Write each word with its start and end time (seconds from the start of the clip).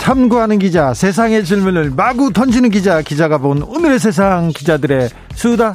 참고하는 0.00 0.58
기자, 0.58 0.94
세상의 0.94 1.44
질문을 1.44 1.90
마구 1.94 2.32
던지는 2.32 2.70
기자, 2.70 3.02
기자가 3.02 3.36
본 3.38 3.62
오늘의 3.62 3.98
세상 3.98 4.48
기자들의 4.48 5.10
수다. 5.34 5.74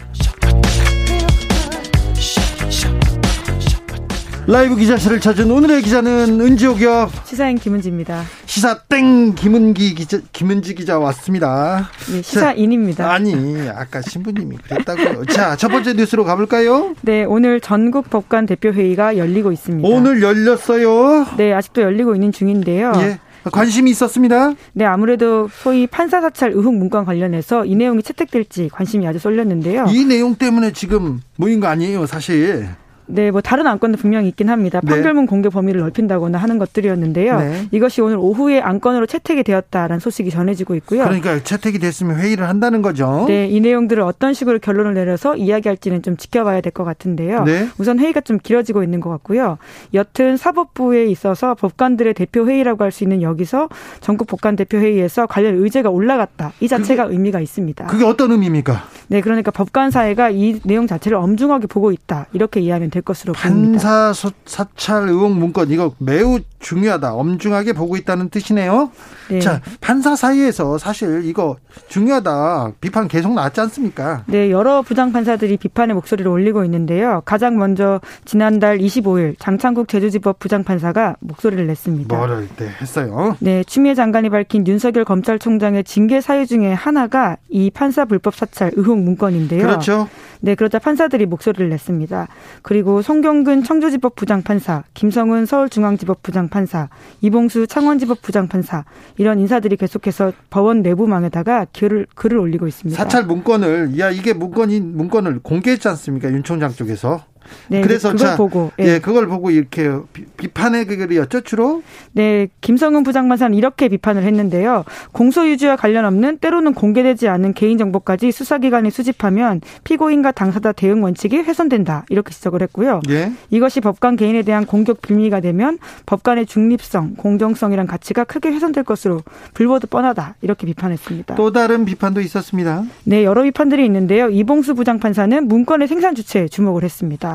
라이브 4.48 4.76
기자실을 4.76 5.20
찾은 5.20 5.50
오늘의 5.50 5.82
기자는 5.82 6.56
기업 6.76 7.10
시사인 7.26 7.58
김은지입니다. 7.58 8.24
시사 8.46 8.80
땡 8.90 9.34
김은기 9.34 9.96
기자 9.96 10.20
김은지 10.34 10.76
기자 10.76 11.00
왔습니다. 11.00 11.90
네, 12.12 12.22
시사인입니다. 12.22 13.12
아니 13.12 13.34
아까 13.70 14.02
신부님이 14.02 14.58
그랬다고요. 14.58 15.26
자 15.26 15.56
첫 15.56 15.70
번째 15.70 15.94
뉴스로 15.94 16.26
가볼까요? 16.26 16.94
네 17.02 17.24
오늘 17.24 17.60
전국 17.62 18.10
법관 18.10 18.46
대표 18.48 18.70
회의가 18.70 19.18
열리고 19.18 19.52
있습니다. 19.52 19.88
오늘 19.88 20.22
열렸어요. 20.22 21.26
네 21.38 21.54
아직도 21.54 21.82
열리고 21.82 22.14
있는 22.16 22.32
중인데요. 22.32 22.92
예. 22.98 23.20
관심이 23.52 23.92
있었습니다. 23.92 24.54
네, 24.74 24.86
아무래도 24.86 25.50
소위 25.52 25.88
판사 25.88 26.22
사찰 26.22 26.52
의혹 26.52 26.76
문건 26.76 27.06
관련해서 27.06 27.66
이 27.66 27.76
내용이 27.76 28.04
채택될지 28.04 28.70
관심이 28.72 29.08
아주 29.08 29.20
쏠렸는데요. 29.20 29.86
이 29.90 30.06
내용 30.06 30.36
때문에 30.36 30.72
지금 30.74 31.22
모인 31.36 31.60
거 31.60 31.68
아니에요, 31.68 32.06
사실. 32.06 32.70
네, 33.08 33.32
뭐 33.32 33.42
다른 33.42 33.68
안건도 33.68 33.98
분명히 33.98 34.28
있긴 34.30 34.50
합니다. 34.50 34.80
네. 34.84 34.90
판결문 34.92 35.26
공개 35.28 35.50
범위를 35.50 35.82
넓힌다거나 35.82 36.38
하는 36.38 36.58
것들이었는데요. 36.58 37.40
네. 37.40 37.68
이것이 37.72 38.02
오늘 38.02 38.18
오후에 38.18 38.60
안건으로 38.62 39.06
채택이 39.06 39.44
되었다라는 39.44 40.00
소식이 40.00 40.30
전해지고 40.32 40.76
있고요. 40.76 41.04
그러니까 41.04 41.44
채택이 41.44 41.80
됐으면 41.80 42.18
회의를 42.18 42.48
한다는 42.50 42.82
거죠. 42.82 43.26
네, 43.28 43.48
이 43.48 43.60
내용들을 43.60 44.02
어떤 44.04 44.34
식으로 44.34 44.60
결론을 44.60 44.94
내려서 44.94 45.36
이야기할지는 45.36 46.02
좀 46.02 46.18
지켜봐야 46.18 46.62
될 46.62 46.76
것 46.76 46.84
같은데요. 46.84 47.44
네. 47.46 47.70
우선 47.78 48.00
회의가 48.00 48.20
좀 48.22 48.38
길어지고 48.38 48.84
있는 48.84 49.00
것 49.00 49.10
같고요. 49.10 49.58
여튼 49.94 50.36
사법부에 50.36 51.06
있어서 51.06 51.56
법관들의 51.56 52.14
대표 52.16 52.48
회의라고 52.48 52.84
할 52.84 52.92
수 52.92 53.04
있는 53.04 53.22
여기서 53.22 53.70
전국 54.02 54.28
법관 54.28 54.56
대표 54.56 54.78
회의에서 54.78 55.26
관련 55.26 55.56
의제가 55.56 55.90
올라갔다. 55.90 56.54
이 56.62 56.68
자체가 56.68 57.04
의미가 57.06 57.40
있습니다. 57.42 57.86
그게 57.88 58.04
어떤 58.06 58.32
의미입니까? 58.32 58.84
네, 59.08 59.22
그러니까 59.22 59.52
법관 59.52 59.92
사회가 59.92 60.30
이 60.32 60.60
내용 60.64 60.88
자체를 60.88 61.18
엄중하게 61.18 61.68
보고 61.68 61.92
있다. 61.92 62.26
이렇게 62.34 62.60
이해하면 62.62 62.90
될 62.90 63.02
것으로 63.02 63.34
보입니다. 63.34 63.72
판사 63.72 64.14
소- 64.14 64.32
사찰 64.46 65.08
의혹 65.10 65.32
문건 65.34 65.70
이거 65.72 65.94
매우 66.00 66.40
중요하다. 66.60 67.14
엄중하게 67.14 67.74
보고 67.74 67.96
있다는 67.96 68.30
뜻이네요. 68.30 68.90
네. 69.30 69.40
자, 69.40 69.62
판사 69.82 70.16
사이에서 70.16 70.78
사실 70.78 71.24
이거 71.26 71.58
중요하다. 71.88 72.72
비판 72.82 73.08
계속 73.08 73.34
나왔지 73.34 73.62
않습니까? 73.62 74.24
네, 74.28 74.50
여러 74.52 74.82
부장 74.82 75.12
판사들이 75.12 75.58
비판의 75.58 75.94
목소리를 75.96 76.30
올리고 76.30 76.64
있는데요. 76.66 77.22
가장 77.26 77.58
먼저 77.58 78.02
지난달 78.26 78.78
25일 78.80 79.36
장창국 79.40 79.88
제주지법 79.88 80.40
부장 80.40 80.64
판사가 80.64 81.16
목소리를 81.20 81.66
냈습니다. 81.68 82.16
뭐를 82.16 82.48
때 82.56 82.70
했어요. 82.82 83.36
네, 83.40 83.64
추미애 83.64 83.94
장관이 83.96 84.30
밝힌 84.30 84.66
윤석열 84.68 85.06
검찰총장의 85.06 85.84
징계 85.84 86.22
사유 86.22 86.46
중에 86.46 86.74
하나가 86.74 87.38
이 87.50 87.70
판사 87.72 88.06
불법 88.06 88.36
사찰 88.36 88.72
의혹 88.76 88.95
문건인데요. 89.04 89.62
그렇죠. 89.62 90.08
네, 90.42 90.56
그러자 90.56 90.80
판사들이 90.80 91.26
목소리를 91.26 91.70
냈습니다. 91.70 92.28
그리고 92.62 93.02
송경근 93.02 93.64
청주지법 93.64 94.16
부장판사, 94.16 94.84
김성은 94.94 95.46
서울중앙지법 95.46 96.22
부장판사, 96.24 96.90
이봉수 97.22 97.68
창원지법 97.68 98.22
부장판사 98.22 98.86
이런 99.18 99.40
인사들이 99.40 99.78
계속해서 99.78 100.34
법원 100.50 100.82
내부망에다가 100.82 101.66
글을 101.74 102.08
글을 102.16 102.38
올리고 102.38 102.68
있습니다. 102.68 103.02
사찰 103.02 103.26
문건을 103.26 103.98
야 104.00 104.12
이게 104.12 104.34
문건이 104.34 104.80
문건을 104.82 105.40
공개했지 105.40 105.88
않습니까? 105.88 106.30
윤 106.32 106.44
총장 106.44 106.72
쪽에서. 106.72 107.24
네, 107.68 107.82
그래서 107.82 108.12
그걸 108.12 108.28
자, 108.28 108.36
보고 108.36 108.72
예. 108.80 108.96
예. 108.96 109.00
그걸 109.00 109.28
보고 109.28 109.50
이렇게 109.52 109.90
비- 110.14 110.26
비판의 110.26 110.86
글이었죠 110.86 111.42
주로. 111.42 111.84
네, 112.14 112.48
김성은 112.62 113.04
부장판사는 113.04 113.56
이렇게 113.58 113.88
비판을 113.90 114.24
했는데요. 114.24 114.84
공소 115.12 115.48
유지와 115.48 115.76
관련 115.76 116.06
없는 116.06 116.38
때로는 116.40 116.74
공개되지 116.74 117.28
않은 117.28 117.54
개인 117.54 117.78
정보까지 117.78 118.32
수사기관이 118.32 118.92
수집하면 118.92 119.62
피고인과 119.84 120.32
당사자 120.32 120.72
대응 120.72 121.04
원칙이 121.04 121.38
훼손된다. 121.38 122.06
이렇게 122.10 122.34
지적을 122.34 122.62
했고요. 122.64 123.02
예. 123.10 123.32
이것이 123.50 123.82
법관 123.82 124.16
개인에 124.16 124.44
대한 124.44 124.66
공격 124.66 125.02
빌미가 125.02 125.40
되면 125.40 125.78
법관의 126.06 126.46
중립성, 126.46 127.16
공정성이란 127.16 127.88
가치가 127.88 128.24
크게 128.24 128.50
훼손될 128.50 128.84
것으로 128.84 129.22
불보듯 129.54 129.90
뻔하다. 129.90 130.36
이렇게 130.42 130.66
비판했습니다. 130.68 131.36
또 131.36 131.52
다른 131.52 131.86
비판도 131.86 132.22
있었습니다. 132.22 132.84
네, 133.04 133.24
여러 133.24 133.44
비판들이 133.44 133.86
있는데요. 133.86 134.30
이봉수 134.30 134.76
부장판사는 134.76 135.48
문건의 135.48 135.88
생산 135.88 136.16
주체에 136.16 136.48
주목을 136.48 136.84
했습니다. 136.84 137.35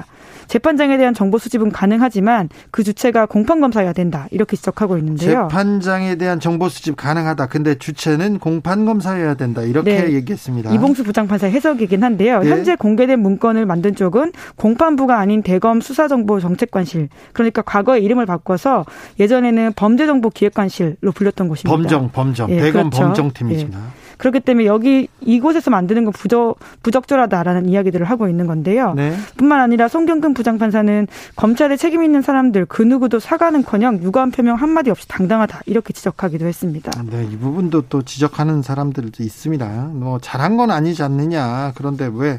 재판장에 0.51 0.97
대한 0.97 1.15
정보 1.15 1.39
수집은 1.39 1.71
가능하지만 1.71 2.49
그 2.73 2.83
주체가 2.83 3.27
공판 3.27 3.61
검사여야 3.61 3.93
된다. 3.93 4.27
이렇게 4.33 4.57
지적하고 4.57 4.99
있는데요. 4.99 5.47
재판장에 5.49 6.17
대한 6.17 6.41
정보 6.41 6.69
수집 6.69 6.97
가능하다. 6.97 7.47
근데 7.47 7.77
주체는 7.77 8.41
공판 8.41 8.85
검사여야 8.85 9.35
된다. 9.35 9.63
이렇게 9.63 10.07
네. 10.07 10.13
얘기했습니다. 10.13 10.73
이봉수 10.75 11.05
부장판사의 11.05 11.53
해석이긴 11.53 12.03
한데요. 12.03 12.41
예. 12.45 12.51
현재 12.51 12.75
공개된 12.75 13.21
문건을 13.21 13.65
만든 13.65 13.95
쪽은 13.95 14.33
공판부가 14.57 15.21
아닌 15.21 15.45
대검 15.45 15.81
수사정보정책관실. 15.81 17.11
그러니까 17.33 17.63
과거에 17.63 18.01
이름을 18.01 18.27
바꿔서 18.27 18.85
예전에는 19.21 19.75
범죄정보기획관실로 19.77 21.13
불렸던 21.15 21.47
곳입니다. 21.47 21.71
범정, 21.71 22.11
범정, 22.11 22.51
예, 22.51 22.61
대검 22.61 22.91
그렇죠. 22.91 23.05
범정팀이십니다. 23.05 23.79
그렇기 24.21 24.41
때문에 24.41 24.67
여기 24.67 25.09
이곳에서 25.23 25.71
만드는 25.71 26.05
건 26.05 26.13
부적, 26.13 26.59
부적절하다라는 26.83 27.71
이야기들을 27.71 28.05
하고 28.05 28.29
있는 28.29 28.47
건데요. 28.47 28.93
네. 28.93 29.17
뿐만 29.39 29.61
아니라 29.61 29.89
송경근 29.89 30.35
부장판사는 30.35 31.07
검찰에 31.37 31.79
책임 31.79 32.05
있는 32.05 32.21
사람들 32.21 32.67
그 32.67 32.83
누구도 32.83 33.19
사과는커녕 33.19 34.03
유감 34.03 34.31
표명 34.31 34.57
한 34.57 34.69
마디 34.69 34.91
없이 34.91 35.09
당당하다 35.09 35.63
이렇게 35.65 35.95
지적하기도 35.95 36.45
했습니다. 36.45 36.91
네, 37.11 37.27
이 37.33 37.39
부분도 37.39 37.85
또 37.89 38.03
지적하는 38.03 38.61
사람들도 38.61 39.23
있습니다. 39.23 39.67
뭐 39.95 40.19
잘한 40.21 40.59
건 40.59 40.71
아니지 40.71 41.03
않느냐. 41.03 41.73
그런데 41.75 42.11
왜 42.13 42.33
어, 42.33 42.39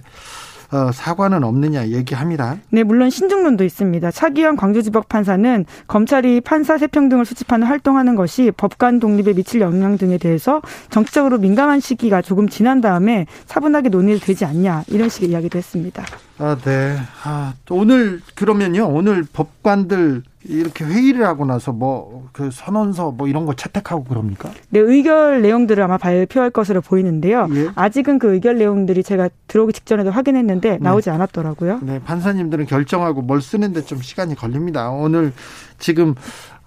사과는 0.93 1.43
없느냐 1.43 1.87
얘기합니다. 1.87 2.57
네, 2.69 2.83
물론 2.83 3.09
신중론도 3.09 3.63
있습니다. 3.63 4.11
차기현 4.11 4.55
광주지법 4.55 5.09
판사는 5.09 5.65
검찰이 5.87 6.41
판사 6.41 6.77
세평 6.77 7.09
등을 7.09 7.25
수집하는 7.25 7.67
활동하는 7.67 8.15
것이 8.15 8.51
법관 8.55 8.99
독립에 8.99 9.33
미칠 9.33 9.61
영향 9.61 9.97
등에 9.97 10.17
대해서 10.17 10.61
정치적으로 10.89 11.37
민감한 11.37 11.79
시기가 11.79 12.21
조금 12.21 12.47
지난 12.47 12.81
다음에 12.81 13.25
차분하게 13.45 13.89
논의를 13.89 14.19
되지 14.19 14.45
않냐 14.45 14.83
이런 14.87 15.09
식의 15.09 15.29
이야기도 15.29 15.57
했습니다. 15.57 16.03
아, 16.37 16.57
네. 16.63 16.97
아, 17.23 17.53
또 17.65 17.75
오늘 17.75 18.21
그러면요. 18.35 18.87
오늘 18.87 19.23
법관들 19.31 20.23
이렇게 20.43 20.83
회의를 20.85 21.25
하고 21.25 21.45
나서 21.45 21.71
뭐 21.71 22.21
그 22.33 22.49
선언서 22.51 23.11
뭐 23.11 23.27
이런 23.27 23.45
거 23.45 23.53
채택하고 23.53 24.03
그럽니까? 24.05 24.49
네, 24.69 24.79
의결 24.79 25.41
내용들을 25.41 25.83
아마 25.83 25.97
발표할 25.97 26.49
것으로 26.49 26.81
보이는데요. 26.81 27.47
예. 27.53 27.69
아직은 27.75 28.19
그 28.19 28.33
의결 28.33 28.57
내용들이 28.57 29.03
제가 29.03 29.29
들어오기 29.47 29.73
직전에도 29.73 30.11
확인했는데 30.11 30.77
나오지 30.79 31.09
않았더라고요. 31.09 31.79
네, 31.83 31.99
판사님들은 31.99 32.67
결정하고 32.67 33.21
뭘 33.21 33.41
쓰는데 33.41 33.83
좀 33.83 34.01
시간이 34.01 34.35
걸립니다. 34.35 34.89
오늘 34.89 35.33
지금 35.77 36.15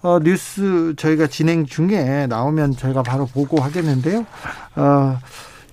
어, 0.02 0.18
뉴스 0.20 0.94
저희가 0.98 1.28
진행 1.28 1.64
중에 1.64 2.26
나오면 2.28 2.72
저희가 2.72 3.02
바로 3.02 3.26
보고 3.26 3.60
하겠는데요. 3.60 4.26
어, 4.76 5.18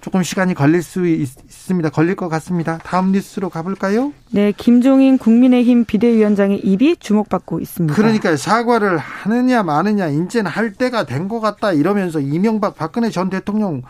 조금 0.01 0.23
시간이 0.23 0.53
걸릴 0.55 0.81
수 0.81 1.07
있, 1.07 1.29
습니다 1.47 1.89
걸릴 1.89 2.15
것 2.15 2.27
같습니다. 2.29 2.79
다음 2.83 3.11
뉴스로 3.11 3.49
가볼까요? 3.49 4.11
네, 4.31 4.51
김종인 4.55 5.17
국민의힘 5.17 5.85
비대위원장의 5.85 6.59
입이 6.59 6.97
주목받고 6.97 7.59
있습니다. 7.59 7.95
그러니까 7.95 8.35
사과를 8.35 8.97
하느냐 8.97 9.61
마느냐 9.63 10.07
이제는 10.07 10.49
할 10.51 10.73
때가 10.73 11.05
된 11.05 11.21
것 11.27 11.39
같다 11.39 11.71
이러면서 11.71 12.19
이명박 12.19 12.75
박근혜 12.75 13.09
전 13.11 13.29
대통령 13.29 13.83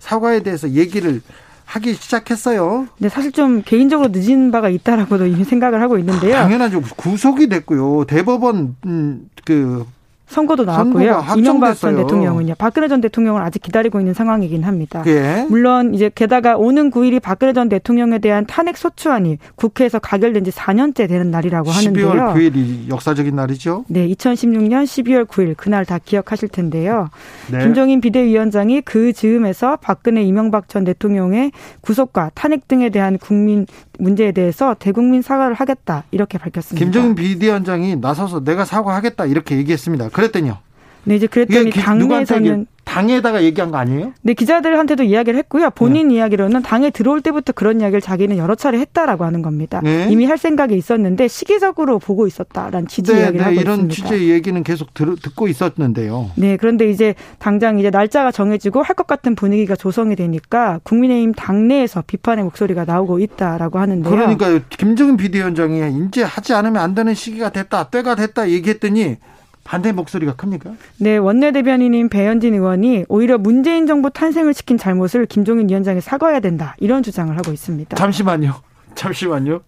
사과에 0.00 0.42
대해서 0.42 0.70
얘기를 0.70 1.22
하기 1.64 1.94
시작했어요. 1.94 2.88
네, 2.98 3.08
사실 3.08 3.32
좀 3.32 3.62
개인적으로 3.64 4.10
늦은 4.12 4.50
바가 4.50 4.68
있다라고도 4.68 5.26
이미 5.26 5.44
생각을 5.44 5.80
하고 5.80 5.96
있는데요. 5.98 6.34
당연하죠. 6.34 6.82
구속이 6.96 7.48
됐고요. 7.48 8.04
대법원 8.06 8.76
음, 8.84 9.28
그 9.44 9.86
선거도 10.26 10.64
나왔고요. 10.64 11.24
이명박 11.36 11.74
전 11.74 11.96
대통령은요. 11.96 12.54
박근혜 12.58 12.88
전 12.88 13.00
대통령을 13.00 13.42
아직 13.42 13.62
기다리고 13.62 14.00
있는 14.00 14.12
상황이긴 14.12 14.64
합니다. 14.64 15.02
예. 15.06 15.46
물론 15.48 15.94
이제 15.94 16.10
게다가 16.12 16.56
오는 16.56 16.90
9일이 16.90 17.22
박근혜 17.22 17.52
전 17.52 17.68
대통령에 17.68 18.18
대한 18.18 18.44
탄핵 18.46 18.76
소추안이 18.76 19.38
국회에서 19.54 19.98
가결된 19.98 20.44
지 20.44 20.50
4년째 20.50 21.08
되는 21.08 21.30
날이라고 21.30 21.70
하는데요. 21.70 22.10
12월 22.10 22.34
9일이 22.34 22.90
역사적인 22.90 23.34
날이죠. 23.36 23.84
네, 23.88 24.08
2016년 24.08 24.84
12월 24.84 25.26
9일 25.26 25.56
그날 25.56 25.84
다 25.84 25.98
기억하실 26.04 26.48
텐데요. 26.48 27.08
네. 27.50 27.60
김종인 27.60 28.00
비대위원장이 28.00 28.80
그 28.82 29.12
즈음에서 29.12 29.76
박근혜 29.76 30.22
이명박 30.22 30.68
전 30.68 30.84
대통령의 30.84 31.52
구속과 31.80 32.32
탄핵 32.34 32.66
등에 32.68 32.90
대한 32.90 33.18
국민 33.18 33.66
문제에 33.98 34.32
대해서 34.32 34.74
대국민 34.78 35.22
사과를 35.22 35.54
하겠다 35.54 36.04
이렇게 36.10 36.38
밝혔습니다. 36.38 36.84
김종인 36.84 37.14
비대위원장이 37.14 37.96
나서서 37.96 38.44
내가 38.44 38.64
사과하겠다 38.64 39.26
이렇게 39.26 39.56
얘기했습니다. 39.56 40.08
그랬더니요. 40.16 40.58
네, 41.04 41.14
이제 41.14 41.26
그랬더니 41.28 41.70
당내에서는 41.70 42.66
당에다가 42.82 43.42
얘기한 43.44 43.70
거 43.70 43.78
아니에요? 43.78 44.12
네, 44.22 44.32
기자들한테도 44.34 45.02
이야기를 45.02 45.38
했고요. 45.40 45.70
본인 45.70 46.08
네. 46.08 46.14
이야기로는 46.16 46.62
당에 46.62 46.90
들어올 46.90 47.20
때부터 47.20 47.52
그런 47.52 47.80
이야기를 47.80 48.00
자기는 48.00 48.36
여러 48.38 48.54
차례 48.54 48.78
했다라고 48.78 49.24
하는 49.24 49.42
겁니다. 49.42 49.80
네. 49.84 50.08
이미 50.10 50.24
할 50.24 50.38
생각이 50.38 50.74
있었는데 50.76 51.28
시기적으로 51.28 51.98
보고 51.98 52.26
있었다라는 52.26 52.86
취지 52.88 53.12
네, 53.12 53.20
이야기를 53.20 53.38
네, 53.38 53.42
하고 53.44 53.60
이런 53.60 53.74
있습니다. 53.88 53.94
취지의 53.94 54.30
얘기는 54.30 54.60
계속 54.64 54.94
들, 54.94 55.14
듣고 55.16 55.46
있었는데요. 55.48 56.30
네, 56.36 56.56
그런데 56.56 56.88
이제 56.88 57.14
당장 57.38 57.78
이제 57.78 57.90
날짜가 57.90 58.32
정해지고 58.32 58.82
할 58.82 58.96
것 58.96 59.06
같은 59.06 59.34
분위기가 59.34 59.76
조성이 59.76 60.16
되니까 60.16 60.80
국민의힘 60.84 61.34
당내에서 61.34 62.02
비판의 62.06 62.44
목소리가 62.44 62.84
나오고 62.84 63.18
있다라고 63.18 63.78
하는데요. 63.78 64.10
그러니까 64.10 64.58
김정은 64.70 65.16
비대위원장이 65.18 66.06
이제 66.08 66.22
하지 66.22 66.54
않으면 66.54 66.82
안 66.82 66.94
되는 66.94 67.12
시기가 67.14 67.50
됐다, 67.50 67.90
때가 67.90 68.14
됐다 68.14 68.48
얘기했더니 68.48 69.18
반대 69.66 69.90
목소리가 69.90 70.34
큽니까? 70.36 70.74
네, 70.98 71.16
원내대변인인 71.16 72.08
배현진 72.08 72.54
의원이 72.54 73.06
오히려 73.08 73.36
문재인 73.36 73.86
정부 73.86 74.10
탄생을 74.10 74.54
시킨 74.54 74.78
잘못을 74.78 75.26
김종인 75.26 75.68
위원장이 75.68 76.00
사과해야 76.00 76.38
된다. 76.40 76.76
이런 76.78 77.02
주장을 77.02 77.36
하고 77.36 77.52
있습니다. 77.52 77.96
잠시만요. 77.96 78.54
잠시만요. 78.94 79.60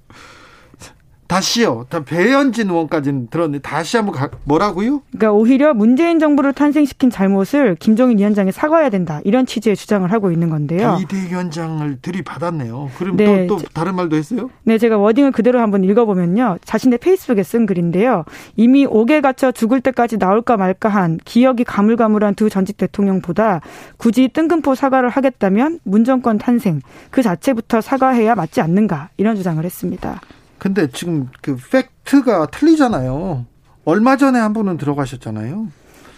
다시요. 1.28 1.86
배현진 2.06 2.70
의원까지는 2.70 3.28
들었는데 3.28 3.60
다시 3.60 3.98
한번 3.98 4.14
가, 4.14 4.30
뭐라고요? 4.44 5.02
그러니까 5.10 5.32
오히려 5.32 5.74
문재인 5.74 6.18
정부를 6.18 6.54
탄생시킨 6.54 7.10
잘못을 7.10 7.76
김종인 7.78 8.18
위원장이 8.18 8.50
사과해야 8.50 8.88
된다. 8.88 9.20
이런 9.24 9.44
취지의 9.44 9.76
주장을 9.76 10.10
하고 10.10 10.32
있는 10.32 10.48
건데요. 10.48 10.96
비대위원장을 11.00 11.98
들이받았네요. 12.00 12.90
그럼 12.96 13.16
네, 13.16 13.46
또, 13.46 13.58
또 13.58 13.64
다른 13.74 13.94
말도 13.94 14.16
했어요? 14.16 14.50
네, 14.64 14.78
제가 14.78 14.96
워딩을 14.96 15.32
그대로 15.32 15.60
한번 15.60 15.84
읽어보면요. 15.84 16.58
자신의 16.64 16.98
페이스북에 16.98 17.42
쓴 17.42 17.66
글인데요. 17.66 18.24
이미 18.56 18.86
옥에 18.86 19.20
갇혀 19.20 19.52
죽을 19.52 19.82
때까지 19.82 20.16
나올까 20.16 20.56
말까 20.56 20.88
한 20.88 21.18
기억이 21.24 21.64
가물가물한 21.64 22.36
두 22.36 22.48
전직 22.48 22.78
대통령보다 22.78 23.60
굳이 23.98 24.28
뜬금포 24.28 24.74
사과를 24.74 25.10
하겠다면 25.10 25.80
문정권 25.84 26.38
탄생 26.38 26.80
그 27.10 27.22
자체부터 27.22 27.82
사과해야 27.82 28.34
맞지 28.34 28.62
않는가 28.62 29.10
이런 29.18 29.36
주장을 29.36 29.62
했습니다. 29.62 30.20
근데 30.58 30.88
지금 30.88 31.28
그 31.40 31.56
팩트가 31.56 32.46
틀리잖아요. 32.46 33.46
얼마 33.84 34.16
전에 34.16 34.38
한 34.38 34.52
분은 34.52 34.76
들어가셨잖아요. 34.76 35.68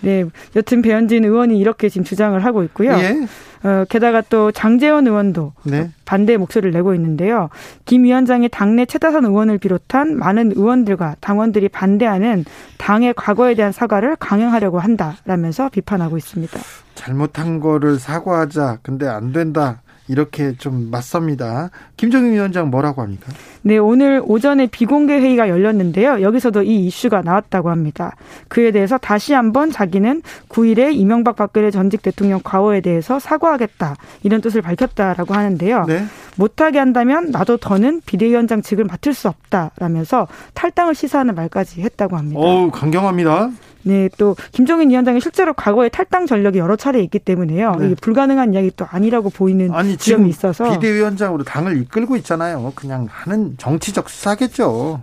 네, 0.02 0.24
여튼 0.56 0.82
배현진 0.82 1.24
의원이 1.24 1.58
이렇게 1.58 1.88
지금 1.88 2.04
주장을 2.04 2.42
하고 2.44 2.62
있고요. 2.64 2.92
예. 2.92 3.26
어, 3.62 3.84
게다가 3.90 4.22
또 4.22 4.50
장재원 4.50 5.06
의원도 5.06 5.52
네. 5.64 5.90
반대 6.06 6.38
목소리를 6.38 6.72
내고 6.72 6.94
있는데요. 6.94 7.50
김 7.84 8.04
위원장이 8.04 8.48
당내 8.48 8.86
최다선 8.86 9.26
의원을 9.26 9.58
비롯한 9.58 10.16
많은 10.16 10.52
의원들과 10.56 11.16
당원들이 11.20 11.68
반대하는 11.68 12.46
당의 12.78 13.12
과거에 13.14 13.54
대한 13.54 13.72
사과를 13.72 14.16
강행하려고 14.16 14.78
한다라면서 14.78 15.68
비판하고 15.68 16.16
있습니다. 16.16 16.58
잘못한 16.94 17.60
거를 17.60 17.98
사과하자. 17.98 18.78
근데 18.82 19.06
안 19.06 19.32
된다. 19.32 19.82
이렇게 20.10 20.56
좀 20.56 20.90
맞섭니다. 20.90 21.70
김정인 21.96 22.32
위원장 22.32 22.68
뭐라고 22.68 23.00
합니까? 23.00 23.32
네, 23.62 23.78
오늘 23.78 24.20
오전에 24.24 24.66
비공개 24.66 25.14
회의가 25.14 25.48
열렸는데요. 25.48 26.20
여기서도 26.20 26.64
이 26.64 26.86
이슈가 26.86 27.22
나왔다고 27.22 27.70
합니다. 27.70 28.16
그에 28.48 28.72
대해서 28.72 28.98
다시 28.98 29.34
한번 29.34 29.70
자기는 29.70 30.22
9일에 30.48 30.94
이명박 30.94 31.36
박근혜 31.36 31.70
전직 31.70 32.02
대통령 32.02 32.40
과거에 32.42 32.80
대해서 32.80 33.20
사과하겠다 33.20 33.96
이런 34.24 34.40
뜻을 34.40 34.62
밝혔다라고 34.62 35.32
하는데요. 35.32 35.84
네. 35.86 36.04
못하게 36.36 36.80
한다면 36.80 37.30
나도 37.30 37.58
더는 37.58 38.00
비대위원장 38.04 38.62
직을 38.62 38.84
맡을 38.86 39.14
수 39.14 39.28
없다라면서 39.28 40.26
탈당을 40.54 40.96
시사하는 40.96 41.36
말까지 41.36 41.82
했다고 41.82 42.16
합니다. 42.16 42.40
어우 42.40 42.72
강경합니다. 42.72 43.50
네, 43.82 44.08
또 44.18 44.36
김종인 44.52 44.90
위원장이 44.90 45.20
실제로 45.20 45.52
과거에 45.54 45.88
탈당 45.88 46.26
전력이 46.26 46.58
여러 46.58 46.76
차례 46.76 47.00
있기 47.02 47.18
때문에요. 47.18 47.76
네. 47.76 47.86
이게 47.86 47.94
불가능한 47.94 48.54
이야기 48.54 48.70
또 48.76 48.86
아니라고 48.88 49.30
보이는 49.30 49.72
아니, 49.72 49.96
지점이 49.96 50.28
있어서 50.28 50.70
비대위원장으로 50.72 51.44
당을 51.44 51.80
이끌고 51.82 52.16
있잖아요. 52.18 52.72
그냥 52.74 53.06
하는 53.10 53.56
정치적 53.58 54.08
수사겠죠. 54.08 55.00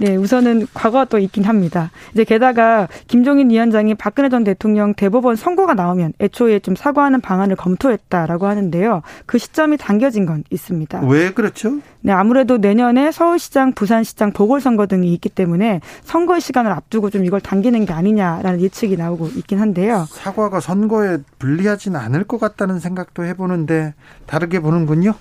네, 0.00 0.14
우선은 0.14 0.68
과거가 0.74 1.06
또 1.06 1.18
있긴 1.18 1.42
합니다. 1.44 1.90
이제 2.12 2.22
게다가 2.22 2.86
김종인 3.08 3.50
위원장이 3.50 3.96
박근혜 3.96 4.28
전 4.28 4.44
대통령 4.44 4.94
대법원 4.94 5.34
선고가 5.34 5.74
나오면 5.74 6.12
애초에 6.20 6.60
좀 6.60 6.76
사과하는 6.76 7.20
방안을 7.20 7.56
검토했다라고 7.56 8.46
하는데요. 8.46 9.02
그 9.26 9.38
시점이 9.38 9.76
당겨진 9.76 10.24
건 10.24 10.44
있습니다. 10.50 11.00
왜 11.06 11.32
그렇죠? 11.32 11.78
네, 12.00 12.12
아무래도 12.12 12.58
내년에 12.58 13.10
서울시장, 13.10 13.72
부산시장 13.72 14.32
보궐선거 14.32 14.86
등이 14.86 15.12
있기 15.14 15.28
때문에 15.28 15.80
선거의 16.04 16.40
시간을 16.40 16.70
앞두고 16.70 17.10
좀 17.10 17.24
이걸 17.24 17.40
당기는 17.40 17.84
게 17.84 17.92
아니냐라는 17.92 18.60
예측이 18.60 18.96
나오고 18.96 19.28
있긴 19.36 19.58
한데요. 19.58 20.06
사과가 20.10 20.60
선거에 20.60 21.18
불리하지는 21.40 21.98
않을 21.98 22.22
것 22.24 22.38
같다는 22.38 22.78
생각도 22.78 23.24
해보는데 23.24 23.94
다르게 24.26 24.60
보는군요. 24.60 25.14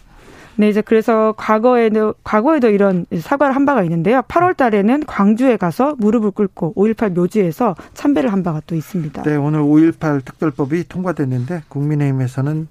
네, 0.58 0.70
이제 0.70 0.82
그래서 0.82 1.34
과거에도 1.38 2.16
과거에도 2.24 2.70
이런 2.70 3.06
사과를 3.18 3.56
한 3.56 3.66
바가 3.66 3.84
있는데요. 3.84 4.22
8월 4.24 4.58
달에는 4.58 5.06
광주에 5.06 5.56
가서 5.56 5.96
무릎을 6.00 6.32
꿇고 6.32 6.74
5.18 6.76 7.14
묘지에서 7.14 7.76
참배를 7.94 8.32
한 8.32 8.44
바가 8.44 8.62
또 8.66 8.76
있습니다. 8.76 9.24
네, 9.24 9.36
오늘 9.36 9.62
5.18 9.62 10.26
특별법이 10.26 10.88
통과됐는데 10.88 11.64
국민의힘에서는 11.70 12.68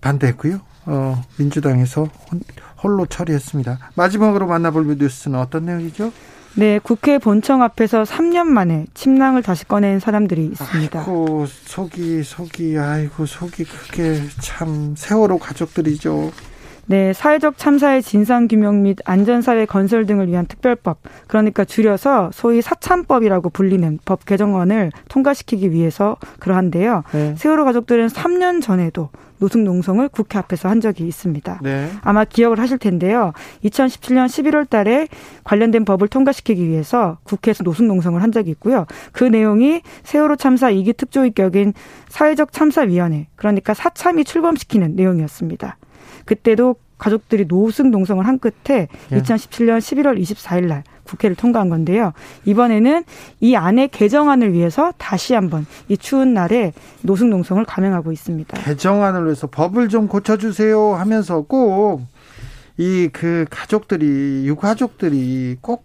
반대했고요. 0.00 0.60
어, 0.86 1.22
민주당에서 1.38 2.08
홀로 2.82 3.04
처리했습니다. 3.04 3.78
마지막으로 3.94 4.46
만나볼 4.46 4.86
뉴스는 4.98 5.38
어떤 5.38 5.66
내용이죠? 5.66 6.12
네, 6.54 6.80
국회 6.82 7.18
본청 7.18 7.62
앞에서 7.62 8.04
3년 8.04 8.46
만에 8.46 8.86
침낭을 8.94 9.42
다시 9.42 9.66
꺼낸 9.66 10.00
사람들이 10.00 10.46
있습니다. 10.46 10.98
아이고, 10.98 11.46
속이, 11.46 12.22
속이, 12.22 12.78
아이고, 12.78 13.26
속이 13.26 13.64
그게 13.64 14.22
참 14.40 14.94
세월호 14.96 15.38
가족들이죠. 15.38 16.32
네, 16.90 17.12
사회적 17.12 17.58
참사의 17.58 18.02
진상 18.02 18.48
규명 18.48 18.82
및 18.82 18.98
안전 19.04 19.42
사회 19.42 19.66
건설 19.66 20.06
등을 20.06 20.28
위한 20.28 20.46
특별법, 20.46 20.98
그러니까 21.26 21.66
줄여서 21.66 22.30
소위 22.32 22.62
사참법이라고 22.62 23.50
불리는 23.50 23.98
법 24.06 24.24
개정안을 24.24 24.90
통과시키기 25.10 25.70
위해서 25.70 26.16
그러한데요. 26.38 27.04
네. 27.12 27.34
세월호 27.36 27.66
가족들은 27.66 28.06
3년 28.06 28.62
전에도 28.62 29.10
노숙 29.36 29.60
농성을 29.60 30.08
국회 30.08 30.38
앞에서 30.38 30.70
한 30.70 30.80
적이 30.80 31.06
있습니다. 31.06 31.60
네. 31.62 31.90
아마 32.00 32.24
기억을 32.24 32.58
하실 32.58 32.78
텐데요. 32.78 33.32
2017년 33.64 34.26
11월 34.26 34.68
달에 34.68 35.08
관련된 35.44 35.84
법을 35.84 36.08
통과시키기 36.08 36.66
위해서 36.66 37.18
국회에서 37.24 37.64
노숙 37.64 37.84
농성을 37.84 38.20
한 38.22 38.32
적이 38.32 38.52
있고요. 38.52 38.86
그 39.12 39.24
내용이 39.24 39.82
세월호 40.04 40.36
참사 40.36 40.70
2기 40.72 40.96
특조위 40.96 41.32
격인 41.32 41.74
사회적 42.08 42.52
참사위원회, 42.52 43.28
그러니까 43.36 43.74
사참이 43.74 44.24
출범시키는 44.24 44.96
내용이었습니다. 44.96 45.76
그때도 46.28 46.76
가족들이 46.98 47.46
노숙 47.46 47.88
농성을 47.88 48.26
한 48.26 48.38
끝에 48.38 48.88
예. 49.12 49.18
2017년 49.18 49.78
11월 49.78 50.20
24일 50.20 50.66
날 50.66 50.82
국회를 51.04 51.36
통과한 51.36 51.70
건데요. 51.70 52.12
이번에는 52.44 53.04
이 53.40 53.56
안에 53.56 53.86
개정안을 53.86 54.52
위해서 54.52 54.92
다시 54.98 55.32
한번 55.32 55.64
이 55.88 55.96
추운 55.96 56.34
날에 56.34 56.74
노숙 57.00 57.28
농성을 57.28 57.64
감행하고 57.64 58.12
있습니다. 58.12 58.60
개정안을 58.60 59.24
위해서 59.24 59.46
법을 59.46 59.88
좀 59.88 60.06
고쳐주세요 60.06 60.94
하면서 60.94 61.40
꼭 61.42 62.02
이 62.78 63.08
그 63.12 63.44
가족들이 63.50 64.46
유가족들이 64.46 65.56
꼭 65.60 65.84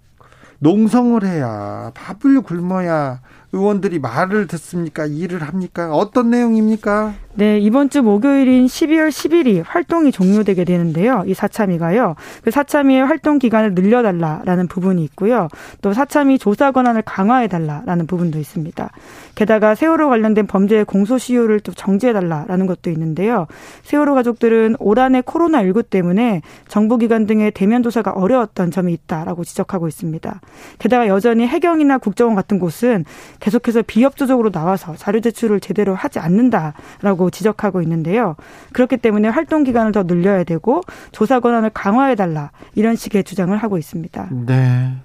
농성을 0.59 1.23
해야 1.25 1.91
밥을 1.95 2.41
굶어야 2.41 3.21
의원들이 3.53 3.99
말을 3.99 4.47
듣습니까? 4.47 5.05
일을 5.05 5.43
합니까? 5.43 5.93
어떤 5.93 6.31
내용입니까? 6.31 7.13
네, 7.35 7.57
이번 7.57 7.89
주 7.89 8.03
목요일인 8.03 8.67
12월 8.67 9.09
10일이 9.09 9.63
활동이 9.65 10.11
종료되게 10.11 10.65
되는데요. 10.65 11.23
이 11.25 11.33
사참위가요. 11.33 12.15
그 12.43 12.51
사참위의 12.51 13.05
활동 13.05 13.39
기간을 13.39 13.73
늘려달라라는 13.73 14.67
부분이 14.67 15.03
있고요. 15.05 15.47
또 15.81 15.93
사참위 15.93 16.37
조사 16.37 16.71
권한을 16.71 17.01
강화해달라라는 17.01 18.05
부분도 18.05 18.37
있습니다. 18.37 18.91
게다가 19.33 19.73
세월호 19.73 20.09
관련된 20.09 20.45
범죄의 20.45 20.85
공소시효를 20.85 21.59
또 21.61 21.71
정지해달라라는 21.71 22.67
것도 22.67 22.91
있는데요. 22.91 23.47
세월호 23.81 24.13
가족들은 24.13 24.75
올 24.77 24.99
한해 24.99 25.21
코로나19 25.21 25.89
때문에 25.89 26.43
정부기관 26.67 27.25
등의 27.25 27.49
대면 27.51 27.81
조사가 27.81 28.11
어려웠던 28.11 28.69
점이 28.69 28.93
있다라고 28.93 29.43
지적하고 29.43 29.87
있습니다. 29.87 30.39
게다가 30.77 31.07
여전히 31.07 31.47
해경이나 31.47 31.97
국정원 31.97 32.35
같은 32.35 32.59
곳은 32.59 33.05
계속해서 33.43 33.81
비협조적으로 33.81 34.51
나와서 34.51 34.95
자료 34.95 35.19
제출을 35.19 35.59
제대로 35.59 35.95
하지 35.95 36.17
않는다라고 36.19 37.29
지적하고 37.29 37.81
있는데요. 37.81 38.37
그렇기 38.71 38.95
때문에 38.95 39.27
활동 39.27 39.65
기간을 39.65 39.91
더 39.91 40.03
늘려야 40.03 40.45
되고 40.45 40.81
조사 41.11 41.41
권한을 41.41 41.71
강화해 41.71 42.15
달라 42.15 42.51
이런 42.73 42.95
식의 42.95 43.25
주장을 43.25 43.55
하고 43.57 43.77
있습니다. 43.77 44.29
네. 44.45 44.95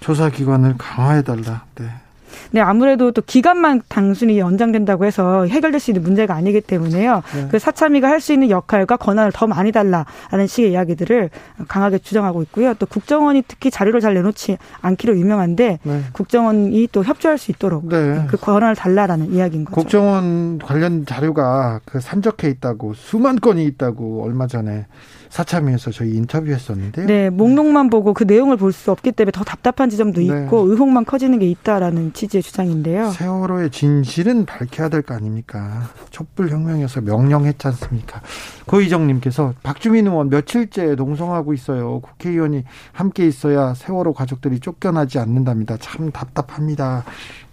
조사 0.00 0.28
기관을 0.28 0.74
강화해 0.76 1.22
달라. 1.22 1.64
네. 1.76 1.86
네, 2.54 2.60
아무래도 2.60 3.10
또 3.10 3.20
기간만 3.20 3.82
단순히 3.88 4.38
연장된다고 4.38 5.04
해서 5.06 5.44
해결될 5.44 5.80
수 5.80 5.90
있는 5.90 6.04
문제가 6.04 6.36
아니기 6.36 6.60
때문에요. 6.60 7.20
네. 7.34 7.48
그 7.50 7.58
사참위가 7.58 8.08
할 8.08 8.20
수 8.20 8.32
있는 8.32 8.48
역할과 8.48 8.96
권한을 8.96 9.32
더 9.32 9.48
많이 9.48 9.72
달라라는 9.72 10.46
식의 10.46 10.70
이야기들을 10.70 11.30
강하게 11.66 11.98
주장하고 11.98 12.42
있고요. 12.44 12.72
또 12.74 12.86
국정원이 12.86 13.42
특히 13.46 13.72
자료를 13.72 14.00
잘 14.00 14.14
내놓지 14.14 14.56
않기로 14.80 15.18
유명한데 15.18 15.80
네. 15.82 16.00
국정원이 16.12 16.88
또 16.92 17.02
협조할 17.02 17.36
수 17.36 17.50
있도록 17.50 17.88
네. 17.88 18.24
그 18.28 18.36
권한을 18.36 18.76
달라라는 18.76 19.32
이야기인 19.32 19.64
거죠. 19.64 19.74
국정원 19.74 20.58
관련 20.58 21.04
자료가 21.04 21.80
그 21.84 22.00
산적해 22.00 22.48
있다고 22.48 22.94
수만 22.94 23.40
건이 23.40 23.64
있다고 23.64 24.22
얼마 24.24 24.46
전에 24.46 24.86
사참위에서 25.34 25.90
저희 25.90 26.10
인터뷰했었는데요. 26.14 27.06
네, 27.06 27.28
목록만 27.28 27.90
보고 27.90 28.14
그 28.14 28.22
내용을 28.22 28.56
볼 28.56 28.72
수 28.74 28.92
없기 28.92 29.10
때문에 29.12 29.32
더 29.32 29.42
답답한 29.44 29.90
지점도 29.90 30.20
네. 30.20 30.26
있고 30.26 30.60
의혹만 30.68 31.04
커지는 31.04 31.38
게 31.40 31.48
있다라는 31.48 32.12
취지의 32.12 32.42
주장인데요. 32.42 33.10
세월호의 33.10 33.70
진실은 33.70 34.46
밝혀야 34.46 34.88
될 34.88 35.02
거 35.02 35.14
아닙니까? 35.14 35.90
촛불혁명에서 36.10 37.00
명령했지 37.00 37.66
않습니까? 37.68 38.20
고희정님께서 38.66 39.54
박주민 39.64 40.06
의원 40.06 40.28
며칠째 40.30 40.94
농성하고 40.94 41.52
있어요. 41.52 42.00
국회의원이 42.00 42.64
함께 42.92 43.26
있어야 43.26 43.74
세월호 43.74 44.12
가족들이 44.12 44.60
쫓겨나지 44.60 45.18
않는답니다. 45.18 45.76
참 45.78 46.12
답답합니다. 46.12 47.04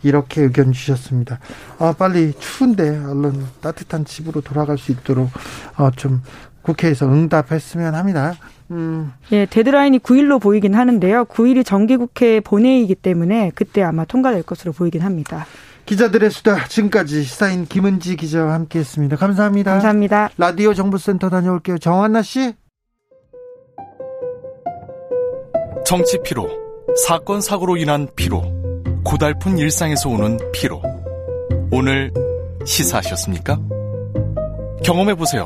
이렇게 0.03 0.41
의견 0.41 0.71
주셨습니다. 0.71 1.39
아, 1.77 1.93
빨리 1.97 2.33
추운데 2.39 2.89
얼른 2.89 3.43
따뜻한 3.61 4.05
집으로 4.05 4.41
돌아갈 4.41 4.77
수 4.79 4.91
있도록 4.91 5.29
어, 5.77 5.91
좀 5.91 6.21
국회에서 6.61 7.07
응답했으면 7.07 7.95
합니다. 7.95 8.35
음. 8.71 9.11
예, 9.31 9.45
데드라인이 9.45 9.99
9일로 9.99 10.41
보이긴 10.41 10.73
하는데요. 10.73 11.25
9일이 11.25 11.65
정기국회 11.65 12.39
본회의이기 12.41 12.95
때문에 12.95 13.51
그때 13.53 13.83
아마 13.83 14.05
통과될 14.05 14.43
것으로 14.43 14.71
보이긴 14.71 15.01
합니다. 15.01 15.45
기자들의 15.85 16.29
수다 16.31 16.67
지금까지 16.67 17.23
시사인 17.23 17.65
김은지 17.65 18.15
기자와 18.15 18.53
함께했습니다. 18.53 19.17
감사합니다. 19.17 19.71
감사합니다. 19.71 20.29
라디오 20.37 20.73
정보센터 20.73 21.29
다녀올게요. 21.29 21.79
정한나 21.79 22.21
씨. 22.21 22.53
정치 25.85 26.17
피로, 26.23 26.47
사건 27.05 27.41
사고로 27.41 27.75
인한 27.75 28.07
피로, 28.15 28.41
고달픈 29.03 29.57
일상에서 29.57 30.09
오는 30.09 30.37
피로. 30.53 30.81
오늘 31.71 32.13
시사하셨습니까? 32.65 33.59
경험해 34.83 35.15
보세요. 35.15 35.45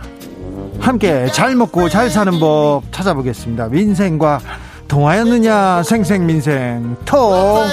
함께 0.81 1.27
잘 1.27 1.55
먹고 1.55 1.89
잘 1.89 2.09
사는 2.09 2.39
법 2.39 2.83
찾아보겠습니다. 2.91 3.69
민생과 3.69 4.39
통하였느냐 4.87 5.83
생생민생 5.83 6.97
톡 7.05 7.63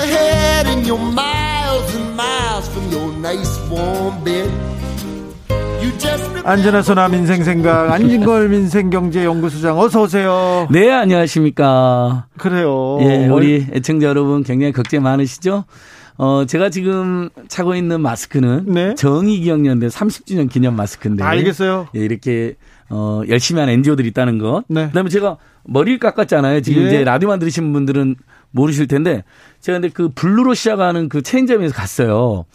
안전하 6.45 6.83
소나 6.83 7.09
민생생각 7.09 7.93
안진걸 7.93 8.49
민생경제연구소장 8.51 9.79
어서 9.79 10.03
오세요. 10.03 10.67
네 10.71 10.91
안녕하십니까. 10.93 12.27
그래요. 12.39 12.99
예 13.01 13.27
우리 13.27 13.67
애청자 13.73 14.07
여러분 14.07 14.43
굉장히 14.45 14.73
걱정 14.73 15.03
많으시죠? 15.03 15.65
어, 16.19 16.45
제가 16.47 16.69
지금 16.71 17.29
차고 17.49 17.75
있는 17.75 18.01
마스크는 18.01 18.65
네? 18.67 18.95
정의기억연대 18.97 19.87
30주년 19.87 20.51
기념 20.51 20.75
마스크인데. 20.75 21.23
알겠어요. 21.23 21.89
예, 21.95 22.01
이렇게 22.01 22.55
어, 22.91 23.23
열심히 23.29 23.61
한 23.61 23.69
NGO들이 23.69 24.09
있다는 24.09 24.39
것. 24.39 24.65
네. 24.69 24.87
그다음에 24.87 25.11
제가 25.11 25.37
머리를 25.65 25.99
깎았잖아요. 25.99 26.63
지금 26.63 26.83
예. 26.83 26.87
이제 26.87 27.05
라디오만 27.05 27.39
들으신 27.39 27.73
분들은 27.73 28.17
모르실 28.51 28.87
텐데 28.87 29.25
제가 29.61 29.79
근데 29.79 29.93
그 29.93 30.09
블루로 30.09 30.55
시작하는 30.55 31.09
그 31.09 31.23
체인점에서 31.23 31.75
갔어요. 31.75 32.47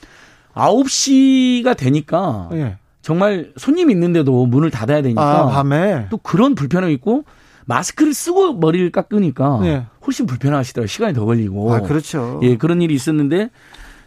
9시가 0.54 1.78
되니까 1.78 2.50
예. 2.54 2.78
정말 3.02 3.52
손님 3.58 3.90
있는데도 3.92 4.46
문을 4.46 4.72
닫아야 4.72 5.02
되니까 5.02 5.22
아, 5.22 5.48
밤에 5.48 6.08
또 6.10 6.18
그런 6.18 6.56
불편함이 6.56 6.94
있고 6.94 7.26
마스크를 7.66 8.14
쓰고 8.14 8.54
머리를 8.56 8.92
깎으니까 8.92 9.60
예. 9.64 9.86
훨씬 10.06 10.26
불편하시더라고요. 10.26 10.88
시간이 10.88 11.14
더 11.14 11.26
걸리고. 11.26 11.74
아, 11.74 11.82
그렇죠. 11.82 12.40
예, 12.44 12.58
그런 12.58 12.82
일이 12.82 12.94
있었는데 12.94 13.50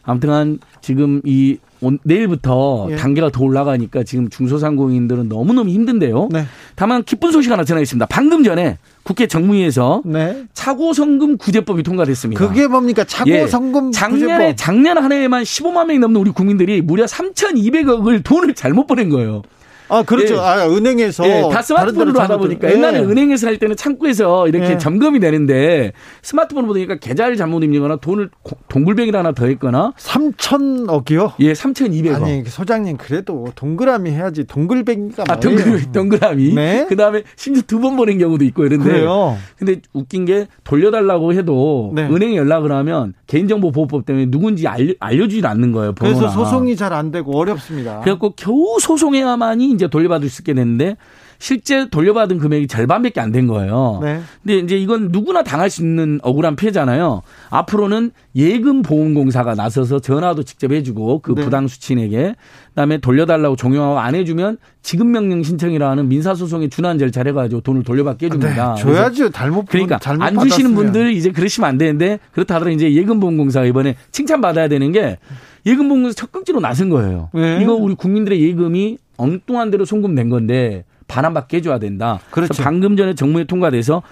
아무튼 0.06 0.58
지금 0.80 1.20
이 1.24 1.58
내일부터 2.04 2.88
예. 2.90 2.96
단계가 2.96 3.30
더 3.30 3.44
올라가니까 3.44 4.02
지금 4.04 4.30
중소상공인들은 4.30 5.28
너무너무 5.28 5.68
힘든데요. 5.70 6.28
네. 6.32 6.46
다만 6.74 7.02
기쁜 7.04 7.32
소식 7.32 7.52
하나 7.52 7.64
전하겠습니다. 7.64 8.06
방금 8.06 8.42
전에 8.42 8.78
국회 9.02 9.26
정무위에서 9.26 10.02
네. 10.04 10.44
차고성금 10.54 11.36
구제법이 11.36 11.82
통과됐습니다. 11.82 12.46
그게 12.46 12.66
뭡니까? 12.66 13.04
차고성금 13.04 13.88
예. 13.88 13.90
작년에 13.92 14.34
구제법. 14.36 14.56
작년 14.56 14.98
한 14.98 15.12
해에만 15.12 15.42
15만 15.42 15.86
명이 15.86 15.98
넘는 15.98 16.20
우리 16.20 16.30
국민들이 16.30 16.80
무려 16.80 17.04
3,200억을 17.04 18.24
돈을 18.24 18.54
잘못 18.54 18.86
보낸 18.86 19.10
거예요. 19.10 19.42
아, 19.88 20.02
그렇죠. 20.02 20.34
예. 20.34 20.38
아, 20.38 20.68
은행에서. 20.68 21.26
예, 21.28 21.48
다 21.50 21.62
스마트폰으로 21.62 22.18
하다 22.20 22.38
보니까. 22.38 22.68
예. 22.68 22.74
옛날에 22.74 23.00
은행에서 23.00 23.46
할 23.46 23.58
때는 23.58 23.76
창구에서 23.76 24.48
이렇게 24.48 24.72
예. 24.72 24.78
점검이 24.78 25.20
되는데 25.20 25.92
스마트폰을 26.22 26.66
보니까 26.68 26.96
계좌를 26.96 27.36
잘못 27.36 27.62
입력거나 27.62 27.96
돈을 27.96 28.30
동글뱅이를 28.68 29.18
하나 29.18 29.32
더 29.32 29.46
했거나. 29.46 29.92
3천억이요? 29.96 31.32
예, 31.40 31.52
3,200억. 31.52 32.14
아니, 32.22 32.44
소장님, 32.44 32.96
그래도 32.96 33.46
동그라미 33.54 34.10
해야지. 34.10 34.44
동글뱅이가 34.44 35.24
아, 35.28 35.38
동그라미, 35.38 35.92
동그라미. 35.92 36.54
네. 36.54 36.86
그 36.88 36.96
다음에 36.96 37.22
심지어 37.36 37.62
두 37.66 37.76
번 37.76 37.94
보낸 37.96 38.18
경우도 38.18 38.42
있고 38.46 38.64
이런데. 38.64 38.84
그래요. 38.90 39.36
근데 39.58 39.80
웃긴 39.92 40.24
게 40.24 40.46
돌려달라고 40.64 41.34
해도 41.34 41.92
네. 41.94 42.02
은행에 42.08 42.34
연락을 42.36 42.72
하면 42.72 43.12
개인정보 43.26 43.70
보호법 43.70 44.06
때문에 44.06 44.26
누군지 44.30 44.66
알려, 44.66 44.94
알려주질 44.98 45.46
않는 45.46 45.72
거예요. 45.72 45.92
번호나. 45.94 46.18
그래서 46.18 46.32
소송이 46.32 46.74
잘 46.74 46.86
안 46.96 47.10
되고 47.10 47.36
어렵습니다. 47.36 48.00
그래갖고 48.00 48.32
겨우 48.36 48.78
소송해야만이 48.80 49.75
이제 49.76 49.86
돌려받을 49.86 50.28
수 50.28 50.42
있게 50.42 50.54
됐는데 50.54 50.96
실제 51.38 51.88
돌려받은 51.88 52.38
금액이 52.38 52.66
절반밖에 52.66 53.20
안 53.20 53.32
된 53.32 53.46
거예요. 53.46 53.98
네. 54.02 54.20
근데 54.42 54.58
이제 54.58 54.76
이건 54.76 55.08
누구나 55.10 55.42
당할 55.42 55.68
수 55.68 55.82
있는 55.82 56.20
억울한 56.22 56.56
피해잖아요. 56.56 57.22
앞으로는 57.50 58.12
예금 58.34 58.82
보험공사가 58.82 59.54
나서서 59.54 59.98
전화도 59.98 60.44
직접 60.44 60.72
해주고 60.72 61.20
그 61.20 61.34
네. 61.34 61.42
부당 61.44 61.66
수취인에게 61.68 62.36
그다음에 62.70 62.98
돌려달라고 62.98 63.56
종용하고 63.56 63.98
안 63.98 64.14
해주면 64.14 64.58
지급 64.82 65.08
명령 65.08 65.42
신청이라는 65.42 66.08
민사 66.08 66.34
소송에 66.34 66.68
준한 66.68 66.98
절차를 66.98 67.32
해가지고 67.32 67.60
돈을 67.62 67.82
돌려받게 67.82 68.26
해줍니다. 68.26 68.74
네, 68.76 68.82
줘야죠. 68.82 69.30
잘못 69.30 69.66
그러니까 69.66 69.98
잘못 69.98 70.22
안 70.24 70.38
주시는 70.38 70.74
분들 70.74 71.12
이제 71.12 71.30
그러시면 71.30 71.68
안 71.68 71.78
되는데 71.78 72.18
그렇다 72.32 72.54
하더라도 72.54 72.74
이제 72.74 72.92
예금 72.94 73.18
보험공사가 73.20 73.66
이번에 73.66 73.96
칭찬 74.12 74.40
받아야 74.40 74.68
되는 74.68 74.92
게 74.92 75.18
예금 75.66 75.88
보험공사 75.88 76.14
적극적으로 76.14 76.62
나선 76.62 76.88
거예요. 76.90 77.30
네. 77.34 77.58
이거 77.60 77.74
우리 77.74 77.94
국민들의 77.94 78.40
예금이 78.40 78.98
엉뚱한 79.16 79.70
대로 79.70 79.84
송금된 79.84 80.28
건데 80.30 80.84
반환받게 81.08 81.58
해줘야 81.58 81.78
된다. 81.78 82.20
그렇죠. 82.30 82.62
방금 82.62 82.96
전에 82.96 83.14
정무에 83.14 83.44
통과돼서 83.44 84.02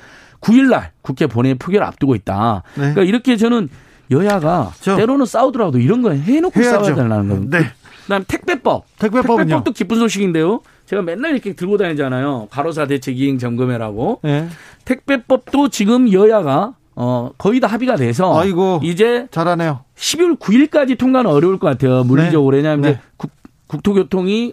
9일날 0.40 0.90
국회 1.02 1.26
본회의 1.26 1.54
표결 1.56 1.82
앞두고 1.82 2.14
있다. 2.14 2.62
네. 2.74 2.80
그러니까 2.80 3.02
이렇게 3.02 3.36
저는 3.36 3.68
여야가 4.10 4.72
저, 4.80 4.96
때로는 4.96 5.26
싸우더라도 5.26 5.78
이런 5.78 6.02
거 6.02 6.10
해놓고 6.10 6.60
해야죠. 6.60 6.84
싸워야 6.84 6.94
되는 6.94 7.28
겁니다. 7.28 7.58
네. 7.58 7.66
그다음 8.04 8.24
택배법. 8.28 8.84
택배법은요? 8.98 9.38
택배법도 9.38 9.72
기쁜 9.72 9.98
소식인데요. 9.98 10.60
제가 10.84 11.00
맨날 11.00 11.32
이렇게 11.32 11.54
들고 11.54 11.78
다니잖아요. 11.78 12.48
과로사 12.50 12.86
대책 12.86 13.18
이행 13.18 13.38
점검회라고. 13.38 14.20
네. 14.22 14.48
택배법도 14.84 15.70
지금 15.70 16.12
여야가 16.12 16.74
어 16.96 17.30
거의 17.38 17.58
다 17.58 17.66
합의가 17.66 17.96
돼서 17.96 18.38
아이고, 18.38 18.80
이제 18.84 19.26
잘하네요. 19.30 19.80
12월 19.96 20.38
9일까지 20.38 20.96
통과는 20.98 21.28
어려울 21.30 21.58
것 21.58 21.66
같아요. 21.66 22.04
물리적으로 22.04 22.54
네. 22.54 22.58
왜냐하면 22.58 22.92
네. 22.92 23.00
국, 23.16 23.30
국토교통이 23.66 24.52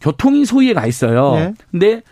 교통이 0.00 0.44
소위에 0.44 0.74
가 0.74 0.86
있어요. 0.86 1.34
네. 1.34 1.54
근데 1.70 2.02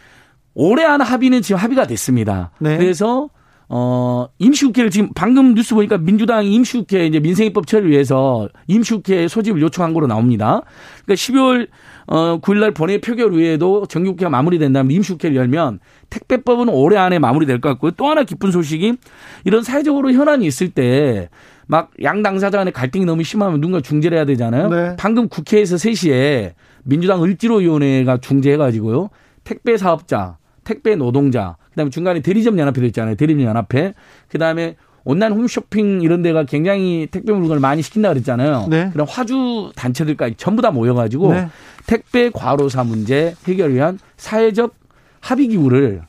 올해 0.54 0.84
안 0.84 1.00
합의는 1.00 1.42
지금 1.42 1.60
합의가 1.60 1.86
됐습니다. 1.86 2.50
네. 2.58 2.76
그래서 2.76 3.28
어 3.68 4.26
임시국회를 4.38 4.90
지금 4.90 5.10
방금 5.14 5.54
뉴스 5.54 5.74
보니까 5.74 5.96
민주당이 5.96 6.52
임시국회 6.52 7.06
이제 7.06 7.18
민생입법 7.18 7.66
처리를 7.66 7.90
위해서 7.90 8.48
임시국회 8.66 9.26
소집을 9.26 9.60
요청한 9.62 9.94
거로 9.94 10.06
나옵니다. 10.06 10.62
그러니까 11.04 11.14
12월 11.14 11.68
어 12.06 12.38
9일 12.40 12.58
날 12.60 12.72
본회 12.72 12.94
의 12.94 13.00
표결 13.00 13.32
후에도 13.32 13.86
정기국회가 13.86 14.28
마무리된다면 14.28 14.90
임시국회를 14.90 15.34
열면 15.34 15.80
택배법은 16.10 16.68
올해 16.68 16.98
안에 16.98 17.18
마무리될 17.18 17.60
것 17.62 17.70
같고요. 17.70 17.92
또 17.92 18.06
하나 18.06 18.22
기쁜 18.22 18.52
소식이 18.52 18.96
이런 19.44 19.62
사회적으로 19.62 20.12
현안이 20.12 20.46
있을 20.46 20.70
때 20.70 21.28
막 21.66 21.90
양 22.02 22.22
당사자 22.22 22.58
간의 22.58 22.72
갈등이 22.72 23.04
너무 23.04 23.22
심하면 23.22 23.60
누군가 23.60 23.80
중재를 23.80 24.16
해야 24.18 24.24
되잖아요. 24.24 24.68
네. 24.68 24.96
방금 24.98 25.28
국회에서 25.28 25.76
3시에 25.76 26.52
민주당 26.84 27.22
을지로위원회가 27.22 28.18
중재해가지고요. 28.18 29.10
택배 29.42 29.76
사업자, 29.76 30.38
택배 30.64 30.96
노동자, 30.96 31.56
그다음에 31.70 31.90
중간에 31.90 32.20
대리점 32.20 32.58
연합회도 32.58 32.86
있잖아요. 32.86 33.16
대리점 33.16 33.42
연합회. 33.42 33.94
그다음에 34.28 34.76
온라인 35.04 35.32
홈쇼핑 35.32 36.00
이런 36.00 36.22
데가 36.22 36.44
굉장히 36.44 37.06
택배 37.10 37.32
물건을 37.32 37.60
많이 37.60 37.82
시킨다 37.82 38.08
그랬잖아요. 38.08 38.68
네. 38.70 38.90
그런 38.92 39.06
화주 39.06 39.70
단체들까지 39.76 40.36
전부 40.38 40.62
다 40.62 40.70
모여가지고 40.70 41.32
네. 41.32 41.48
택배 41.86 42.30
과로사 42.30 42.84
문제 42.84 43.34
해결을 43.46 43.74
위한 43.74 43.98
사회적 44.16 44.74
합의 45.20 45.48
기구를 45.48 46.02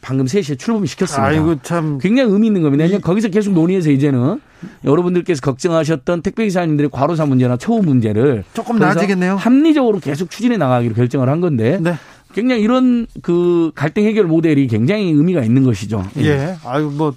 방금 0.00 0.26
3시에 0.26 0.58
출범시켰습니다. 0.58 1.24
아이고 1.24 1.56
참 1.62 1.98
굉장히 1.98 2.32
의미 2.32 2.46
있는 2.46 2.62
겁니다. 2.62 2.84
이... 2.84 3.00
거기서 3.00 3.28
계속 3.28 3.52
논의해서 3.52 3.90
이제는 3.90 4.40
여러분들께서 4.84 5.40
걱정하셨던 5.40 6.22
택배기사님들의 6.22 6.90
과로사 6.90 7.26
문제나 7.26 7.56
처우 7.56 7.82
문제를 7.82 8.44
조금 8.54 8.78
나아지겠네요. 8.78 9.36
합리적으로 9.36 10.00
계속 10.00 10.30
추진해 10.30 10.56
나가기로 10.56 10.94
결정을 10.94 11.28
한 11.28 11.40
건데 11.40 11.78
네. 11.80 11.94
굉장히 12.32 12.62
이런 12.62 13.06
그 13.22 13.72
갈등 13.74 14.04
해결 14.04 14.24
모델이 14.24 14.66
굉장히 14.68 15.10
의미가 15.10 15.42
있는 15.42 15.64
것이죠. 15.64 16.04
예. 16.18 16.26
예. 16.26 16.56
아유 16.64 16.92
뭐 16.94 17.14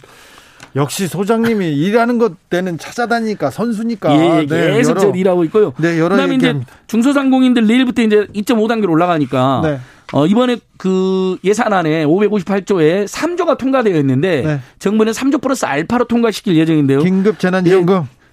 역시 0.75 1.07
소장님이 1.07 1.73
일하는 1.77 2.17
것 2.17 2.49
때는 2.49 2.77
찾아다니까 2.77 3.51
선수니까. 3.51 4.15
예, 4.15 4.45
네, 4.47 4.73
계속 4.73 4.97
여러, 4.97 5.11
일하고 5.15 5.43
있고요. 5.45 5.73
네, 5.77 5.99
여러 5.99 6.15
그다음에 6.15 6.35
이제 6.35 6.59
중소상공인들 6.87 7.67
내일부터 7.67 8.01
이제 8.01 8.25
2.5 8.33 8.67
단계로 8.67 8.91
올라가니까 8.91 9.61
네. 9.63 9.79
어, 10.13 10.27
이번에 10.27 10.57
그 10.77 11.37
예산안에 11.43 12.05
558조에 12.05 13.07
3조가 13.07 13.57
통과되어 13.57 13.97
있는데 13.97 14.43
네. 14.43 14.59
정부는 14.77 15.11
3조 15.11 15.41
플러스 15.41 15.65
알파로 15.65 16.05
통과시킬 16.05 16.55
예정인데요. 16.55 16.99
긴급 16.99 17.39
재난지원금. 17.39 17.95
예. 17.95 18.23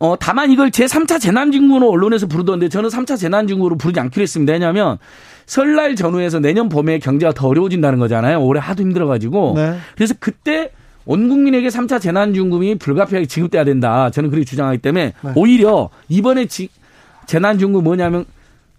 어, 0.00 0.16
다만 0.18 0.50
이걸 0.50 0.70
제3차 0.70 1.18
재난지원금으로 1.18 1.88
언론에서 1.90 2.26
부르던데 2.26 2.68
저는 2.68 2.90
3차 2.90 3.18
재난지원금으로 3.18 3.78
부르지 3.78 3.98
않기로 4.00 4.22
했습니다. 4.22 4.52
왜냐하면 4.52 4.98
설날 5.46 5.96
전후에서 5.96 6.40
내년 6.40 6.68
봄에 6.68 6.98
경제가 6.98 7.32
더 7.32 7.48
어려워진다는 7.48 7.98
거잖아요. 7.98 8.40
올해 8.42 8.60
하도 8.60 8.82
힘들어가지고. 8.82 9.54
네. 9.56 9.76
그래서 9.96 10.14
그때 10.20 10.70
온 11.06 11.30
국민에게 11.30 11.68
3차 11.68 12.00
재난지원금이 12.02 12.76
불가피하게 12.76 13.26
지급돼야 13.26 13.64
된다. 13.64 14.10
저는 14.10 14.28
그렇게 14.28 14.44
주장하기 14.44 14.78
때문에 14.78 15.14
네. 15.18 15.32
오히려 15.34 15.88
이번에 16.08 16.46
지, 16.46 16.68
재난지원금 17.26 17.82
뭐냐면 17.82 18.26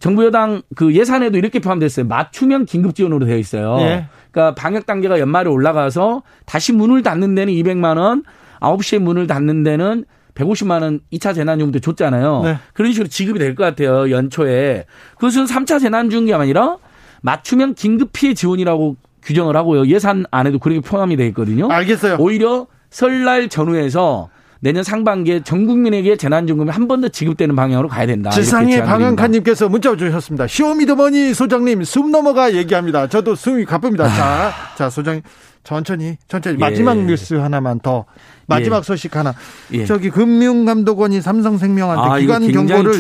정부 0.02 0.26
여당 0.26 0.64
그 0.76 0.94
예산에도 0.96 1.38
이렇게 1.38 1.60
포함됐어요. 1.60 2.08
맞춤형 2.08 2.66
긴급 2.66 2.96
지원으로 2.96 3.26
되어 3.28 3.38
있어요. 3.38 3.78
네. 3.78 4.08
그러니까 4.32 4.56
방역 4.56 4.88
단계가 4.88 5.20
연말에 5.20 5.48
올라가서 5.48 6.24
다시 6.46 6.74
문을 6.74 7.04
닫는 7.04 7.36
데는 7.36 7.54
200만 7.54 7.98
원, 7.98 8.24
9시에 8.60 8.98
문을 8.98 9.28
닫는 9.28 9.62
데는 9.64 10.06
150만 10.34 10.82
원 10.82 11.02
2차 11.14 11.36
재난지원금 11.36 11.72
때 11.74 11.80
줬잖아요. 11.80 12.42
네. 12.44 12.58
그런 12.74 12.92
식으로 12.94 13.10
지급이 13.10 13.38
될 13.38 13.54
것 13.54 13.64
같아요. 13.64 14.10
연초에. 14.10 14.86
그것은 15.16 15.46
3차 15.46 15.80
재난지원금이 15.80 16.34
아니라 16.34 16.78
맞춤형 17.22 17.76
긴급 17.76 18.10
피해 18.12 18.34
지원이라고 18.34 18.96
규정을 19.22 19.56
하고요. 19.56 19.86
예산 19.86 20.26
안에도 20.32 20.58
그렇게 20.58 20.80
포함이 20.82 21.16
돼 21.16 21.28
있거든요. 21.28 21.72
알겠어요. 21.72 22.16
오히려 22.18 22.66
설날 22.90 23.50
전후에서 23.50 24.30
내년 24.64 24.84
상반기에 24.84 25.42
전 25.44 25.66
국민에게 25.66 26.16
재난지원금이 26.18 26.70
한 26.70 26.88
번 26.88 27.02
더 27.02 27.08
지급되는 27.10 27.56
방향으로 27.56 27.88
가야 27.88 28.06
된다. 28.06 28.30
지상의 28.30 28.84
방한칸님께서 28.86 29.70
문자 29.70 29.96
주셨습니다. 29.98 30.46
시오미더머니 30.48 31.34
소장님 31.34 31.84
숨 31.84 32.12
넘어가 32.12 32.54
얘기합니다. 32.54 33.08
저도 33.08 33.34
숨이 33.36 33.66
가쁩니다. 33.66 34.06
아. 34.06 34.08
자, 34.10 34.52
자 34.78 34.90
소장님 34.90 35.24
천천히 35.64 36.18
천천히 36.28 36.56
예. 36.56 36.60
마지막 36.60 36.98
뉴스 36.98 37.34
하나만 37.36 37.80
더 37.80 38.06
마지막 38.48 38.78
예. 38.80 38.82
소식 38.84 39.16
하나. 39.16 39.34
예. 39.74 39.86
저기 39.86 40.10
금융감독원이 40.10 41.22
삼성생명한테 41.22 42.02
아, 42.12 42.18
기관 42.20 42.52
경고를 42.52 42.94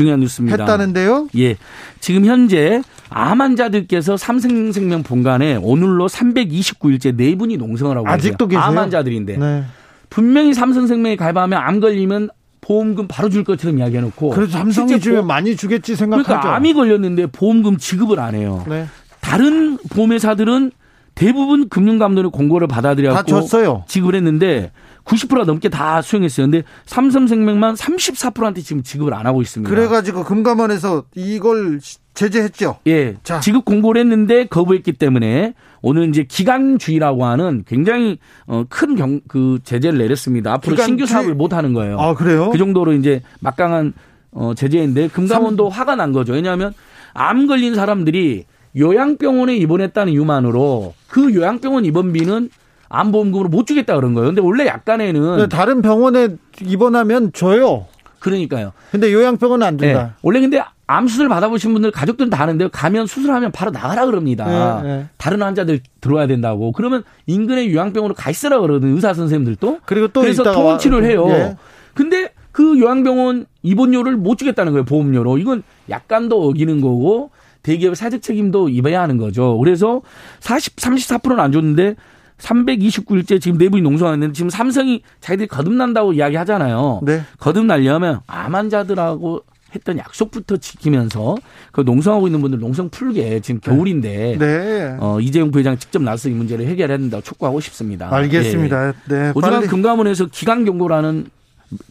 했다는데요. 0.52 1.28
예. 1.38 1.58
지금 2.00 2.26
현재 2.26 2.82
암 3.10 3.42
환자들께서 3.42 4.18
삼성생명 4.18 5.04
본관에 5.04 5.58
오늘로 5.62 6.08
329일째 6.08 7.16
네 7.16 7.36
분이 7.36 7.58
농성을 7.58 7.96
하고 7.96 8.08
아직도 8.08 8.48
계세요. 8.48 8.64
암 8.64 8.78
환자들인데. 8.78 9.38
네. 9.38 9.64
분명히 10.12 10.54
삼성생명에 10.54 11.16
가입하면 11.16 11.60
암 11.60 11.80
걸리면 11.80 12.30
보험금 12.60 13.08
바로 13.08 13.30
줄 13.30 13.44
것처럼 13.44 13.80
이야기해놓고. 13.80 14.30
그래서 14.30 14.52
삼성이 14.52 15.00
주면 15.00 15.26
많이 15.26 15.56
주겠지 15.56 15.96
생각하죠. 15.96 16.28
그러니까 16.28 16.56
암이 16.56 16.74
걸렸는데 16.74 17.28
보험금 17.28 17.78
지급을 17.78 18.20
안 18.20 18.36
해요. 18.36 18.64
네. 18.68 18.86
다른 19.22 19.78
보험회사들은 19.78 20.72
대부분 21.16 21.70
금융감독의 21.70 22.32
공고를 22.32 22.68
받아들여고 22.68 23.24
줬어요. 23.24 23.84
지급을 23.88 24.16
했는데 24.16 24.72
90%가 25.06 25.46
넘게 25.46 25.70
다 25.70 26.02
수행했어요. 26.02 26.46
근데 26.46 26.64
삼성생명만 26.86 27.76
34%한테 27.76 28.62
지금 28.62 28.84
지급을 28.84 29.14
안 29.14 29.26
하고 29.26 29.42
있습니다. 29.42 29.74
그래가지고 29.74 30.24
금감원에서 30.24 31.06
이걸 31.16 31.80
제재했죠. 32.14 32.80
예. 32.88 33.16
자. 33.24 33.40
지급 33.40 33.66
공고를 33.66 34.02
했는데 34.02 34.46
거부했기 34.46 34.94
때문에 34.94 35.54
오늘 35.82 36.10
이제 36.10 36.24
기간주의라고 36.24 37.26
하는 37.26 37.64
굉장히 37.68 38.20
어, 38.46 38.64
큰 38.70 38.96
경, 38.96 39.22
그 39.28 39.60
제재를 39.64 39.98
내렸습니다. 40.00 40.54
앞으로 40.54 40.76
기간주의... 40.76 40.88
신규 40.88 41.06
사업을 41.06 41.34
못 41.34 41.54
하는 41.54 41.74
거예요. 41.74 42.00
아, 42.00 42.14
그래요? 42.14 42.50
그 42.52 42.58
정도로 42.58 42.94
이제 42.94 43.22
막강한 43.40 43.94
어, 44.32 44.54
제재인데 44.56 45.10
금감원도 45.10 45.70
3... 45.70 45.80
화가 45.80 45.96
난 45.96 46.12
거죠. 46.12 46.34
왜냐하면 46.34 46.74
암 47.14 47.48
걸린 47.48 47.76
사람들이 47.76 48.46
요양병원에 48.78 49.56
입원했다는 49.58 50.14
이유만으로 50.14 50.94
그 51.08 51.34
요양병원 51.34 51.86
입원비는 51.86 52.50
암보험금으로 52.88 53.50
못 53.50 53.68
주겠다 53.68 53.96
그런 53.96 54.14
거예요. 54.14 54.28
근데 54.28 54.42
원래 54.42 54.66
약간에는 54.68 55.50
다른 55.50 55.82
병원에 55.82 56.30
입원하면 56.62 57.32
줘요. 57.34 57.88
그러니까요. 58.20 58.74
근데 58.92 59.12
요양병원은 59.12 59.66
안 59.66 59.78
준다. 59.78 60.04
네. 60.04 60.10
원래 60.22 60.40
근데 60.42 60.62
암 60.92 61.08
수술 61.08 61.30
받아보신 61.30 61.72
분들 61.72 61.92
가족들은 61.92 62.30
다 62.30 62.44
아는데요. 62.44 62.68
가면 62.70 63.08
수술하면 63.08 63.54
바로 63.54 63.72
나가라 63.72 64.06
그럽니다. 64.06 64.82
네, 64.82 64.88
네. 64.88 65.06
다른 65.16 65.42
환자들 65.42 65.80
들어와야 66.02 66.28
된다고. 66.28 66.74
그러면 66.74 67.04
인근의 67.28 67.74
요양병원으로 67.74 68.14
가 68.14 68.30
있으라 68.30 68.60
그러거든 68.60 68.94
의사 68.94 69.14
선생님들도. 69.14 69.80
그리고 69.86 70.10
또 70.10 70.20
그래서 70.20 70.44
통원 70.52 70.78
치료를 70.78 71.10
해요. 71.10 71.26
네. 71.28 71.56
근데 71.94 72.34
그 72.52 72.78
요양병원 72.78 73.46
입원료를 73.64 74.18
못 74.18 74.38
주겠다는 74.38 74.74
거예요. 74.74 74.84
보험료로. 74.84 75.38
이건 75.38 75.64
약간 75.90 76.28
더 76.28 76.36
어기는 76.36 76.82
거고 76.82 77.32
대기업의 77.64 77.96
사적 77.96 78.22
책임도 78.22 78.68
입어야 78.68 79.02
하는 79.02 79.18
거죠. 79.18 79.58
그래서 79.60 80.02
40, 80.42 80.76
34%는 80.76 81.40
안 81.40 81.54
줬는데 81.54 81.96
329일째 82.38 83.40
지금 83.40 83.58
내부인 83.58 83.84
농성하는데 83.84 84.34
지금 84.34 84.50
삼성이 84.50 85.04
자기들이 85.22 85.48
거듭난다고 85.48 86.14
이야기 86.14 86.36
하잖아요. 86.36 87.00
네. 87.04 87.22
거듭날려면 87.40 88.20
암 88.28 88.56
환자들하고 88.56 89.44
했던 89.76 89.98
약속부터 89.98 90.58
지키면서 90.58 91.36
그 91.72 91.82
농성하고 91.82 92.28
있는 92.28 92.42
분들 92.42 92.60
농성 92.60 92.90
풀게 92.90 93.40
지금 93.42 93.60
네. 93.62 93.72
겨울인데 93.72 94.38
네. 94.38 94.98
어, 95.00 95.20
이재용 95.20 95.52
부회장 95.52 95.78
직접 95.78 96.02
나서 96.02 96.30
이 96.30 96.34
문제를 96.34 96.68
해결해야 96.68 96.98
된다고 96.98 97.24
촉구하고 97.24 97.60
싶습니다. 97.62 98.14
알겠습니다. 98.14 98.88
예. 98.90 98.94
네. 99.08 99.32
오지만 99.36 99.68
금감원에서 99.68 100.28
기간 100.32 100.66
경고라는 100.66 101.28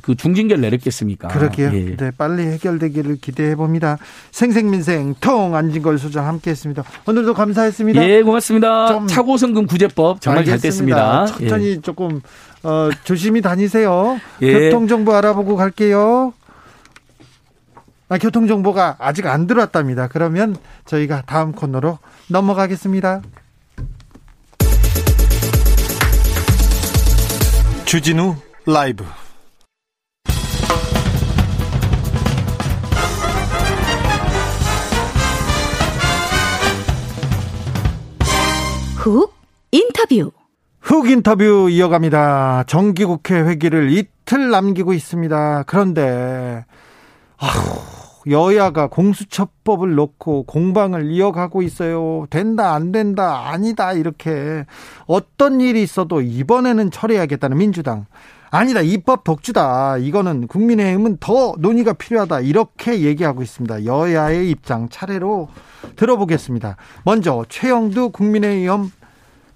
그 0.02 0.14
중징계를 0.14 0.60
내렸겠습니까? 0.60 1.28
그러게요. 1.28 1.70
예. 1.72 1.96
네, 1.96 2.10
빨리 2.10 2.42
해결되기를 2.42 3.16
기대해 3.20 3.54
봅니다. 3.54 3.96
생생민생 4.30 5.14
통 5.20 5.54
안진걸 5.54 5.98
소장 5.98 6.26
함께했습니다. 6.26 6.84
오늘도 7.06 7.34
감사했습니다. 7.34 8.08
예, 8.08 8.22
고맙습니다. 8.22 9.06
차고 9.06 9.36
성금 9.38 9.66
구제법 9.66 10.20
정말 10.20 10.40
알겠습니다. 10.40 10.58
잘 10.58 10.60
됐습니다. 10.60 11.26
천천히 11.26 11.70
예. 11.76 11.80
조금 11.80 12.20
어, 12.62 12.90
조심히 13.04 13.40
다니세요. 13.40 14.20
예. 14.42 14.52
교통 14.52 14.86
정보 14.86 15.14
알아보고 15.14 15.56
갈게요. 15.56 16.34
아, 18.10 18.18
교통 18.18 18.48
정보가 18.48 18.96
아직 18.98 19.26
안 19.26 19.46
들어왔답니다. 19.46 20.08
그러면 20.08 20.56
저희가 20.84 21.22
다음 21.26 21.52
코너로 21.52 22.00
넘어가겠습니다. 22.28 23.22
주진우 27.84 28.34
라이브 28.66 29.04
훅 38.96 39.32
인터뷰. 39.70 40.32
훅 40.80 41.10
인터뷰 41.10 41.68
이어갑니다. 41.70 42.64
정기국회 42.66 43.40
회기를 43.40 43.92
이틀 43.92 44.50
남기고 44.50 44.94
있습니다. 44.94 45.62
그런데 45.68 46.64
아휴, 47.38 47.99
여야가 48.30 48.86
공수처법을 48.88 49.94
놓고 49.94 50.44
공방을 50.44 51.10
이어가고 51.10 51.62
있어요. 51.62 52.26
된다, 52.30 52.74
안 52.74 52.92
된다, 52.92 53.50
아니다, 53.50 53.92
이렇게. 53.92 54.64
어떤 55.06 55.60
일이 55.60 55.82
있어도 55.82 56.20
이번에는 56.20 56.90
처리하겠다는 56.90 57.58
민주당. 57.58 58.06
아니다 58.52 58.80
입법 58.80 59.22
독주다 59.22 59.98
이거는 59.98 60.48
국민의힘은 60.48 61.18
더 61.20 61.54
논의가 61.58 61.92
필요하다 61.92 62.40
이렇게 62.40 63.02
얘기하고 63.02 63.42
있습니다. 63.42 63.84
여야의 63.84 64.50
입장 64.50 64.88
차례로 64.88 65.48
들어보겠습니다. 65.94 66.76
먼저 67.04 67.44
최영두 67.48 68.10
국민의힘 68.10 68.90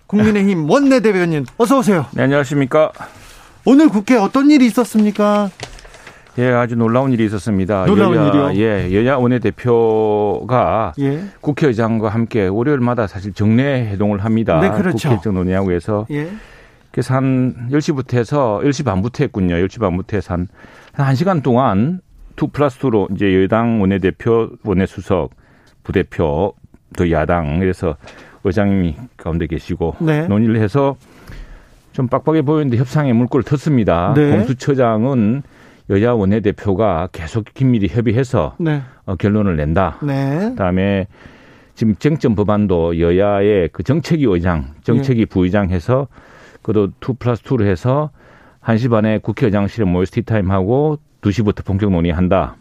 국민의힘 0.07 0.71
원내대변인 0.71 1.45
어서 1.59 1.79
오세요. 1.79 2.07
네, 2.13 2.23
안녕하십니까? 2.23 2.93
오늘 3.65 3.89
국회 3.89 4.17
어떤 4.17 4.51
일이 4.51 4.67
있었습니까? 4.67 5.51
예, 6.39 6.49
아주 6.49 6.77
놀라운 6.77 7.13
일이 7.13 7.25
있었습니다. 7.27 7.87
놀라운 7.87 8.17
여야, 8.17 8.29
일이요? 8.29 8.53
예, 8.57 8.95
여야 8.95 9.17
원내대표가 9.17 10.95
예. 11.01 11.25
국회의장과 11.41 12.09
함께 12.09 12.47
월요일마다 12.47 13.07
사실 13.07 13.33
정례 13.33 13.89
회동을 13.91 14.25
합니다. 14.25 14.59
네, 14.61 14.71
그렇죠. 14.71 15.09
국회 15.09 15.15
일정 15.15 15.35
논의하고 15.35 15.73
해서. 15.73 16.07
예. 16.11 16.29
그래서 16.91 17.15
한 17.15 17.69
10시부터 17.71 18.15
해서 18.15 18.61
10시 18.63 18.85
반부터 18.85 19.25
했군요. 19.25 19.57
10시 19.57 19.81
반부터 19.81 20.17
해서 20.17 20.35
한, 20.35 20.49
한 20.93 21.15
1시간 21.15 21.43
동안 21.43 22.01
2 22.41 22.49
플러스 22.53 22.79
2로 22.81 23.13
이제 23.15 23.43
여당 23.43 23.81
원내대표, 23.81 24.51
원내수석, 24.65 25.31
부대표, 25.83 26.55
또 26.97 27.11
야당, 27.11 27.59
그래서 27.61 27.97
의장님이 28.45 28.97
가운데 29.17 29.47
계시고 29.47 29.97
네. 30.01 30.27
논의를 30.27 30.57
해서 30.57 30.97
좀 31.93 32.09
빡빡해 32.09 32.43
보이는데 32.43 32.77
협상에 32.77 33.13
물꼬를 33.13 33.45
텄습니다. 33.45 34.15
네. 34.15 34.31
공수처장은 34.31 35.43
여야 35.91 36.13
원내대표가 36.13 37.09
계속 37.13 37.45
긴밀히 37.53 37.89
협의해서 37.89 38.55
네. 38.59 38.83
어, 39.05 39.17
결론을 39.17 39.57
낸다. 39.57 39.99
네. 40.03 40.51
그다음에 40.51 41.07
지금 41.75 41.95
쟁점 41.97 42.35
법안도 42.35 43.01
여야의 43.01 43.71
그 43.73 43.83
정책위 43.83 44.25
의장, 44.25 44.75
정책위 44.83 45.23
예. 45.23 45.25
부의장 45.27 45.71
해서 45.71 46.09
그도 46.63 46.89
2 47.01 47.15
플러스 47.19 47.43
2로 47.43 47.67
해서 47.67 48.11
1시 48.63 48.91
반에 48.91 49.19
국회의장실에 49.19 49.85
모여서 49.85 50.13
티타임하고 50.15 50.99
2시부터 51.21 51.65
본격 51.65 51.91
논의한다. 51.91 52.57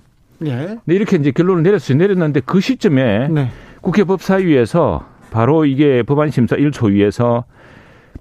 예. 0.46 0.50
근데 0.50 0.96
이렇게 0.96 1.16
이제 1.18 1.32
결론을 1.32 1.64
내렸어요. 1.64 1.98
내렸는데 1.98 2.42
그 2.42 2.60
시점에 2.60 3.30
네. 3.30 3.50
국회 3.82 4.04
법사위에서 4.04 5.06
바로 5.32 5.66
이게 5.66 6.04
법안 6.04 6.30
심사 6.30 6.56
1초위에서 6.56 7.44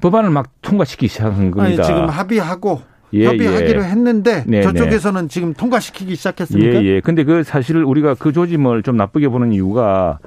법안을 0.01 0.31
막 0.31 0.51
통과시키기 0.63 1.09
시작한 1.09 1.41
아니, 1.41 1.51
겁니다. 1.51 1.83
지금 1.83 2.09
합의하고 2.09 2.83
예, 3.15 3.27
협의하기로 3.27 3.83
예. 3.83 3.87
했는데 3.87 4.45
네, 4.47 4.63
저쪽에서는 4.63 5.29
지금 5.29 5.53
통과시키기 5.55 6.15
시작했습니까? 6.17 6.83
예, 6.83 6.87
예. 6.87 7.01
근데 7.01 7.25
그 7.25 7.43
사실 7.43 7.77
우리가 7.83 8.15
그 8.15 8.33
조짐을 8.33 8.83
좀 8.83 8.97
나쁘게 8.97 9.29
보는 9.29 9.53
이유가 9.53 10.19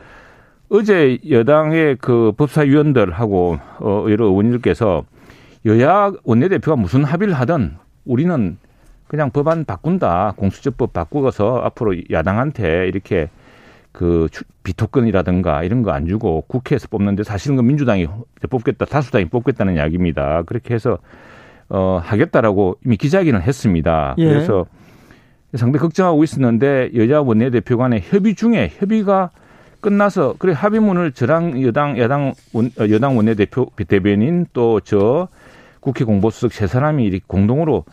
어제 0.69 1.17
여당의 1.29 1.97
그 2.01 2.31
법사위원들하고 2.37 3.57
어, 3.79 4.05
여러 4.09 4.25
의원님들께서 4.25 5.03
여야 5.65 6.11
원내대표가 6.23 6.75
무슨 6.75 7.03
합의를 7.03 7.33
하든 7.33 7.73
우리는 8.05 8.57
그냥 9.07 9.29
법안 9.31 9.65
바꾼다. 9.65 10.33
공수처법 10.35 10.93
바꾸어서 10.93 11.61
앞으로 11.63 11.95
야당한테 12.11 12.87
이렇게 12.87 13.29
그 13.91 14.27
추- 14.31 14.43
비토권이라든가 14.63 15.63
이런 15.63 15.83
거 15.83 15.91
안 15.91 16.07
주고 16.07 16.41
국회에서 16.47 16.87
뽑는데 16.89 17.23
사실은 17.23 17.55
그 17.55 17.61
민주당이 17.61 18.07
뽑겠다, 18.49 18.85
다수당이 18.85 19.25
뽑겠다는 19.25 19.75
이야기입니다. 19.75 20.43
그렇게 20.43 20.73
해서 20.73 20.97
어 21.69 21.99
하겠다라고 22.03 22.77
이미 22.85 22.97
기자회견을 22.97 23.41
했습니다. 23.41 24.15
예. 24.17 24.27
그래서 24.27 24.65
상당히 25.55 25.81
걱정하고 25.81 26.23
있었는데 26.23 26.91
여야 26.95 27.19
원내대표 27.19 27.77
간의 27.77 28.01
협의 28.03 28.35
중에 28.35 28.71
협의가 28.77 29.31
끝나서 29.81 30.35
그래 30.37 30.53
합의문을 30.53 31.11
저랑 31.11 31.61
여당 31.63 31.97
야당 31.99 32.33
원, 32.53 32.71
어, 32.79 32.89
여당 32.89 33.17
원내대표 33.17 33.67
대변인 33.87 34.45
또 34.53 34.79
저 34.83 35.27
국회 35.85 36.03
공보수석 36.03 36.51
세 36.51 36.65
사람이 36.65 37.03
이렇게 37.05 37.23
공동으로 37.27 37.85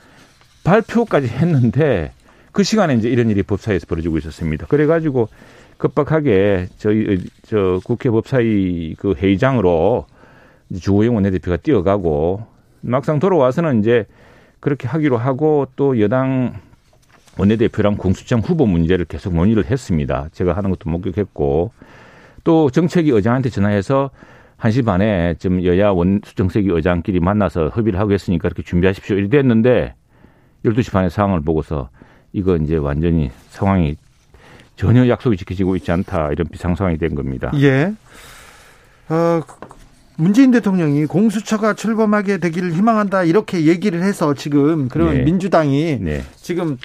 발표까지 0.64 1.28
했는데 1.28 2.12
그 2.50 2.62
시간에 2.62 2.94
이제 2.94 3.08
이런 3.08 3.28
일이 3.28 3.42
법사위에서 3.42 3.86
벌어지고 3.86 4.16
있었습니다. 4.18 4.66
그래가지고 4.66 5.28
급박하게 5.76 6.68
저희 6.78 7.18
저 7.46 7.80
국회 7.84 8.08
법사위 8.08 8.94
그 8.98 9.14
회의장으로 9.14 10.06
주호영 10.80 11.14
원내대표가 11.16 11.58
뛰어가고 11.58 12.46
막상 12.82 13.18
돌아와서는 13.18 13.80
이제 13.80 14.06
그렇게 14.60 14.86
하기로 14.86 15.16
하고 15.16 15.66
또 15.76 16.00
여당 16.00 16.54
원내대표랑 17.38 17.96
공수처장 17.96 18.40
후보 18.40 18.66
문제를 18.66 19.06
계속 19.06 19.34
논의를 19.34 19.64
했습니다. 19.70 20.28
제가 20.32 20.52
하는 20.52 20.70
것도 20.70 20.90
목격했고 20.90 21.72
또 22.44 22.70
정책위 22.70 23.10
의장한테 23.10 23.48
전화해서 23.48 24.10
1시 24.58 24.84
반에 24.84 25.34
좀 25.38 25.64
여야 25.64 25.90
원 25.90 26.20
정책위 26.22 26.70
의장끼리 26.70 27.20
만나서 27.20 27.70
협의를 27.70 27.98
하고 27.98 28.12
했으니까 28.12 28.48
이렇게 28.48 28.62
준비하십시오. 28.62 29.16
이렇게 29.16 29.38
됐는데 29.38 29.94
12시 30.64 30.92
반에 30.92 31.08
상황을 31.08 31.40
보고서 31.40 31.88
이거 32.32 32.56
이제 32.56 32.76
완전히 32.76 33.30
상황이 33.48 33.96
전혀 34.76 35.08
약속이 35.08 35.36
지켜지고 35.36 35.76
있지 35.76 35.90
않다 35.92 36.30
이런 36.32 36.46
비상 36.48 36.74
상황이 36.74 36.96
된 36.98 37.14
겁니다. 37.14 37.50
예. 37.56 37.92
어, 39.08 39.40
문재인 40.22 40.52
대통령이 40.52 41.06
공수처가 41.06 41.74
출범하게 41.74 42.38
되기를 42.38 42.72
희망한다 42.74 43.24
이렇게 43.24 43.66
얘기를 43.66 44.02
해서 44.04 44.34
지금 44.34 44.88
그러면 44.88 45.14
네. 45.14 45.22
민주당이 45.24 45.98
네. 46.00 46.22
지금 46.36 46.78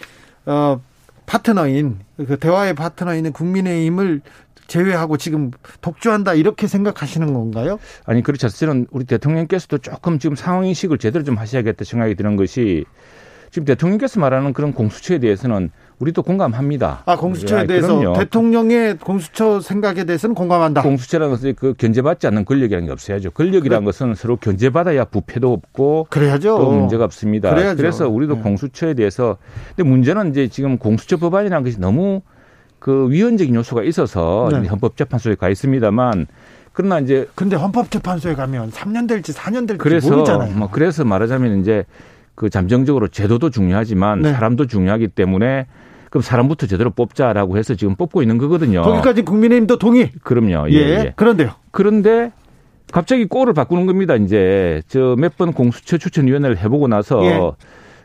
어 0.47 0.81
파트너인 1.27 1.99
그 2.17 2.37
대화의 2.39 2.73
파트너인 2.73 3.31
국민의힘을 3.31 4.21
제외하고 4.65 5.17
지금 5.17 5.51
독주한다 5.81 6.33
이렇게 6.33 6.65
생각하시는 6.65 7.31
건가요? 7.31 7.77
아니 8.05 8.23
그렇지 8.23 8.47
않습니다. 8.47 8.89
우리 8.91 9.05
대통령께서도 9.05 9.77
조금 9.77 10.17
지금 10.17 10.35
상황 10.35 10.65
인식을 10.65 10.97
제대로 10.97 11.23
좀 11.23 11.37
하셔야겠다 11.37 11.85
생각이 11.85 12.15
드는 12.15 12.37
것이 12.37 12.85
지금 13.51 13.65
대통령께서 13.65 14.19
말하는 14.19 14.51
그런 14.51 14.73
공수처에 14.73 15.19
대해서는 15.19 15.69
우리도 15.99 16.21
공감합니다. 16.21 17.01
아 17.05 17.17
공수처에 17.17 17.63
예, 17.63 17.67
대해서 17.67 17.97
그럼요. 17.97 18.19
대통령의 18.19 18.97
공수처 18.97 19.59
생각에 19.59 20.03
대해서는 20.03 20.35
공감한다. 20.35 20.83
공수처라는 20.83 21.31
것은 21.31 21.55
그 21.55 21.73
견제받지 21.75 22.27
않는 22.27 22.45
권력이라는 22.45 22.85
게 22.85 22.91
없어야죠. 22.91 23.31
권력이라는 23.31 23.83
것은 23.83 24.13
서로 24.13 24.35
견제받아야 24.37 25.05
부패도 25.05 25.51
없고 25.51 26.07
그래야죠. 26.11 26.57
또 26.57 26.71
문제가 26.71 27.03
없습니다. 27.05 27.49
그래야죠. 27.49 27.77
그래서 27.77 28.07
우리도 28.07 28.35
네. 28.35 28.41
공수처에 28.41 28.93
대해서 28.93 29.37
근데 29.75 29.89
문제는 29.89 30.29
이제 30.29 30.47
지금 30.47 30.77
공수처 30.77 31.17
법안이라는 31.17 31.63
것이 31.63 31.79
너무 31.79 32.21
그 32.77 33.09
위헌적인 33.09 33.55
요소가 33.55 33.81
있어서 33.83 34.49
네. 34.51 34.67
헌법재판소에 34.67 35.33
가 35.35 35.49
있습니다만 35.49 36.27
그러나 36.73 36.99
이제 36.99 37.27
근데 37.33 37.55
헌법재판소에 37.55 38.35
가면 38.35 38.69
3년 38.69 39.07
될지 39.07 39.33
4년 39.33 39.67
될지 39.67 39.79
그래서 39.79 40.11
모르잖아요. 40.11 40.55
뭐 40.55 40.69
그래서 40.71 41.03
말하자면 41.03 41.61
이제 41.61 41.85
그 42.35 42.51
잠정적으로 42.51 43.07
제도도 43.07 43.49
중요하지만 43.49 44.21
네. 44.21 44.31
사람도 44.31 44.67
중요하기 44.67 45.07
때문에 45.07 45.65
그럼 46.09 46.21
사람부터 46.21 46.67
제대로 46.67 46.89
뽑자라고 46.89 47.57
해서 47.57 47.75
지금 47.75 47.95
뽑고 47.95 48.21
있는 48.21 48.37
거거든요. 48.37 48.81
거기까지 48.81 49.23
국민의힘도 49.23 49.77
동의. 49.77 50.11
그럼요. 50.23 50.69
예. 50.71 50.73
예, 50.73 50.79
예. 50.79 51.13
그런데요. 51.15 51.51
그런데 51.71 52.31
갑자기 52.91 53.25
꼴을 53.25 53.53
바꾸는 53.53 53.85
겁니다. 53.85 54.15
이제 54.15 54.81
저 54.87 55.15
몇 55.17 55.35
번 55.37 55.51
공수처 55.53 55.97
추천위원회를 55.97 56.57
해보고 56.57 56.87
나서 56.87 57.23
예. 57.25 57.39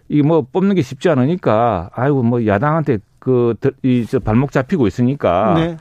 이게 0.09 0.23
뭐 0.23 0.45
뽑는 0.53 0.75
게 0.75 0.83
쉽지 0.83 1.09
않으니까 1.09 1.91
아이고 1.95 2.23
뭐 2.23 2.45
야당한테 2.47 2.99
그이저 3.21 4.19
발목 4.19 4.51
잡히고 4.51 4.87
있으니까 4.89 5.55
네. 5.57 5.77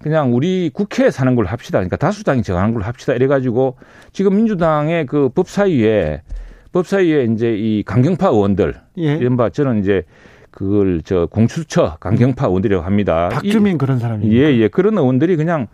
그냥 0.00 0.34
우리 0.34 0.70
국회에 0.72 1.10
사는 1.10 1.34
걸로 1.34 1.48
합시다. 1.48 1.78
그러니까 1.78 1.96
다수당이 1.96 2.42
정하는 2.42 2.72
걸로 2.72 2.84
합시다. 2.86 3.12
이래가지고 3.12 3.76
지금 4.12 4.36
민주당의 4.36 5.04
그 5.06 5.28
법사위에 5.28 6.22
법사위에 6.72 7.24
이제 7.24 7.54
이 7.54 7.82
강경파 7.82 8.28
의원들 8.28 8.74
예. 8.98 9.14
이른바 9.16 9.50
저는 9.50 9.80
이제 9.80 10.04
그걸 10.50 11.02
저 11.04 11.26
공수처 11.26 11.96
강경파 12.00 12.46
의원들이라고 12.46 12.84
합니다. 12.84 13.28
박주민 13.30 13.78
그런 13.78 13.98
사람이. 13.98 14.30
예, 14.32 14.56
예. 14.56 14.68
그런 14.68 14.96
의원들이 14.98 15.36
그냥 15.36 15.66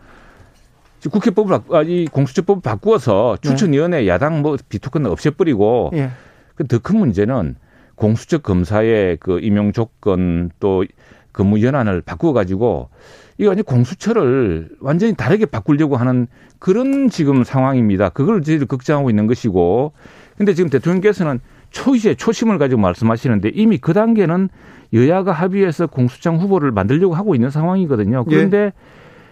국회법을 1.10 1.58
아, 1.70 1.82
이 1.82 2.06
공수처법을 2.06 2.62
바꾸어서 2.62 3.36
추천위원회 3.42 4.06
야당 4.08 4.42
뭐 4.42 4.56
비토권 4.68 5.06
없애버리고 5.06 5.90
예. 5.94 6.10
그더 6.54 6.78
큰 6.78 6.98
문제는 6.98 7.56
공수처 7.94 8.38
검사의 8.38 9.18
그 9.18 9.38
임용 9.40 9.72
조건 9.72 10.50
또 10.60 10.84
근무 11.32 11.62
연한을 11.62 12.00
바꾸어 12.00 12.32
가지고 12.32 12.90
이거 13.38 13.48
완전 13.48 13.64
공수처를 13.64 14.70
완전히 14.80 15.14
다르게 15.14 15.46
바꾸려고 15.46 15.96
하는 15.96 16.26
그런 16.58 17.10
지금 17.10 17.44
상황입니다. 17.44 18.08
그걸 18.10 18.42
저희들 18.42 18.66
걱정하고 18.66 19.10
있는 19.10 19.26
것이고 19.26 19.92
근데 20.36 20.54
지금 20.54 20.70
대통령께서는 20.70 21.40
초이제 21.74 22.14
초심을 22.14 22.58
가지고 22.58 22.80
말씀하시는데 22.80 23.50
이미 23.52 23.78
그 23.78 23.92
단계는 23.92 24.48
여야가 24.92 25.32
합의해서 25.32 25.88
공수장 25.88 26.36
후보를 26.36 26.70
만들려고 26.70 27.14
하고 27.14 27.34
있는 27.34 27.50
상황이거든요. 27.50 28.24
그런데 28.24 28.72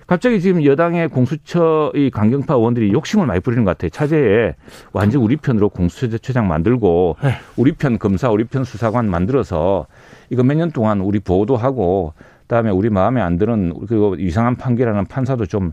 갑자기 0.08 0.40
지금 0.40 0.64
여당의 0.64 1.08
공수처 1.08 1.92
이 1.94 2.10
강경파 2.10 2.54
의원들이 2.54 2.92
욕심을 2.92 3.26
많이 3.26 3.38
부리는 3.40 3.64
것 3.64 3.70
같아요. 3.70 3.90
차제에 3.90 4.56
완전 4.92 5.22
우리 5.22 5.36
편으로 5.36 5.68
공수처장 5.68 6.48
만들고 6.48 7.16
네. 7.22 7.30
우리 7.56 7.72
편 7.72 7.98
검사, 7.98 8.28
우리 8.28 8.42
편 8.44 8.64
수사관 8.64 9.08
만들어서 9.08 9.86
이거 10.28 10.42
몇 10.42 10.54
년 10.56 10.72
동안 10.72 11.00
우리 11.00 11.20
보호도 11.20 11.56
하고 11.56 12.12
그다음에 12.42 12.70
우리 12.70 12.90
마음에 12.90 13.20
안 13.20 13.38
드는 13.38 13.86
그 13.86 14.16
이상한 14.18 14.56
판결하는 14.56 15.06
판사도 15.06 15.46
좀 15.46 15.72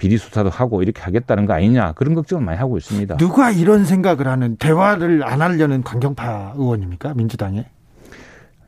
비리 0.00 0.16
수사도 0.16 0.48
하고 0.48 0.82
이렇게 0.82 1.02
하겠다는 1.02 1.44
거 1.44 1.52
아니냐 1.52 1.92
그런 1.92 2.14
걱정을 2.14 2.42
많이 2.42 2.56
하고 2.58 2.78
있습니다. 2.78 3.18
누가 3.18 3.50
이런 3.50 3.84
생각을 3.84 4.26
하는 4.28 4.56
대화를 4.56 5.22
안 5.22 5.42
하려는 5.42 5.82
강경파 5.82 6.54
의원입니까 6.56 7.12
민주당에? 7.14 7.66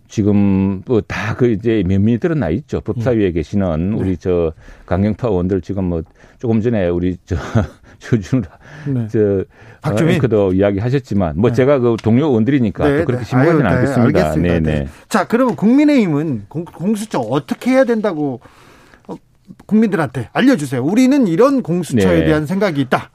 지금 0.09 0.83
뭐 0.85 1.01
다 1.01 1.35
그 1.35 1.51
이제 1.51 1.83
면밀히 1.87 2.18
드러나 2.18 2.51
있죠. 2.51 2.83
법사위에 2.83 3.23
예. 3.25 3.33
계시는 3.33 3.95
우리 3.95 4.11
네. 4.11 4.16
저 4.21 4.53
강경파 4.85 5.29
의원들 5.29 5.62
지금 5.62 5.85
뭐 5.85 6.03
조금 6.38 6.61
전에 6.61 6.88
우리 6.88 7.16
저 7.25 7.35
조준 7.99 8.45
네. 8.88 9.09
저 9.11 9.42
박주민 9.81 10.18
그도 10.18 10.53
이야기하셨지만 10.53 11.37
뭐 11.38 11.49
네. 11.49 11.57
제가 11.57 11.79
그 11.79 11.97
동료 12.03 12.27
의원들이니까 12.27 12.87
네, 12.87 13.05
그렇게 13.07 13.25
심하지는 13.25 13.61
네. 13.62 13.68
않겠습니다. 13.68 14.18
알겠습니다. 14.21 14.55
네네. 14.61 14.79
네. 14.81 14.88
자 15.09 15.27
그러면 15.27 15.57
국민의힘은 15.57 16.45
공, 16.49 16.66
공수처 16.66 17.21
어떻게 17.21 17.71
해야 17.71 17.85
된다고 17.85 18.40
어, 18.42 18.49
국민들한테 19.67 20.29
알려주세요. 20.33 20.83
우리는 20.83 21.27
이런 21.27 21.62
공수처에 21.62 22.21
네. 22.21 22.25
대한 22.27 22.47
생각이 22.47 22.81
있다. 22.81 23.11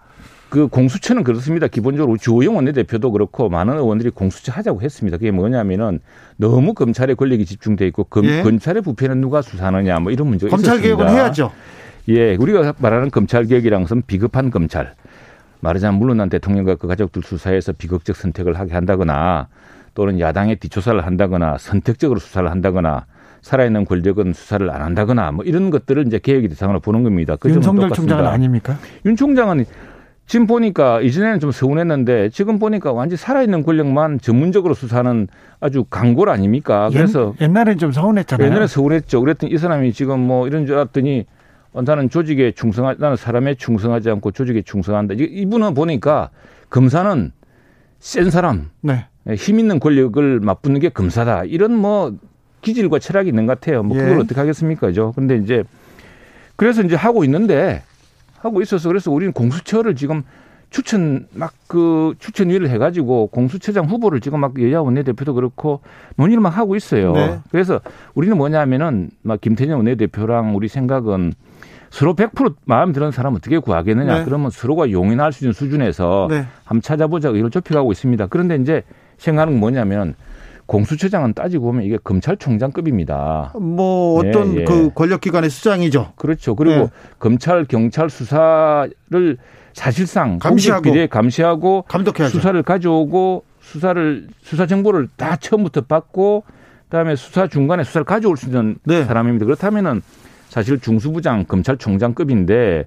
그 0.50 0.68
공수처는 0.68 1.24
그렇습니다. 1.24 1.68
기본적으로 1.68 2.18
주호영 2.18 2.56
원내대표도 2.56 3.12
그렇고 3.12 3.50
많은 3.50 3.76
의원들이 3.78 4.12
공수처 4.12 4.52
하자고 4.54 4.82
했습니다. 4.82 5.18
그게 5.18 5.32
뭐냐면은 5.32 6.00
너무 6.38 6.74
검찰의 6.74 7.16
권력이 7.16 7.46
집중돼 7.46 7.86
있고 7.88 8.06
검, 8.06 8.26
예. 8.26 8.44
검찰의 8.44 8.82
부패는 8.82 9.20
누가 9.20 9.42
수사하느냐 9.42 10.00
뭐 10.00 10.12
이런 10.12 10.28
문제가 10.30 10.50
검찰 10.50 10.76
있었습니다. 10.76 11.04
개혁은 11.04 11.16
해야죠. 11.16 11.52
예, 12.10 12.36
우리가 12.36 12.76
말하는 12.78 13.12
검찰 13.12 13.46
개혁이란 13.46 13.82
것은 13.82 14.04
비겁한 14.08 14.50
검찰. 14.50 14.94
말하자면 15.60 16.00
물론난 16.00 16.30
대통령과 16.30 16.76
그 16.76 16.88
가족들 16.88 17.24
수사에서 17.24 17.74
비극적 17.74 18.16
선택을 18.16 18.58
하게 18.58 18.74
한다거나 18.74 19.48
또는 19.96 20.20
야당의 20.20 20.58
뒷조사를 20.58 21.06
한다거나 21.06 21.58
선택적으로 21.58 22.20
수사를 22.20 22.50
한다거나 22.50 23.06
살아있는 23.42 23.86
권력은 23.86 24.34
수사를 24.34 24.70
안 24.70 24.82
한다거나 24.82 25.32
뭐 25.32 25.46
이런 25.46 25.70
것들을 25.70 26.06
이제 26.08 26.20
개혁의 26.20 26.50
대상으로 26.50 26.80
보는 26.80 27.04
겁니다. 27.04 27.36
그 27.36 27.50
윤석열 27.50 27.90
총장은 27.92 28.26
아닙니까? 28.26 28.78
윤 29.06 29.16
총장은 29.16 29.66
지금 30.26 30.46
보니까 30.46 31.00
이전에는 31.02 31.40
좀 31.40 31.52
서운했는데 31.52 32.30
지금 32.30 32.60
보니까 32.60 32.92
완전 32.92 33.16
살아있는 33.16 33.64
권력만 33.64 34.20
전문적으로 34.20 34.74
수사하는 34.74 35.30
아주 35.62 35.86
강골 35.86 36.30
아닙니까? 36.30 36.90
그래서 36.92 37.34
옛날엔 37.40 37.78
좀 37.78 37.94
서운했잖아요. 37.94 38.46
옛날에 38.46 38.68
서운했죠. 38.68 39.22
그랬더니 39.22 39.54
이 39.54 39.58
사람이 39.58 39.94
지금 39.94 40.20
뭐 40.20 40.46
이런 40.48 40.66
줄 40.66 40.76
알았더니 40.76 41.26
어, 41.72 41.82
나는 41.82 42.10
조직에 42.10 42.52
충성하 42.52 42.96
나는 42.98 43.16
사람에 43.16 43.56
충성하지 43.56 44.10
않고 44.10 44.32
조직에 44.32 44.64
충성한다. 44.64 45.14
이분은 45.18 45.74
보니까 45.74 46.30
검사는 46.70 47.32
센 48.00 48.30
사람, 48.30 48.70
네. 48.82 49.06
예, 49.30 49.36
힘 49.36 49.60
있는 49.60 49.80
권력을 49.80 50.40
맞붙는 50.42 50.80
게 50.82 50.90
검사다. 50.90 51.46
이런 51.46 51.74
뭐 51.76 52.14
기질과 52.62 53.00
철학이 53.00 53.30
있는 53.30 53.46
것 53.46 53.60
같아요. 53.60 53.84
뭐 53.84 53.98
그걸 53.98 54.18
예. 54.18 54.22
어떻게 54.22 54.40
하겠습니까죠? 54.40 55.14
근데 55.16 55.38
이제 55.38 55.64
그래서 56.56 56.82
이제 56.82 56.96
하고 56.96 57.24
있는데 57.24 57.84
하고 58.40 58.62
있어서 58.62 58.90
그래서 58.90 59.12
우리는 59.12 59.34
공수처를 59.34 59.96
지금 59.96 60.24
추천 60.70 61.28
막 61.34 61.54
그 61.68 62.16
추천위를 62.20 62.70
해가지고 62.70 63.28
공수처장 63.28 63.86
후보를 63.86 64.22
지금 64.22 64.40
막 64.40 64.60
여야 64.62 64.80
원내대표도 64.80 65.34
그렇고 65.34 65.82
논의를 66.16 66.42
막 66.42 66.58
하고 66.58 66.76
있어요. 66.76 67.12
네. 67.12 67.40
그래서 67.52 67.82
우리는 68.16 68.36
뭐냐면은 68.38 69.10
막 69.22 69.40
김태년 69.42 69.78
원내대표랑 69.78 70.56
우리 70.56 70.68
생각은 70.70 71.34
서로 71.90 72.16
100% 72.16 72.56
마음 72.66 72.94
드는 72.94 73.12
사람 73.12 73.36
어떻게 73.36 73.60
구하겠느냐. 73.60 74.20
네. 74.20 74.26
그러면 74.26 74.50
서로가 74.50 74.92
용인할 74.92 75.34
수 75.34 75.44
있는 75.44 75.54
수준에서 75.54 76.28
네. 76.30 76.46
한번 76.64 76.82
찾아보자 76.82 77.30
이걸 77.30 77.50
좁혀가고 77.50 77.92
있습니다. 77.92 78.28
그런데 78.28 78.56
이제 78.56 78.84
생각은 79.18 79.60
뭐냐면 79.60 80.16
공수처장은 80.68 81.34
따지고 81.34 81.68
보면 81.68 81.84
이게 81.84 81.98
검찰총장급입니다. 82.04 83.54
뭐 83.60 84.20
어떤 84.20 84.54
예, 84.56 84.62
예. 84.62 84.64
그 84.66 84.92
권력기관의 84.94 85.50
수장이죠. 85.50 86.14
그렇죠. 86.16 86.56
그리고 86.56 86.76
네. 86.76 86.90
검찰 87.20 87.66
경찰 87.66 88.10
수사를 88.10 89.38
사실상 89.74 90.40
감시하고 90.40 90.84
비례 90.84 91.08
감시하고 91.08 91.84
감독해야죠. 91.88 92.38
수사를 92.38 92.62
가져오고 92.64 93.44
수사를 93.62 94.28
수사 94.42 94.66
정보를 94.66 95.08
다 95.16 95.38
처음부터 95.38 95.82
받고 95.82 96.44
그다음에 96.84 97.16
수사 97.16 97.48
중간에 97.48 97.84
수사를 97.84 98.06
가져올 98.06 98.38
수 98.38 98.48
있는 98.48 98.78
네. 98.86 99.04
사람입니다. 99.04 99.46
그렇다면은 99.46 100.02
사실 100.50 100.80
중수부장 100.80 101.46
검찰총장급인데 101.46 102.86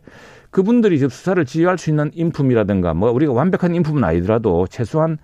그분들이 0.51 0.99
수사를 0.99 1.43
지휘할 1.45 1.79
수 1.79 1.91
있는 1.91 2.11
인품이라든가 2.15 2.93
뭐 2.95 3.11
우리가 3.11 3.33
완벽한 3.33 3.75
인품은 3.75 4.03
아니더라도 4.05 4.67
최소한 4.69 5.19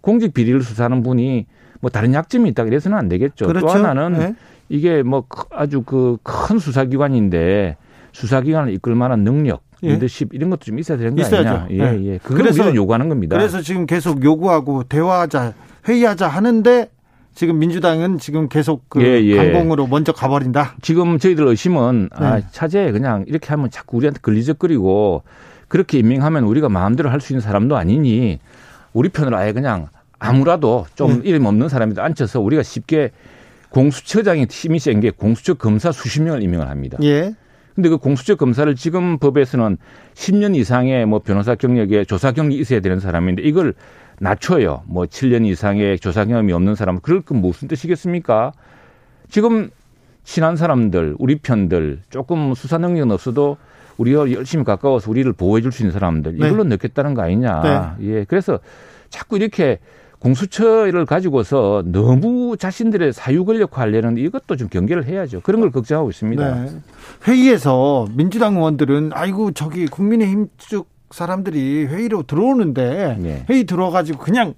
공직 0.00 0.34
비리를 0.34 0.60
수사하는 0.62 1.02
분이 1.02 1.46
뭐 1.80 1.90
다른 1.90 2.14
약점이 2.14 2.48
있다 2.50 2.64
그래서는 2.64 2.96
안 2.96 3.08
되겠죠. 3.08 3.46
그렇죠. 3.46 3.66
또 3.66 3.72
하나는 3.72 4.18
네. 4.18 4.34
이게 4.68 5.02
뭐 5.02 5.24
아주 5.50 5.82
그 5.82 6.16
큰 6.22 6.58
수사기관인데 6.58 7.76
수사기관을 8.12 8.72
이끌 8.72 8.94
만한 8.94 9.20
능력, 9.24 9.62
예. 9.82 9.92
리더십 9.92 10.32
이런 10.32 10.48
것도 10.50 10.60
좀 10.64 10.78
있어야 10.78 10.96
되는 10.96 11.14
거 11.14 11.22
있어야죠. 11.22 11.48
아니냐. 11.48 11.66
예, 11.70 11.90
네. 11.92 12.04
예. 12.06 12.18
그걸 12.18 12.38
그래서 12.38 12.74
요구하는 12.74 13.08
겁니다. 13.08 13.36
그래서 13.36 13.60
지금 13.60 13.84
계속 13.86 14.24
요구하고 14.24 14.84
대화하자, 14.84 15.52
회의하자 15.86 16.26
하는데 16.28 16.90
지금 17.34 17.58
민주당은 17.58 18.18
지금 18.18 18.48
계속 18.48 18.88
그 18.88 19.02
예, 19.02 19.22
예. 19.22 19.36
강공으로 19.36 19.86
먼저 19.86 20.12
가버린다. 20.12 20.76
지금 20.80 21.18
저희들 21.18 21.46
의심은 21.46 22.08
아, 22.12 22.20
네. 22.20 22.26
아, 22.26 22.40
차제 22.50 22.90
그냥 22.92 23.24
이렇게 23.28 23.48
하면 23.50 23.70
자꾸 23.70 23.98
우리한테 23.98 24.20
걸리적거리고 24.22 25.22
그렇게 25.68 25.98
임명하면 25.98 26.44
우리가 26.44 26.70
마음대로 26.70 27.10
할 27.10 27.20
수 27.20 27.34
있는 27.34 27.42
사람도 27.42 27.76
아니니 27.76 28.38
우리 28.94 29.10
편을 29.10 29.34
아예 29.34 29.52
그냥 29.52 29.88
아무라도 30.18 30.86
좀 30.94 31.22
네. 31.22 31.28
이름 31.28 31.46
없는 31.46 31.68
사람이 31.68 31.94
앉혀서 31.98 32.40
우리가 32.40 32.62
쉽게 32.62 33.10
공수처장이 33.70 34.46
힘이 34.48 34.78
센 34.78 35.00
게 35.00 35.10
공수처 35.10 35.54
검사 35.54 35.92
수십 35.92 36.22
명을 36.22 36.42
임명을 36.42 36.68
합니다. 36.68 36.98
예. 37.02 37.34
근데 37.74 37.90
그 37.90 37.98
공수처 37.98 38.36
검사를 38.36 38.74
지금 38.74 39.18
법에서는 39.18 39.76
10년 40.14 40.56
이상의 40.56 41.04
뭐 41.04 41.18
변호사 41.18 41.54
경력에 41.54 42.06
조사 42.06 42.32
경력이 42.32 42.58
있어야 42.58 42.80
되는 42.80 43.00
사람인데 43.00 43.42
이걸 43.42 43.74
낮춰요. 44.18 44.82
뭐 44.86 45.04
7년 45.04 45.44
이상의 45.44 45.98
조사 45.98 46.24
경험이 46.24 46.54
없는 46.54 46.74
사람. 46.74 47.00
그럴 47.00 47.20
건 47.20 47.42
무슨 47.42 47.68
뜻이겠습니까? 47.68 48.52
지금 49.28 49.68
친한 50.24 50.56
사람들, 50.56 51.16
우리 51.18 51.36
편들, 51.36 52.00
조금 52.08 52.54
수사 52.54 52.78
능력은 52.78 53.12
없어도 53.12 53.58
우리가 53.98 54.32
열심히 54.32 54.64
가까워서 54.64 55.10
우리를 55.10 55.30
보호해 55.34 55.60
줄 55.60 55.70
수 55.70 55.82
있는 55.82 55.92
사람들 55.92 56.36
이걸로 56.36 56.62
네. 56.64 56.70
넣겠다는 56.70 57.12
거 57.12 57.22
아니냐. 57.22 57.96
네. 57.98 58.06
예. 58.08 58.24
그래서 58.24 58.58
자꾸 59.10 59.36
이렇게 59.36 59.78
공수처를 60.18 61.06
가지고서 61.06 61.82
너무 61.86 62.56
자신들의 62.56 63.12
사유 63.12 63.44
권력 63.44 63.76
화하려는 63.76 64.16
이것도 64.16 64.56
좀 64.56 64.68
경계를 64.68 65.04
해야죠. 65.06 65.40
그런 65.40 65.60
걸 65.60 65.70
걱정하고 65.70 66.10
있습니다. 66.10 66.54
네. 66.54 66.70
회의에서 67.28 68.06
민주당 68.12 68.56
의원들은 68.56 69.10
아이고 69.12 69.52
저기 69.52 69.86
국민의힘 69.86 70.48
쪽 70.58 70.88
사람들이 71.10 71.86
회의로 71.86 72.24
들어오는데 72.24 73.16
네. 73.20 73.44
회의 73.48 73.64
들어가지고 73.64 74.18
그냥 74.18 74.54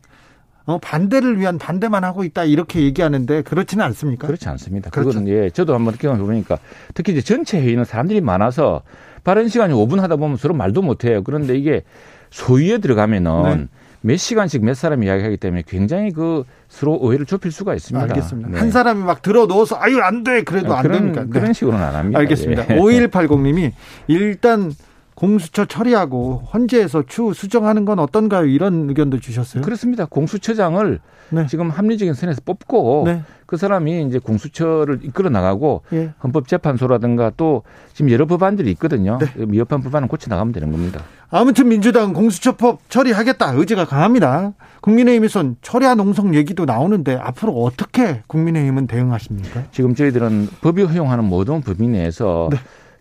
어, 0.65 0.79
반대를 0.79 1.39
위한 1.41 1.57
반대만 1.57 2.05
하고 2.05 2.25
있다 2.25 2.45
이렇게 2.45 2.83
얘기하는데 2.83 3.41
그렇지는 3.43 3.85
않습니까? 3.87 4.27
그렇지 4.27 4.49
않습니다. 4.51 4.91
그렇죠. 4.91 5.09
그거는 5.09 5.29
예, 5.33 5.49
저도 5.49 5.75
한번 5.75 5.95
이렇게 5.95 6.15
보니까 6.15 6.59
특히 6.93 7.13
이제 7.13 7.23
전체 7.23 7.59
회의는 7.59 7.85
사람들이 7.85 8.21
많아서 8.21 8.83
발언 9.25 9.49
시간이 9.49 9.73
5분 9.73 10.01
하다 10.01 10.17
보면 10.17 10.37
서로 10.37 10.55
말도 10.55 10.83
못 10.83 11.05
해요. 11.05 11.23
그런데 11.25 11.57
이게 11.57 11.85
소위에 12.31 12.79
들어가면은 12.79 13.43
네. 13.43 13.67
몇 14.01 14.17
시간씩 14.17 14.65
몇 14.65 14.75
사람 14.75 15.03
이야기하기 15.03 15.37
때문에 15.39 15.63
굉장히 15.67 16.13
그 16.13 16.45
서로 16.69 16.95
오해를 16.97 17.27
좁힐 17.27 17.51
수가 17.51 17.75
있습니다. 17.75 18.03
알겠습니다. 18.09 18.51
네. 18.51 18.59
한 18.59 18.71
사람이 18.71 19.03
막 19.03 19.23
들어 19.23 19.47
넣어서 19.47 19.77
아유 19.79 19.99
안 20.01 20.23
돼. 20.23 20.43
그래도 20.43 20.75
아, 20.75 20.79
안 20.79 20.83
그런, 20.83 21.01
되니까. 21.01 21.23
네. 21.23 21.29
그런 21.29 21.53
식으로는 21.53 21.85
안 21.85 21.95
합니다. 21.95 22.19
알겠습니다. 22.21 22.67
예. 22.71 22.79
5180님이 22.79 23.73
일단 24.07 24.73
공수처 25.19 25.65
처리하고 25.65 26.45
헌재에서 26.55 27.03
추후 27.09 27.35
수정하는 27.35 27.85
건 27.85 27.99
어떤가요? 27.99 28.45
이런 28.45 28.89
의견도 28.89 29.19
주셨어요. 29.19 29.65
그렇습니다. 29.65 30.05
공수처장을 30.05 31.01
네. 31.31 31.47
지금 31.49 31.71
합리적인 31.71 32.15
선에서 32.15 32.41
뽑고 32.45 33.03
네. 33.05 33.23
그 33.45 33.57
사람이 33.57 34.05
이제 34.05 34.21
공수처를 34.21 35.01
이끌어 35.03 35.29
나가고 35.29 35.83
예. 35.93 36.13
헌법재판소라든가 36.23 37.33
또 37.37 37.65
지금 37.95 38.13
여러 38.13 38.27
법안들이 38.27 38.71
있거든요. 38.73 39.19
네. 39.19 39.45
미흡한 39.45 39.83
법안은 39.83 40.07
고쳐 40.07 40.31
나가면 40.31 40.53
되는 40.53 40.71
겁니다. 40.71 41.03
아무튼 41.31 41.69
민주당 41.69 42.13
공수처법 42.13 42.89
처리하겠다 42.89 43.55
의지가 43.55 43.87
강합니다. 43.87 44.53
국민의힘에선 44.83 45.57
철야 45.63 45.97
농성 45.97 46.37
얘기도 46.37 46.65
나오는데 46.65 47.17
앞으로 47.17 47.61
어떻게 47.65 48.23
국민의힘은 48.29 48.87
대응하십니까? 48.87 49.65
지금 49.73 49.97
저희들은 49.97 50.49
법이 50.61 50.85
허용하는 50.85 51.25
모든 51.25 51.61
법인 51.61 51.91
내에서 51.93 52.51
네. 52.53 52.59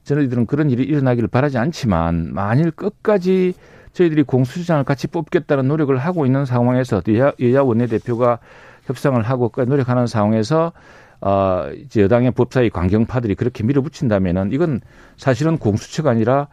저희들은 0.07 0.45
그런 0.45 0.69
일이 0.69 0.83
일어나기를 0.83 1.27
바라지 1.27 1.57
않지만 1.57 2.33
만일 2.33 2.71
끝까지 2.71 3.53
저희들이 3.91 4.23
공수처장을 4.23 4.83
같이 4.83 5.07
뽑겠다는 5.07 5.67
노력을 5.67 5.95
하고 5.97 6.25
있는 6.25 6.45
상황에서 6.45 7.01
여야, 7.09 7.33
여야 7.39 7.61
원내대표가 7.61 8.39
협상을 8.85 9.21
하고 9.21 9.51
노력하는 9.65 10.07
상황에서 10.07 10.71
어, 11.19 11.65
이제 11.75 12.03
여당의 12.03 12.31
법사위 12.31 12.69
관경파들이 12.69 13.35
그렇게 13.35 13.63
밀어붙인다면은 13.63 14.51
이건 14.51 14.81
사실은 15.17 15.57
공수처가 15.57 16.11
아니라 16.11 16.47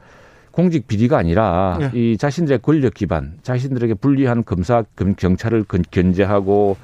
공직 0.50 0.86
비리가 0.86 1.18
아니라 1.18 1.76
네. 1.78 1.90
이 1.94 2.16
자신들의 2.16 2.60
권력 2.60 2.94
기반, 2.94 3.38
자신들에게 3.42 3.94
불리한 3.94 4.44
검사, 4.44 4.84
경찰을 5.16 5.64
견제하고 5.90 6.76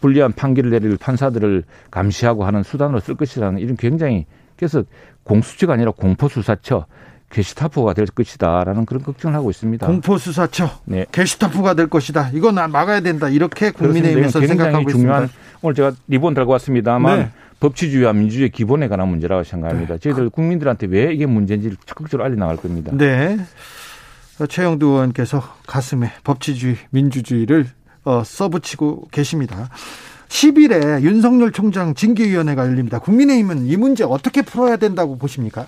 불리한 0.00 0.32
판결을 0.32 0.70
내릴 0.70 0.96
판사들을 0.98 1.62
감시하고 1.90 2.44
하는 2.44 2.62
수단으로 2.62 3.00
쓸 3.00 3.14
것이라는 3.14 3.60
이런 3.60 3.76
굉장히 3.76 4.26
그래서 4.56 4.84
공수처가 5.24 5.74
아니라 5.74 5.92
공포수사처 5.92 6.86
게시타포가 7.30 7.94
될 7.94 8.06
것이다라는 8.06 8.84
그런 8.84 9.02
걱정을 9.02 9.34
하고 9.34 9.50
있습니다. 9.50 9.86
공포수사처 9.86 10.70
네. 10.84 11.06
게시타포가 11.10 11.74
될 11.74 11.86
것이다. 11.88 12.30
이건 12.34 12.56
막아야 12.70 13.00
된다. 13.00 13.28
이렇게 13.28 13.70
국민의힘에서 13.70 14.40
생각하고 14.40 14.90
중요한, 14.90 15.24
있습니다. 15.24 15.58
오늘 15.62 15.74
제가 15.74 15.92
리본 16.08 16.34
들고 16.34 16.52
왔습니다만 16.52 17.18
네. 17.18 17.30
법치주의와 17.60 18.12
민주주의 18.12 18.50
기본에 18.50 18.88
관한 18.88 19.08
문제라고 19.08 19.44
생각합니다. 19.44 19.94
네. 19.94 20.00
저희들 20.00 20.28
국민들한테 20.30 20.88
왜 20.88 21.14
이게 21.14 21.26
문제인지를 21.26 21.76
적극적으로 21.86 22.24
알려 22.24 22.36
나갈 22.36 22.56
겁니다. 22.56 22.92
네. 22.94 23.38
최영두 24.48 24.86
의원께서 24.86 25.42
가슴에 25.66 26.10
법치주의, 26.24 26.76
민주주의를 26.90 27.66
어, 28.04 28.24
써붙이고 28.24 29.08
계십니다. 29.12 29.70
10일에 30.32 31.02
윤석열 31.02 31.52
총장 31.52 31.92
징계위원회가 31.94 32.66
열립니다. 32.66 32.98
국민의힘은 32.98 33.66
이 33.66 33.76
문제 33.76 34.02
어떻게 34.02 34.40
풀어야 34.40 34.76
된다고 34.76 35.18
보십니까? 35.18 35.66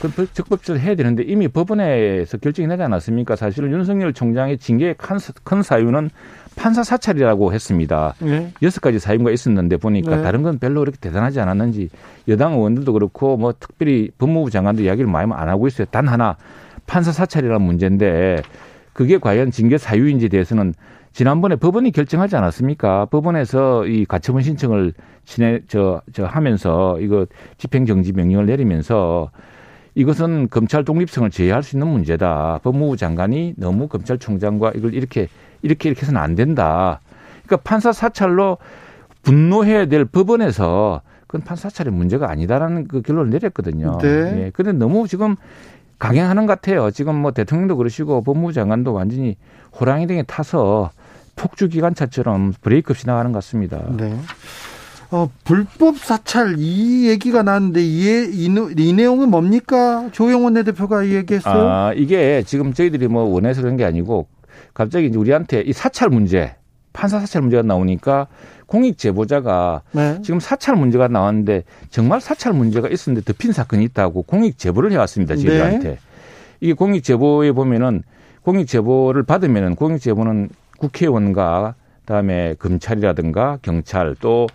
그 0.00 0.26
적법적으로 0.32 0.82
해야 0.82 0.94
되는데 0.94 1.22
이미 1.22 1.48
법원에서 1.48 2.38
결정이 2.38 2.66
나지 2.66 2.82
않았습니까? 2.82 3.36
사실은 3.36 3.70
윤석열 3.70 4.14
총장의 4.14 4.56
징계의 4.58 4.96
큰 5.44 5.62
사유는 5.62 6.10
판사 6.56 6.82
사찰이라고 6.82 7.52
했습니다. 7.52 8.14
네. 8.20 8.52
여섯 8.62 8.80
가지 8.80 8.98
사유가 8.98 9.30
있었는데 9.30 9.76
보니까 9.76 10.16
네. 10.16 10.22
다른 10.22 10.42
건 10.42 10.58
별로 10.58 10.80
그렇게 10.80 10.98
대단하지 10.98 11.38
않았는지 11.40 11.90
여당 12.28 12.54
의원들도 12.54 12.94
그렇고 12.94 13.36
뭐 13.36 13.52
특별히 13.58 14.10
법무부 14.16 14.50
장관도 14.50 14.82
이야기를 14.82 15.10
많이 15.10 15.30
안 15.34 15.50
하고 15.50 15.66
있어요. 15.66 15.86
단 15.90 16.08
하나 16.08 16.36
판사 16.86 17.12
사찰이라는 17.12 17.60
문제인데 17.60 18.42
그게 18.94 19.18
과연 19.18 19.50
징계 19.50 19.76
사유인지 19.76 20.30
대해서는 20.30 20.72
지난번에 21.16 21.56
법원이 21.56 21.92
결정하지 21.92 22.36
않았습니까? 22.36 23.06
법원에서 23.06 23.86
이 23.86 24.04
가처분 24.04 24.42
신청을 24.42 24.92
진행 25.24 25.60
저, 25.66 26.02
저 26.12 26.26
하면서 26.26 27.00
이거 27.00 27.24
집행정지 27.56 28.12
명령을 28.12 28.44
내리면서 28.44 29.30
이것은 29.94 30.48
검찰 30.50 30.84
독립성을 30.84 31.30
제외할 31.30 31.62
수 31.62 31.74
있는 31.74 31.88
문제다. 31.88 32.60
법무부 32.62 32.98
장관이 32.98 33.54
너무 33.56 33.88
검찰총장과 33.88 34.72
이걸 34.74 34.92
이렇게 34.92 35.28
이렇게 35.62 35.88
이렇게 35.88 36.02
해서는 36.02 36.20
안 36.20 36.34
된다. 36.34 37.00
그러니까 37.46 37.66
판사 37.66 37.92
사찰로 37.92 38.58
분노해야 39.22 39.86
될 39.86 40.04
법원에서 40.04 41.00
그건 41.26 41.40
판사 41.40 41.70
사찰의 41.70 41.94
문제가 41.94 42.28
아니다라는 42.28 42.88
그 42.88 43.00
결론을 43.00 43.30
내렸거든요. 43.30 43.96
네. 44.02 44.08
예. 44.08 44.50
근데 44.52 44.72
너무 44.72 45.08
지금 45.08 45.36
강행하는 45.98 46.44
것 46.44 46.60
같아요. 46.60 46.90
지금 46.90 47.14
뭐 47.14 47.30
대통령도 47.30 47.78
그러시고 47.78 48.22
법무부 48.22 48.52
장관도 48.52 48.92
완전히 48.92 49.38
호랑이 49.80 50.06
등에 50.06 50.22
타서 50.24 50.90
폭주 51.36 51.68
기관차처럼 51.68 52.54
브레이크 52.60 52.92
없이 52.92 53.06
나가는 53.06 53.30
것 53.30 53.38
같습니다. 53.38 53.84
네. 53.96 54.16
어, 55.10 55.30
불법 55.44 55.98
사찰 55.98 56.56
이 56.58 57.08
얘기가 57.08 57.42
나왔는데 57.44 57.80
이, 57.80 58.28
이, 58.32 58.48
이 58.76 58.92
내용은 58.92 59.30
뭡니까? 59.30 60.08
조영원 60.10 60.54
대표가 60.64 61.04
이 61.04 61.14
얘기했어요. 61.14 61.68
아, 61.68 61.92
이게 61.94 62.42
지금 62.44 62.72
저희들이 62.72 63.06
뭐 63.06 63.22
원해서 63.22 63.62
그런 63.62 63.76
게 63.76 63.84
아니고 63.84 64.26
갑자기 64.74 65.06
이제 65.06 65.16
우리한테 65.16 65.60
이 65.60 65.72
사찰 65.72 66.08
문제, 66.08 66.56
판사 66.92 67.20
사찰 67.20 67.42
문제가 67.42 67.62
나오니까 67.62 68.26
공익 68.66 68.98
제보자가 68.98 69.82
네. 69.92 70.18
지금 70.22 70.40
사찰 70.40 70.74
문제가 70.74 71.06
나왔는데 71.06 71.62
정말 71.90 72.20
사찰 72.20 72.52
문제가 72.52 72.88
있었는데 72.88 73.32
덮인 73.32 73.52
사건이 73.52 73.84
있다고 73.84 74.22
공익 74.22 74.58
제보를 74.58 74.90
해왔습니다. 74.90 75.36
저희들한테. 75.36 75.88
네. 75.88 75.98
이게 76.60 76.72
공익 76.72 77.04
제보에 77.04 77.52
보면은 77.52 78.02
공익 78.42 78.66
제보를 78.66 79.22
받으면은 79.22 79.76
공익 79.76 80.00
제보는 80.00 80.48
국회의원과 80.78 81.74
그다음에 82.00 82.54
검찰이라든가 82.58 83.58
경찰 83.62 84.14
또 84.20 84.46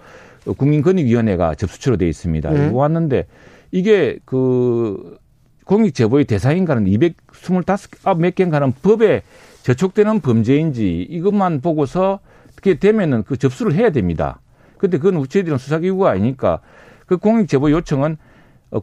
국민권익위원회가 0.45 1.55
접수처로 1.55 1.97
돼 1.97 2.07
있습니다. 2.07 2.49
네. 2.49 2.67
이거 2.67 2.77
왔는데 2.77 3.27
이게 3.71 4.19
그 4.25 5.17
공익 5.65 5.93
제보의 5.93 6.25
대상인가는 6.25 6.85
225몇 6.85 8.35
개인가는 8.35 8.73
법에 8.81 9.21
저촉되는 9.63 10.21
범죄인지 10.21 11.01
이것만 11.09 11.61
보고서 11.61 12.19
그게 12.55 12.79
되면은 12.79 13.23
그 13.23 13.37
접수를 13.37 13.73
해야 13.73 13.91
됩니다. 13.91 14.39
근데 14.77 14.97
그건 14.97 15.27
저희들은 15.27 15.57
수사기구가 15.57 16.09
아니니까 16.09 16.59
그 17.05 17.17
공익 17.17 17.47
제보 17.47 17.69
요청은 17.71 18.17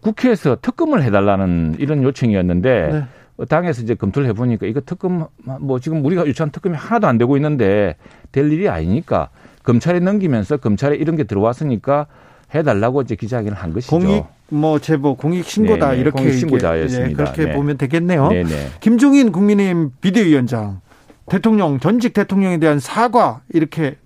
국회에서 0.01 0.59
특검을 0.61 1.03
해달라는 1.03 1.77
이런 1.79 2.03
요청이었는데 2.03 2.89
네. 2.93 3.05
당에서 3.47 3.83
이제 3.83 3.95
검토를 3.95 4.29
해보니까 4.29 4.67
이거 4.67 4.81
특검 4.85 5.27
뭐 5.61 5.79
지금 5.79 6.05
우리가 6.05 6.27
요청한 6.27 6.51
특검이 6.51 6.77
하나도 6.77 7.07
안 7.07 7.19
되고 7.19 7.37
있는데 7.37 7.97
될 8.33 8.53
일이 8.53 8.69
아니니까 8.69 9.29
검찰에 9.63 10.01
넘기면서 10.01 10.57
검찰에 10.57 10.97
이런 10.97 11.17
게 11.17 11.25
들어왔으니까 11.25 12.07
해달라고 12.55 13.03
이제 13.03 13.15
기자회견을 13.15 13.57
한 13.57 13.73
것이죠. 13.73 13.97
공익 13.97 14.25
뭐 14.49 14.79
제보 14.79 15.15
공익 15.15 15.45
신고다 15.45 15.91
네네, 15.91 16.01
이렇게 16.01 16.23
공익 16.23 16.39
신고자였습니다. 16.39 17.09
네, 17.09 17.15
그렇게 17.15 17.45
네. 17.45 17.53
보면 17.53 17.77
되겠네요. 17.77 18.29
네네. 18.29 18.69
김종인 18.81 19.31
국민의힘 19.31 19.93
비대위원장 20.01 20.81
대통령 21.29 21.79
전직 21.79 22.15
대통령에 22.15 22.59
대한 22.59 22.81
사과 22.81 23.43
이렇게 23.53 23.97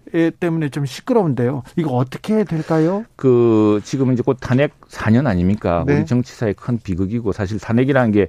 때문에 0.40 0.68
좀 0.68 0.84
시끄러운데요. 0.84 1.62
이거 1.76 1.90
어떻게 1.92 2.34
해야 2.34 2.44
될까요? 2.44 3.04
그 3.16 3.80
지금 3.84 4.12
이제 4.12 4.22
곧 4.22 4.36
탄핵 4.40 4.78
4년 4.90 5.26
아닙니까? 5.26 5.84
네. 5.86 5.96
우리 5.96 6.06
정치사의 6.06 6.54
큰 6.54 6.78
비극이고 6.82 7.32
사실 7.32 7.58
탄핵이라는 7.58 8.12
게 8.12 8.28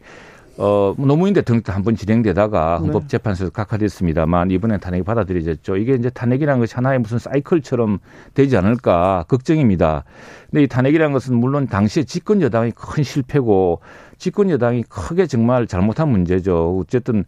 어, 0.57 0.93
노무현 0.97 1.33
대통령 1.33 1.63
때 1.63 1.71
한 1.71 1.83
번 1.83 1.95
진행되다가 1.95 2.77
네. 2.79 2.85
헌법재판소에서 2.85 3.51
각하됐습니다만 3.51 4.51
이번에 4.51 4.77
탄핵이 4.77 5.03
받아들여졌죠. 5.03 5.77
이게 5.77 5.95
이제 5.95 6.09
탄핵이라는 6.11 6.59
것이 6.59 6.75
하나의 6.75 6.99
무슨 6.99 7.17
사이클처럼 7.17 7.99
되지 8.35 8.55
않을까 8.57 9.25
걱정입니다. 9.27 10.03
근데 10.51 10.63
이 10.63 10.67
탄핵이라는 10.67 11.11
것은 11.11 11.35
물론 11.35 11.67
당시에 11.67 12.03
집권 12.03 12.41
여당이 12.41 12.71
큰 12.75 13.03
실패고 13.03 13.79
집권 14.19 14.49
여당이 14.51 14.83
크게 14.83 15.25
정말 15.25 15.65
잘못한 15.65 16.09
문제죠. 16.09 16.77
어쨌든 16.79 17.25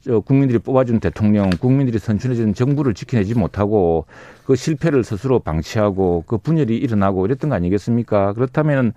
저 0.00 0.20
국민들이 0.20 0.60
뽑아준 0.60 1.00
대통령, 1.00 1.50
국민들이 1.50 1.98
선출해준 1.98 2.54
정부를 2.54 2.94
지켜내지 2.94 3.34
못하고 3.34 4.06
그 4.46 4.54
실패를 4.54 5.02
스스로 5.02 5.40
방치하고 5.40 6.22
그 6.28 6.38
분열이 6.38 6.76
일어나고 6.76 7.26
이랬던 7.26 7.50
거 7.50 7.56
아니겠습니까? 7.56 8.34
그렇다면 8.34 8.92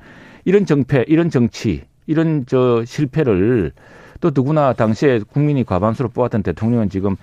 이런 0.46 0.68
정패, 0.68 1.06
이런 1.08 1.32
정치, 1.32 1.84
이런 2.08 2.46
저 2.48 2.84
실패를 2.86 3.72
또 4.20 4.32
누구나 4.34 4.74
당시에 4.74 5.20
국민이 5.20 5.64
과반수로 5.64 6.10
뽑았던 6.10 6.44
대통령은 6.44 6.90
지금 6.90 7.16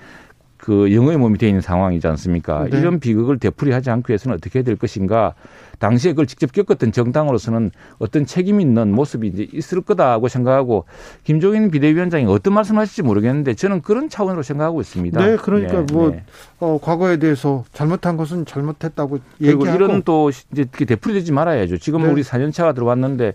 그 0.58 0.92
영어의 0.92 1.16
몸이 1.16 1.38
되어 1.38 1.48
있는 1.48 1.60
상황이지 1.60 2.06
않습니까? 2.08 2.66
네. 2.68 2.78
이런 2.78 2.98
비극을 2.98 3.38
되풀이하지 3.38 3.90
않기 3.90 4.10
위해서는 4.10 4.36
어떻게 4.36 4.58
해야 4.58 4.64
될 4.64 4.76
것인가? 4.76 5.34
당시에 5.78 6.12
그걸 6.12 6.26
직접 6.26 6.50
겪었던 6.50 6.90
정당으로서는 6.90 7.70
어떤 7.98 8.26
책임 8.26 8.60
있는 8.60 8.92
모습이 8.92 9.28
이제 9.28 9.48
있을 9.52 9.80
거다고 9.80 10.26
생각하고 10.26 10.84
김종인 11.22 11.70
비대위원장이 11.70 12.26
어떤 12.26 12.54
말씀을 12.54 12.80
하실지 12.80 13.02
모르겠는데 13.02 13.54
저는 13.54 13.82
그런 13.82 14.08
차원으로 14.08 14.42
생각하고 14.42 14.80
있습니다. 14.80 15.24
네, 15.24 15.36
그러니까 15.36 15.86
네, 15.86 15.92
뭐 15.92 16.10
네. 16.10 16.24
어, 16.58 16.78
과거에 16.82 17.18
대해서 17.18 17.64
잘못한 17.72 18.16
것은 18.16 18.44
잘못했다고 18.44 19.20
얘기하고 19.40 19.64
그리고 19.64 19.74
이런 19.76 20.02
또 20.02 20.30
이제 20.30 20.64
되풀이되지 20.64 21.30
말아야죠. 21.30 21.78
지금 21.78 22.02
네. 22.02 22.10
우리 22.10 22.22
4년차가 22.22 22.74
들어왔는데 22.74 23.34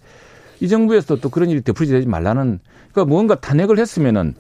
이 0.64 0.70
정부에서 0.70 1.18
또 1.18 1.30
그런 1.30 1.50
일이 1.50 1.60
되풀이되지 1.60 2.08
말라는 2.08 2.62
그러니까 2.94 3.14
뭔가 3.14 3.36
탄핵을 3.36 3.78
했으면은 3.80 4.34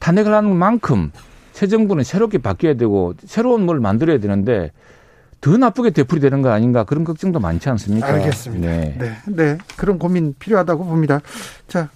탄핵을 0.00 0.34
하는 0.34 0.54
만큼 0.54 1.10
새 1.52 1.66
정부는 1.66 2.04
새롭게 2.04 2.36
바뀌어야 2.36 2.74
되고 2.74 3.14
새로운 3.24 3.64
뭘 3.64 3.80
만들어야 3.80 4.18
되는데 4.18 4.70
더 5.40 5.56
나쁘게 5.56 5.90
되풀이되는 5.90 6.42
거 6.42 6.50
아닌가 6.50 6.84
그런 6.84 7.04
걱정도 7.04 7.40
많지 7.40 7.70
않습니까? 7.70 8.06
알겠습니다. 8.06 8.68
네. 8.68 8.96
네. 8.98 9.12
네. 9.28 9.58
그런 9.78 9.98
고민 9.98 10.34
필요하다고 10.38 10.84
봅니다. 10.84 11.20
자, 11.68 11.88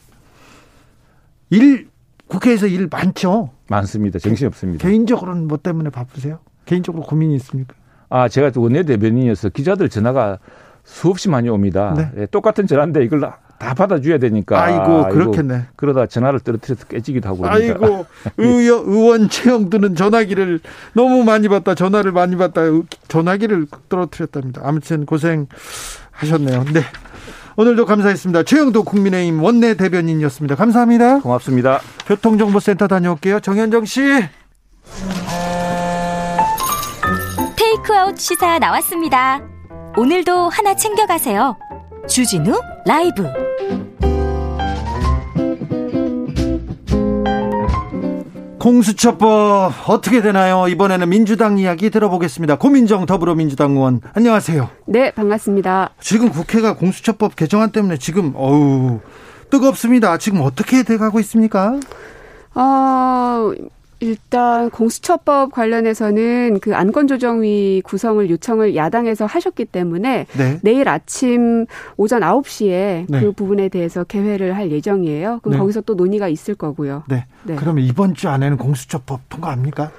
일 1.50 1.88
국회에서 2.28 2.66
일 2.68 2.88
많죠? 2.90 3.50
많습니다. 3.68 4.18
정신 4.18 4.46
없습니다. 4.46 4.88
개인적으로는 4.88 5.48
뭐 5.48 5.58
때문에 5.58 5.90
바쁘세요? 5.90 6.38
개인적으로 6.64 7.04
고민이 7.04 7.36
있습니까? 7.36 7.74
아, 8.08 8.26
제가 8.28 8.52
원내대변인이어서 8.56 9.50
기자들 9.50 9.90
전화가 9.90 10.38
수없이 10.82 11.28
많이 11.28 11.50
옵니다. 11.50 11.92
네. 11.94 12.10
네, 12.14 12.26
똑같은 12.26 12.66
전화인데 12.66 13.04
이걸 13.04 13.20
다 13.58 13.74
받아줘야 13.74 14.18
되니까. 14.18 14.62
아이고, 14.62 15.08
그렇겠네. 15.08 15.54
아이고, 15.54 15.66
그러다 15.76 16.06
전화를 16.06 16.40
떨어뜨려서 16.40 16.86
깨지기도 16.86 17.28
하고. 17.28 17.42
그러니까. 17.42 17.74
아이고, 17.84 18.06
의원, 18.36 18.84
의원 18.88 19.28
최영두는 19.28 19.94
전화기를 19.94 20.60
너무 20.92 21.24
많이 21.24 21.48
받다, 21.48 21.74
전화를 21.74 22.12
많이 22.12 22.36
받다, 22.36 22.62
전화기를 23.08 23.66
떨어뜨렸답니다. 23.88 24.62
아무튼 24.64 25.06
고생하셨네요. 25.06 26.64
네. 26.72 26.82
오늘도 27.56 27.86
감사했습니다. 27.86 28.42
최영도 28.42 28.82
국민의힘 28.84 29.42
원내 29.42 29.74
대변인이었습니다. 29.74 30.56
감사합니다. 30.56 31.20
고맙습니다. 31.20 31.80
교통정보센터 32.06 32.86
다녀올게요. 32.86 33.40
정현정 33.40 33.86
씨. 33.86 34.02
테이크아웃 37.56 38.18
시사 38.18 38.58
나왔습니다. 38.58 39.40
오늘도 39.96 40.50
하나 40.50 40.74
챙겨가세요. 40.76 41.56
주진우 42.08 42.60
라이브 42.86 43.24
공수처법 48.58 49.88
어떻게 49.88 50.20
되나요? 50.22 50.66
이번에는 50.68 51.08
민주당 51.08 51.58
이야기 51.58 51.90
들어보겠습니다. 51.90 52.56
고민정 52.56 53.06
더불어민주당 53.06 53.72
의원 53.72 54.00
안녕하세요. 54.14 54.68
네 54.86 55.12
반갑습니다. 55.12 55.90
지금 56.00 56.30
국회가 56.30 56.74
공수처법 56.74 57.36
개정안 57.36 57.70
때문에 57.70 57.96
지금 57.96 58.32
어우 58.34 59.00
뜨겁습니다. 59.50 60.18
지금 60.18 60.40
어떻게 60.40 60.82
돼가고 60.82 61.20
있습니까? 61.20 61.78
어, 62.54 63.52
일단 64.06 64.70
공수처법 64.70 65.52
관련해서는 65.52 66.60
그 66.60 66.74
안건조정위 66.74 67.82
구성을 67.84 68.28
요청을 68.30 68.76
야당에서 68.76 69.26
하셨기 69.26 69.64
때문에 69.64 70.26
네. 70.36 70.60
내일 70.62 70.88
아침 70.88 71.66
오전 71.96 72.20
9시에 72.20 73.06
네. 73.08 73.20
그 73.20 73.32
부분에 73.32 73.68
대해서 73.68 74.04
개회를 74.04 74.56
할 74.56 74.70
예정이에요. 74.70 75.40
그럼 75.42 75.54
네. 75.54 75.58
거기서 75.58 75.80
또 75.82 75.94
논의가 75.94 76.28
있을 76.28 76.54
거고요. 76.54 77.02
네. 77.08 77.26
네. 77.44 77.56
그러면 77.56 77.84
이번 77.84 78.14
주 78.14 78.28
안에는 78.28 78.56
공수처법 78.56 79.28
통과합니까? 79.28 79.90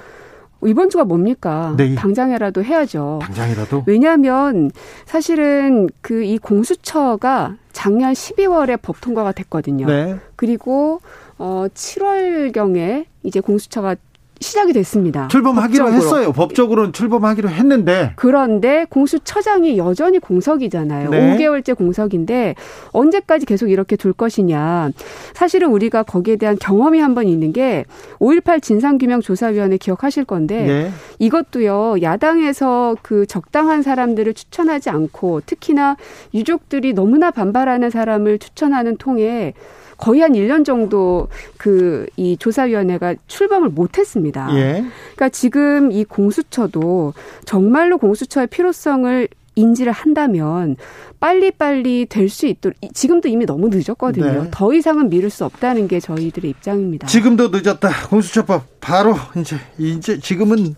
이번 0.66 0.90
주가 0.90 1.04
뭡니까? 1.04 1.76
네. 1.78 1.94
당장이라도 1.96 2.64
해야죠. 2.64 3.20
당장이라도? 3.22 3.84
왜냐하면 3.86 4.72
사실은 5.06 5.88
그 6.02 6.24
이 6.24 6.38
공수처가 6.38 7.56
작년 7.72 8.12
12월에 8.14 8.80
법 8.82 9.00
통과가 9.02 9.32
됐거든요. 9.34 9.86
네. 9.86 10.16
그리고 10.36 11.00
어 11.38 11.68
7월경에 11.74 13.06
이제 13.28 13.40
공수처가 13.42 13.96
시작이 14.40 14.72
됐습니다. 14.72 15.28
출범하기로 15.30 15.86
법적으로. 15.86 16.06
했어요. 16.06 16.32
법적으로는 16.32 16.94
출범하기로 16.94 17.50
했는데. 17.50 18.14
그런데 18.18 18.86
공수처장이 18.88 19.80
여전히 19.80 20.20
공석이잖아요. 20.20 21.10
네. 21.10 21.36
5개월째 21.36 21.76
공석인데 21.76 22.54
언제까지 22.92 23.48
계속 23.48 23.72
이렇게 23.72 23.96
둘 23.96 24.14
것이냐. 24.14 24.92
사실은 25.34 25.70
우리가 25.70 26.04
거기에 26.04 26.36
대한 26.36 26.56
경험이 26.60 27.00
한 27.00 27.16
번 27.16 27.28
있는 27.28 27.52
게 27.52 27.86
5.18 28.20 28.62
진상규명조사위원회 28.62 29.78
기억하실 29.78 30.26
건데 30.26 30.66
네. 30.68 30.92
이것도요. 31.18 32.04
야당에서 32.04 32.96
그 33.02 33.26
적당한 33.26 33.82
사람들을 33.82 34.36
추천하지 34.36 34.92
않고 34.92 35.42
특히나 35.48 35.98
유족들이 36.36 36.94
너무나 36.94 37.32
반발하는 37.32 37.90
사람을 37.90 38.38
추천하는 38.38 38.98
통에 38.98 39.54
거의 39.98 40.22
한 40.22 40.34
1년 40.34 40.64
정도 40.66 41.28
그 41.58 42.06
이 42.18 42.38
조사위원회가 42.38 43.16
출범을 43.28 43.70
못 43.70 43.98
했습니다. 43.98 44.50
예. 44.54 44.84
그러니까 45.16 45.30
지금 45.30 45.92
이 45.92 46.04
공수처도 46.04 47.14
정말로 47.46 47.98
공수처의 47.98 48.48
필요성을 48.48 49.28
인지를 49.56 49.92
한다면 49.92 50.76
빨리빨리 51.20 52.06
될 52.10 52.30
수 52.30 52.46
있도록 52.46 52.78
지금도 52.94 53.28
이미 53.28 53.46
너무 53.46 53.70
늦었거든요. 53.72 54.44
네. 54.44 54.48
더 54.52 54.74
이상은 54.74 55.10
미룰 55.10 55.30
수 55.30 55.46
없다는 55.46 55.88
게 55.88 56.00
저희들의 56.00 56.50
입장입니다. 56.52 57.08
지금도 57.08 57.50
늦었다. 57.50 57.90
공수처법 58.10 58.80
바로 58.80 59.16
이제 59.36 59.58
이제 59.80 60.20
지금은 60.20 60.76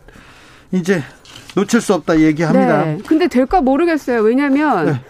이제 0.72 1.01
놓칠 1.55 1.82
수 1.82 1.93
없다 1.93 2.20
얘기합니다. 2.22 2.86
네. 2.86 2.97
근데 3.05 3.28
될까 3.28 3.59
모르겠어요. 3.61 4.22
왜냐면 4.22 4.86
네. 4.86 5.01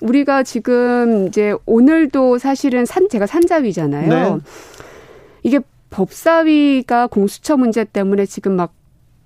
우리가 0.00 0.42
지금 0.42 1.28
이제 1.28 1.54
오늘도 1.66 2.38
사실은 2.38 2.84
산 2.86 3.08
제가 3.08 3.26
산자위잖아요. 3.26 4.08
네. 4.08 4.40
이게 5.42 5.60
법사위가 5.90 7.08
공수처 7.08 7.56
문제 7.56 7.84
때문에 7.84 8.26
지금 8.26 8.56
막 8.56 8.72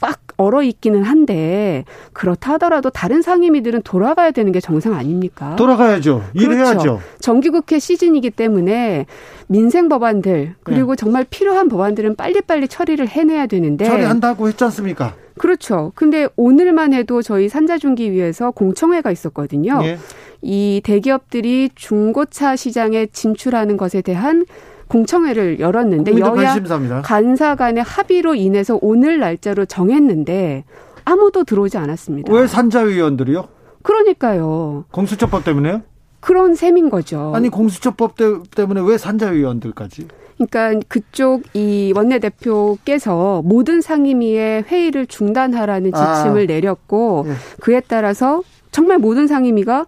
빡 0.05 0.21
얼어 0.37 0.63
있기는 0.63 1.03
한데 1.03 1.87
그렇다 2.13 2.55
하더라도 2.55 2.91
다른 2.91 3.23
상임위들은 3.23 3.83
돌아가야 3.85 4.33
되는 4.33 4.53
게 4.53 4.61
정상 4.61 4.93
아닙니까? 4.95 5.57
돌아가야죠. 5.57 6.23
일해야죠. 6.35 6.79
그렇죠. 6.79 7.01
정기국회 7.21 7.79
시즌이기 7.79 8.31
때문에 8.31 9.07
민생 9.47 9.89
법안들 9.89 10.57
그리고 10.63 10.95
네. 10.95 11.01
정말 11.01 11.25
필요한 11.25 11.69
법안들은 11.69 12.17
빨리빨리 12.17 12.69
처리를 12.69 13.09
해내야 13.09 13.47
되는데 13.47 13.87
처리한다고 13.87 14.49
했지 14.49 14.63
않습니까? 14.65 15.15
그렇죠. 15.39 15.93
근데 15.95 16.29
오늘만 16.37 16.93
해도 16.93 17.23
저희 17.23 17.49
산자중기위에서 17.49 18.53
공청회가 18.53 19.11
있었거든요. 19.11 19.81
네. 19.81 19.99
이 20.43 20.81
대기업들이 20.85 21.71
중고차 21.75 22.57
시장에 22.57 23.07
진출하는 23.07 23.77
것에 23.77 24.03
대한 24.03 24.45
공청회를 24.89 25.61
열었는데 25.61 26.19
여야 26.19 26.31
관심사입니다. 26.33 27.03
간사 27.03 27.55
간의 27.57 27.83
합의로 27.83 28.35
인해서 28.35 28.79
오늘 28.83 29.19
날짜로 29.19 29.65
정했는데 29.65 30.65
아무도 31.05 31.45
들어오지 31.45 31.79
않았습니다. 31.79 32.33
왜 32.33 32.47
산자위원들이요? 32.47 33.49
그러니까요. 33.83 34.85
공수처법 34.93 35.45
때문에요? 35.45 35.83
그런 36.25 36.55
셈인 36.55 36.89
거죠. 36.89 37.33
아니 37.35 37.51
공수처법 37.51 38.15
때문에 38.57 38.81
왜 38.81 38.97
산자위원들까지? 38.97 40.09
그러니까 40.39 40.81
그쪽 40.89 41.43
이 41.53 41.93
원내대표께서 41.95 43.43
모든 43.45 43.83
상임위의 43.83 44.63
회의를 44.63 45.07
중단하라는 45.07 45.93
지침을 45.93 46.43
아. 46.43 46.47
내렸고 46.47 47.27
예. 47.29 47.35
그에 47.61 47.83
따라서 47.87 48.43
정말 48.73 48.99
모든 48.99 49.27
상임위가 49.27 49.85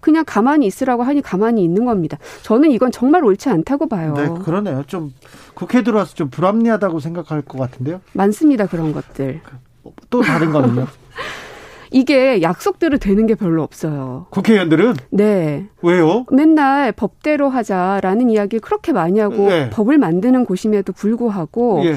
그냥 0.00 0.24
가만히 0.26 0.66
있으라고 0.66 1.04
하니 1.04 1.22
가만히 1.22 1.62
있는 1.62 1.84
겁니다. 1.84 2.18
저는 2.42 2.72
이건 2.72 2.90
정말 2.90 3.24
옳지 3.24 3.48
않다고 3.48 3.88
봐요. 3.88 4.14
네, 4.14 4.28
그러네요. 4.44 4.82
좀 4.88 5.12
국회 5.54 5.82
들어와서 5.82 6.14
좀 6.14 6.30
불합리하다고 6.30 6.98
생각할 6.98 7.42
것 7.42 7.58
같은데요. 7.58 8.00
많습니다. 8.12 8.66
그런 8.66 8.92
것들. 8.92 9.40
또 10.10 10.20
다른 10.20 10.50
거는요? 10.50 10.88
이게 11.90 12.42
약속대로 12.42 12.98
되는 12.98 13.26
게 13.26 13.34
별로 13.34 13.62
없어요. 13.62 14.26
국회의원들은? 14.30 14.94
네. 15.10 15.66
왜요? 15.82 16.24
맨날 16.30 16.92
법대로 16.92 17.48
하자라는 17.48 18.30
이야기를 18.30 18.60
그렇게 18.60 18.92
많이 18.92 19.20
하고 19.20 19.48
네. 19.48 19.70
법을 19.70 19.98
만드는 19.98 20.44
곳임에도 20.44 20.92
불구하고 20.92 21.82
예. 21.84 21.96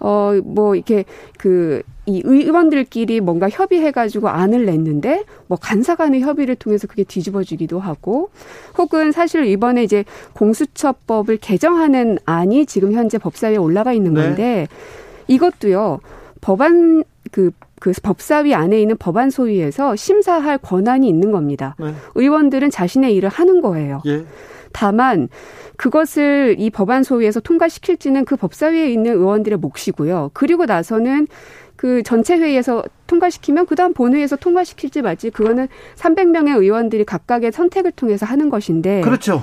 어, 0.00 0.32
뭐, 0.44 0.76
이렇게, 0.76 1.04
그, 1.38 1.82
이 2.06 2.22
의원들끼리 2.24 3.20
뭔가 3.20 3.48
협의해가지고 3.50 4.28
안을 4.28 4.64
냈는데, 4.66 5.24
뭐, 5.48 5.58
간사 5.60 5.96
간의 5.96 6.20
협의를 6.20 6.54
통해서 6.54 6.86
그게 6.86 7.02
뒤집어지기도 7.02 7.80
하고, 7.80 8.30
혹은 8.78 9.10
사실 9.10 9.44
이번에 9.46 9.82
이제 9.82 10.04
공수처법을 10.34 11.38
개정하는 11.38 12.18
안이 12.24 12.66
지금 12.66 12.92
현재 12.92 13.18
법사위에 13.18 13.56
올라가 13.56 13.92
있는 13.92 14.14
네. 14.14 14.22
건데, 14.22 14.42
네. 14.42 14.66
이것도요, 15.26 15.98
법안, 16.40 17.02
그, 17.32 17.50
그 17.80 17.92
법사위 18.02 18.54
안에 18.54 18.80
있는 18.80 18.96
법안 18.96 19.30
소위에서 19.30 19.96
심사할 19.96 20.58
권한이 20.58 21.08
있는 21.08 21.30
겁니다. 21.30 21.76
네. 21.78 21.94
의원들은 22.14 22.70
자신의 22.70 23.14
일을 23.14 23.28
하는 23.28 23.60
거예요. 23.60 24.02
예. 24.06 24.24
다만 24.72 25.28
그것을 25.76 26.56
이 26.58 26.70
법안 26.70 27.02
소위에서 27.02 27.40
통과시킬지는 27.40 28.24
그 28.24 28.36
법사위에 28.36 28.90
있는 28.90 29.12
의원들의 29.12 29.58
몫이고요. 29.58 30.30
그리고 30.34 30.66
나서는 30.66 31.26
그 31.76 32.02
전체 32.02 32.36
회의에서 32.36 32.82
통과시키면 33.06 33.66
그다음 33.66 33.94
본회의에서 33.94 34.34
통과시킬지 34.36 35.02
말지 35.02 35.30
그거는 35.30 35.68
300명의 35.94 36.58
의원들이 36.58 37.04
각각의 37.04 37.52
선택을 37.52 37.92
통해서 37.92 38.26
하는 38.26 38.50
것인데 38.50 39.00
그렇죠. 39.02 39.42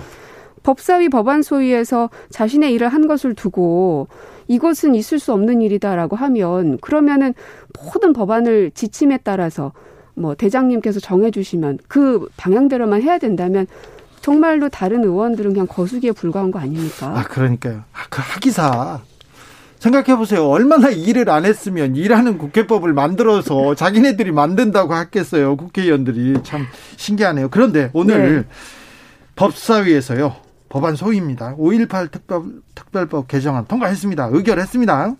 법사위 0.65 1.09
법안 1.09 1.43
소위에서 1.43 2.09
자신의 2.31 2.73
일을 2.73 2.87
한 2.87 3.07
것을 3.07 3.35
두고 3.35 4.07
이것은 4.47 4.95
있을 4.95 5.19
수 5.19 5.31
없는 5.31 5.61
일이다라고 5.61 6.15
하면 6.15 6.79
그러면은 6.79 7.35
모든 7.83 8.13
법안을 8.13 8.71
지침에 8.71 9.19
따라서 9.23 9.73
뭐 10.15 10.33
대장님께서 10.33 10.99
정해 10.99 11.29
주시면 11.29 11.77
그 11.87 12.27
방향대로만 12.37 13.03
해야 13.03 13.19
된다면 13.19 13.67
정말로 14.21 14.67
다른 14.69 15.03
의원들은 15.03 15.53
그냥 15.53 15.67
거수기에 15.67 16.13
불과한 16.13 16.49
거 16.49 16.57
아닙니까? 16.57 17.13
아, 17.15 17.23
그러니까요. 17.23 17.83
아, 17.93 18.07
그 18.09 18.21
하기사. 18.23 19.01
생각해 19.77 20.17
보세요. 20.17 20.47
얼마나 20.47 20.89
일을 20.89 21.29
안 21.29 21.45
했으면 21.45 21.95
일하는 21.95 22.39
국회법을 22.39 22.91
만들어서 22.93 23.75
자기네들이 23.75 24.31
만든다고 24.31 24.95
했겠어요. 24.95 25.57
국회의원들이 25.57 26.39
참 26.41 26.65
신기하네요. 26.95 27.49
그런데 27.49 27.91
오늘 27.93 28.47
네. 28.47 28.55
법사위에서요. 29.35 30.44
법안 30.69 30.95
소위입니다. 30.95 31.55
5.18 31.57 32.11
특별, 32.11 32.43
특별법 32.73 33.27
개정안 33.27 33.65
통과했습니다. 33.65 34.29
의결했습니다. 34.31 35.15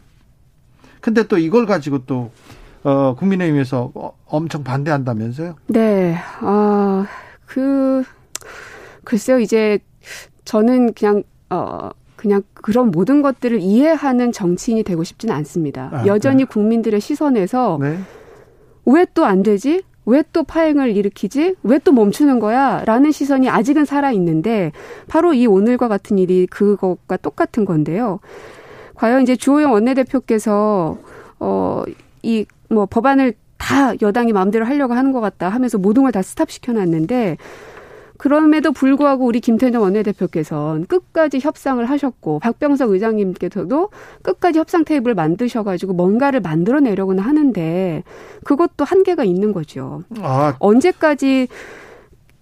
근데 1.02 1.28
또 1.28 1.38
이걸 1.38 1.66
가지고 1.66 2.06
또, 2.06 2.32
어, 2.84 3.16
국민의힘에서 3.16 3.92
엄청 4.26 4.64
반대한다면서요? 4.64 5.56
네. 5.68 6.18
아, 6.42 7.06
그, 7.46 8.04
글쎄요, 9.04 9.40
이제 9.40 9.80
저는 10.46 10.94
그냥 10.94 11.24
어 11.50 11.90
그냥 12.16 12.44
그런 12.54 12.92
모든 12.92 13.22
것들을 13.22 13.60
이해하는 13.60 14.32
정치인이 14.32 14.84
되고 14.84 15.04
싶지는 15.04 15.34
않습니다. 15.36 15.90
아, 15.92 16.06
여전히 16.08 16.44
네. 16.44 16.46
국민들의 16.46 17.00
시선에서 17.00 17.78
네. 17.82 18.00
왜또 18.86 19.26
안 19.26 19.44
되지? 19.44 19.84
왜 20.06 20.24
또 20.34 20.44
파행을 20.44 20.96
일으키지? 20.96 21.56
왜 21.64 21.80
또 21.80 21.92
멈추는 21.92 22.40
거야? 22.40 22.84
라는 22.86 23.12
시선이 23.12 23.50
아직은 23.50 23.86
살아있는데, 23.86 24.72
바로 25.08 25.34
이 25.34 25.46
오늘과 25.48 25.88
같은 25.88 26.18
일이 26.18 26.48
그것과 26.48 27.18
똑같은 27.18 27.66
건데요. 27.66 28.20
과연 28.96 29.24
이제 29.24 29.36
주호영 29.36 29.74
원내대표께서, 29.74 30.98
어, 31.40 31.84
이, 32.24 32.46
뭐, 32.70 32.86
법안을 32.86 33.34
다 33.58 33.94
여당이 34.02 34.34
마음대로 34.34 34.66
하려고 34.66 34.94
하는 34.94 35.12
것 35.12 35.22
같다 35.22 35.50
하면서 35.50 35.78
모든 35.78 36.04
걸 36.04 36.12
다 36.12 36.22
스탑시켜 36.22 36.74
놨는데, 36.74 37.38
그럼에도 38.18 38.72
불구하고 38.72 39.26
우리 39.26 39.40
김태년 39.40 39.82
원내대표께서는 39.82 40.86
끝까지 40.86 41.40
협상을 41.40 41.84
하셨고 41.84 42.40
박병석 42.40 42.92
의장님께서도 42.92 43.90
끝까지 44.22 44.60
협상 44.60 44.86
테이블을 44.86 45.16
만드셔가지고 45.16 45.94
뭔가를 45.94 46.40
만들어내려고는 46.40 47.24
하는데 47.24 48.04
그것도 48.44 48.86
한계가 48.86 49.24
있는 49.24 49.52
거죠. 49.52 50.04
아. 50.22 50.56
언제까지 50.60 51.48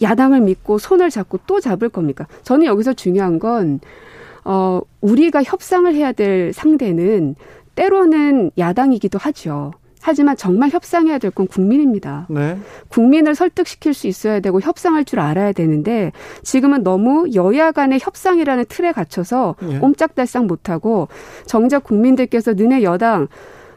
야당을 0.02 0.42
믿고 0.42 0.78
손을 0.78 1.10
잡고 1.10 1.40
또 1.48 1.60
잡을 1.60 1.90
겁니까? 1.90 2.28
저는 2.44 2.66
여기서 2.66 2.94
중요한 2.94 3.40
건 3.40 3.80
어, 4.46 4.82
우리가 5.02 5.44
협상을 5.44 5.94
해야 5.94 6.12
될 6.12 6.54
상대는 6.54 7.36
때로는 7.76 8.52
야당이기도 8.58 9.18
하죠. 9.18 9.72
하지만 10.04 10.36
정말 10.38 10.70
협상해야 10.70 11.18
될 11.18 11.32
건 11.32 11.48
국민입니다. 11.48 12.28
네. 12.30 12.58
국민을 12.90 13.34
설득시킬 13.34 13.94
수 13.94 14.06
있어야 14.08 14.40
되고 14.40 14.60
협상할 14.62 15.06
줄 15.06 15.20
알아야 15.20 15.52
되는데 15.54 16.12
지금은 16.44 16.84
너무 16.84 17.28
여야 17.34 17.72
간의 17.72 18.00
협상이라는 18.02 18.66
틀에 18.70 18.92
갇혀서 18.92 19.56
예. 19.70 19.80
옴짝달싹 19.80 20.46
못하고 20.46 21.08
정작 21.48 21.84
국민들께서 21.86 22.54
너네 22.54 22.84
여당 22.84 23.28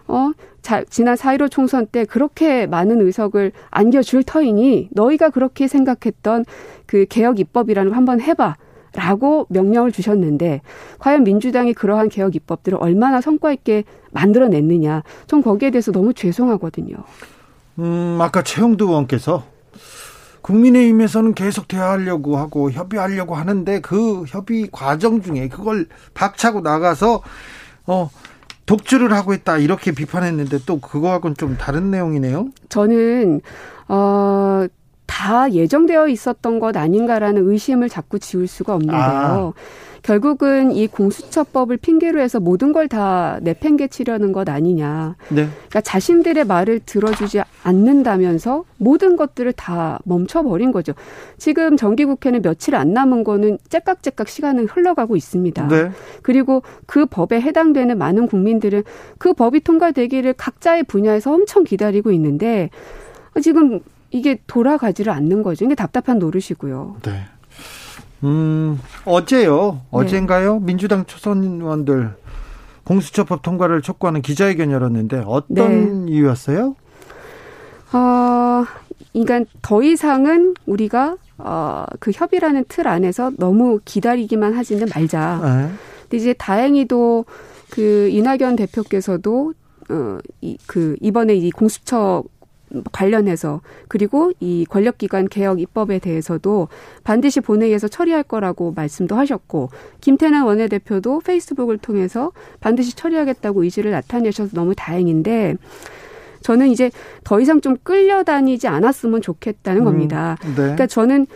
어 0.08 0.32
자, 0.60 0.82
지난 0.90 1.14
4.15 1.14 1.48
총선 1.50 1.86
때 1.86 2.04
그렇게 2.04 2.66
많은 2.66 3.00
의석을 3.00 3.52
안겨줄 3.70 4.24
터이니 4.24 4.88
너희가 4.90 5.30
그렇게 5.30 5.68
생각했던 5.68 6.44
그 6.86 7.06
개혁 7.08 7.38
입법이라는 7.38 7.90
거 7.92 7.96
한번 7.96 8.20
해봐. 8.20 8.56
라고 8.96 9.46
명령을 9.50 9.92
주셨는데 9.92 10.62
과연 10.98 11.22
민주당이 11.22 11.74
그러한 11.74 12.08
개혁 12.08 12.34
입법들을 12.34 12.78
얼마나 12.80 13.20
성과 13.20 13.52
있게 13.52 13.84
만들어냈느냐. 14.10 15.02
전 15.26 15.42
거기에 15.42 15.70
대해서 15.70 15.92
너무 15.92 16.14
죄송하거든요. 16.14 16.96
음, 17.78 18.18
아까 18.20 18.42
최영두 18.42 18.86
의원께서 18.86 19.44
국민의힘에서는 20.40 21.34
계속 21.34 21.68
대화하려고 21.68 22.38
하고 22.38 22.70
협의하려고 22.70 23.34
하는데 23.34 23.80
그 23.80 24.24
협의 24.28 24.68
과정 24.72 25.20
중에 25.20 25.48
그걸 25.48 25.86
박차고 26.14 26.60
나가서 26.62 27.20
어 27.86 28.10
독주를 28.64 29.12
하고 29.12 29.34
있다 29.34 29.58
이렇게 29.58 29.92
비판했는데 29.92 30.60
또 30.64 30.80
그거하고는 30.80 31.36
좀 31.36 31.58
다른 31.58 31.90
내용이네요. 31.90 32.48
저는 32.68 33.40
어 33.88 34.66
다 35.06 35.50
예정되어 35.50 36.08
있었던 36.08 36.58
것 36.60 36.76
아닌가라는 36.76 37.48
의심을 37.48 37.88
자꾸 37.88 38.18
지울 38.18 38.46
수가 38.46 38.74
없는데요. 38.74 39.54
아. 39.56 39.60
결국은 40.06 40.70
이 40.70 40.86
공수처법을 40.86 41.78
핑계로 41.78 42.20
해서 42.20 42.38
모든 42.38 42.72
걸 42.72 42.86
다 42.86 43.40
내팽개치려는 43.42 44.30
것 44.30 44.48
아니냐. 44.48 45.16
네. 45.30 45.48
그러니까 45.48 45.80
자신들의 45.80 46.44
말을 46.44 46.78
들어주지 46.86 47.40
않는다면서 47.64 48.62
모든 48.76 49.16
것들을 49.16 49.52
다 49.54 49.98
멈춰버린 50.04 50.70
거죠. 50.70 50.92
지금 51.36 51.76
정기국회는 51.76 52.42
며칠 52.42 52.76
안 52.76 52.92
남은 52.92 53.24
거는 53.24 53.58
째깍째깍 53.68 54.28
시간은 54.28 54.66
흘러가고 54.66 55.16
있습니다. 55.16 55.66
네. 55.66 55.90
그리고 56.22 56.62
그 56.86 57.06
법에 57.06 57.40
해당되는 57.40 57.98
많은 57.98 58.28
국민들은 58.28 58.84
그 59.18 59.32
법이 59.32 59.60
통과되기를 59.64 60.34
각자의 60.34 60.84
분야에서 60.84 61.32
엄청 61.32 61.64
기다리고 61.64 62.12
있는데 62.12 62.70
지금 63.42 63.80
이게 64.10 64.38
돌아가지를 64.46 65.12
않는 65.12 65.42
거죠. 65.42 65.64
이게 65.64 65.74
답답한 65.74 66.18
노릇이고요. 66.18 66.96
네. 67.02 67.24
음, 68.24 68.80
어제요. 69.04 69.82
어젠가요? 69.90 70.58
네. 70.58 70.66
민주당 70.66 71.04
초선 71.06 71.42
의원들 71.42 72.14
공수처법 72.84 73.42
통과를 73.42 73.82
촉구하는 73.82 74.22
기자회견 74.22 74.70
열었는데 74.70 75.24
어떤 75.26 76.06
네. 76.06 76.12
이유였어요? 76.12 76.76
어, 77.92 78.64
그러니까 79.12 79.50
더 79.62 79.82
이상은 79.82 80.54
우리가 80.66 81.16
어, 81.38 81.84
그 82.00 82.10
협의라는 82.12 82.64
틀 82.68 82.88
안에서 82.88 83.32
너무 83.36 83.80
기다리기만 83.84 84.54
하지는 84.54 84.86
말자. 84.94 85.40
네. 85.42 85.74
근데 86.02 86.16
이제 86.16 86.32
다행히도 86.32 87.24
그 87.70 88.08
이낙연 88.10 88.56
대표께서도 88.56 89.52
어, 89.88 90.18
이, 90.40 90.56
그, 90.66 90.96
이번에 91.00 91.34
이 91.34 91.50
공수처 91.50 92.24
관련해서 92.92 93.60
그리고 93.88 94.32
이 94.40 94.66
권력기관 94.68 95.28
개혁 95.28 95.60
입법에 95.60 95.98
대해서도 95.98 96.68
반드시 97.04 97.40
본회의에서 97.40 97.88
처리할 97.88 98.22
거라고 98.22 98.72
말씀도 98.74 99.14
하셨고 99.16 99.70
김태남 100.00 100.46
원내대표도 100.46 101.20
페이스북을 101.20 101.78
통해서 101.78 102.32
반드시 102.60 102.96
처리하겠다고 102.96 103.62
의지를 103.62 103.92
나타내셔서 103.92 104.50
너무 104.54 104.74
다행인데 104.74 105.56
저는 106.42 106.68
이제 106.68 106.90
더 107.24 107.40
이상 107.40 107.60
좀 107.60 107.76
끌려다니지 107.82 108.68
않았으면 108.68 109.20
좋겠다는 109.22 109.82
음, 109.82 109.84
겁니다. 109.84 110.36
네. 110.42 110.54
그러니까 110.54 110.86
저는 110.86 111.26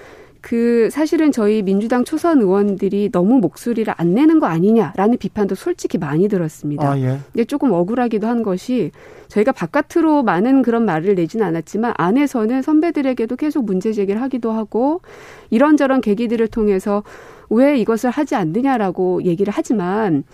그 0.41 0.89
사실은 0.91 1.33
저희 1.33 1.63
민주당 1.63 2.05
초선 2.05 2.41
의원들이 2.41 3.11
너무 3.13 3.39
목소리를 3.41 3.93
안 3.97 4.15
내는 4.15 4.39
거 4.39 4.47
아니냐라는 4.47 5.19
비판도 5.19 5.55
솔직히 5.55 5.99
많이 5.99 6.29
들었습니다. 6.29 6.93
아, 6.93 6.99
예. 6.99 7.19
근데 7.33 7.45
조금 7.45 7.73
억울하기도 7.73 8.27
한 8.27 8.43
것이 8.43 8.91
저희가 9.31 9.53
바깥으로 9.53 10.23
많은 10.23 10.63
그런 10.63 10.85
말을 10.85 11.15
내지는 11.15 11.47
않았지만 11.47 11.95
안에서는 11.97 12.63
선배들에게도 12.63 13.37
계속 13.37 13.65
문제 13.65 13.93
제기를 13.93 14.21
하기도 14.21 14.53
하고 14.53 15.01
이런저런 15.51 16.01
계기들을 16.01 16.49
통해서 16.49 17.03
왜 17.49 17.79
이것을 17.79 18.11
하지 18.11 18.35
않느냐라고 18.35 19.23
얘기를 19.25 19.53
하지만 19.57 20.25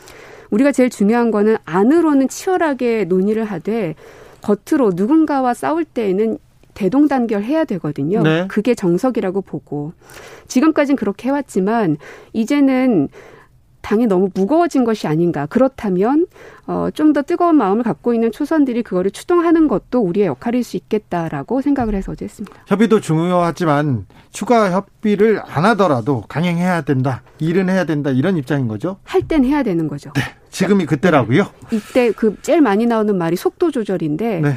우리가 0.50 0.72
제일 0.72 0.90
중요한 0.90 1.30
거는 1.30 1.56
안으로는 1.64 2.28
치열하게 2.28 3.04
논의를 3.04 3.44
하되 3.44 3.94
겉으로 4.42 4.92
누군가와 4.94 5.54
싸울 5.54 5.84
때에는 5.84 6.38
대동단결해야 6.74 7.64
되거든요. 7.64 8.22
네. 8.22 8.46
그게 8.48 8.74
정석이라고 8.74 9.40
보고 9.40 9.92
지금까지는 10.46 10.96
그렇게 10.96 11.28
해왔지만 11.28 11.96
이제는 12.32 13.08
당이 13.86 14.06
너무 14.08 14.28
무거워진 14.34 14.82
것이 14.84 15.06
아닌가. 15.06 15.46
그렇다면 15.46 16.26
어, 16.66 16.88
좀 16.92 17.12
더 17.12 17.22
뜨거운 17.22 17.54
마음을 17.54 17.84
갖고 17.84 18.12
있는 18.14 18.32
초선들이 18.32 18.82
그거를 18.82 19.12
추동하는 19.12 19.68
것도 19.68 20.00
우리의 20.00 20.26
역할일 20.26 20.64
수 20.64 20.76
있겠다라고 20.76 21.62
생각을 21.62 21.94
해서 21.94 22.10
어제 22.12 22.24
했습니다. 22.24 22.54
협의도 22.66 23.00
중요하지만 23.00 24.06
추가 24.32 24.72
협의를 24.72 25.40
안 25.46 25.64
하더라도 25.66 26.24
강행해야 26.28 26.82
된다. 26.82 27.22
일은 27.38 27.68
해야 27.68 27.84
된다. 27.84 28.10
이런 28.10 28.36
입장인 28.36 28.66
거죠? 28.66 28.96
할 29.04 29.22
땐 29.22 29.44
해야 29.44 29.62
되는 29.62 29.86
거죠. 29.86 30.10
네. 30.14 30.22
지금이 30.50 30.86
그때라고요? 30.86 31.44
네. 31.70 31.76
이때 31.76 32.10
그 32.10 32.36
제일 32.42 32.60
많이 32.60 32.86
나오는 32.86 33.16
말이 33.16 33.36
속도 33.36 33.70
조절인데 33.70 34.40
네. 34.40 34.54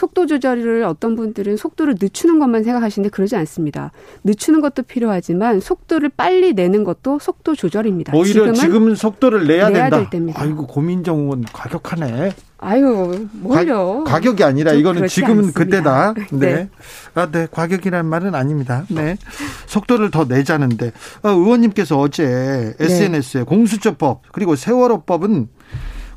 속도 0.00 0.24
조절을 0.24 0.84
어떤 0.84 1.14
분들은 1.14 1.58
속도를 1.58 1.96
늦추는 2.00 2.38
것만 2.38 2.64
생각하시는데 2.64 3.10
그러지 3.10 3.36
않습니다. 3.36 3.92
늦추는 4.24 4.62
것도 4.62 4.84
필요하지만 4.84 5.60
속도를 5.60 6.08
빨리 6.08 6.54
내는 6.54 6.84
것도 6.84 7.18
속도 7.18 7.54
조절입니다. 7.54 8.16
오히려 8.16 8.50
지금은, 8.54 8.94
속도를 8.94 9.46
내야, 9.46 9.68
내야 9.68 9.90
된다. 10.08 10.40
아이고 10.40 10.66
고민정 10.66 11.18
의원 11.18 11.44
과격하네. 11.52 12.32
아유, 12.62 13.26
뭘요? 13.32 14.04
가, 14.04 14.20
격이 14.20 14.42
아니라 14.42 14.72
이거는 14.72 15.06
지금은 15.06 15.48
않습니다. 15.48 15.58
그때다. 15.58 16.14
네. 16.32 16.54
네. 16.54 16.68
아, 17.14 17.30
네. 17.30 17.46
과격이라는 17.50 18.08
말은 18.08 18.34
아닙니다. 18.34 18.84
네. 18.88 19.18
속도를 19.66 20.10
더 20.10 20.24
내자는데. 20.24 20.92
아, 21.22 21.28
의원님께서 21.28 21.98
어제 21.98 22.74
SNS에 22.78 23.40
네. 23.40 23.44
공수처법 23.44 24.22
그리고 24.32 24.56
세월호법은 24.56 25.48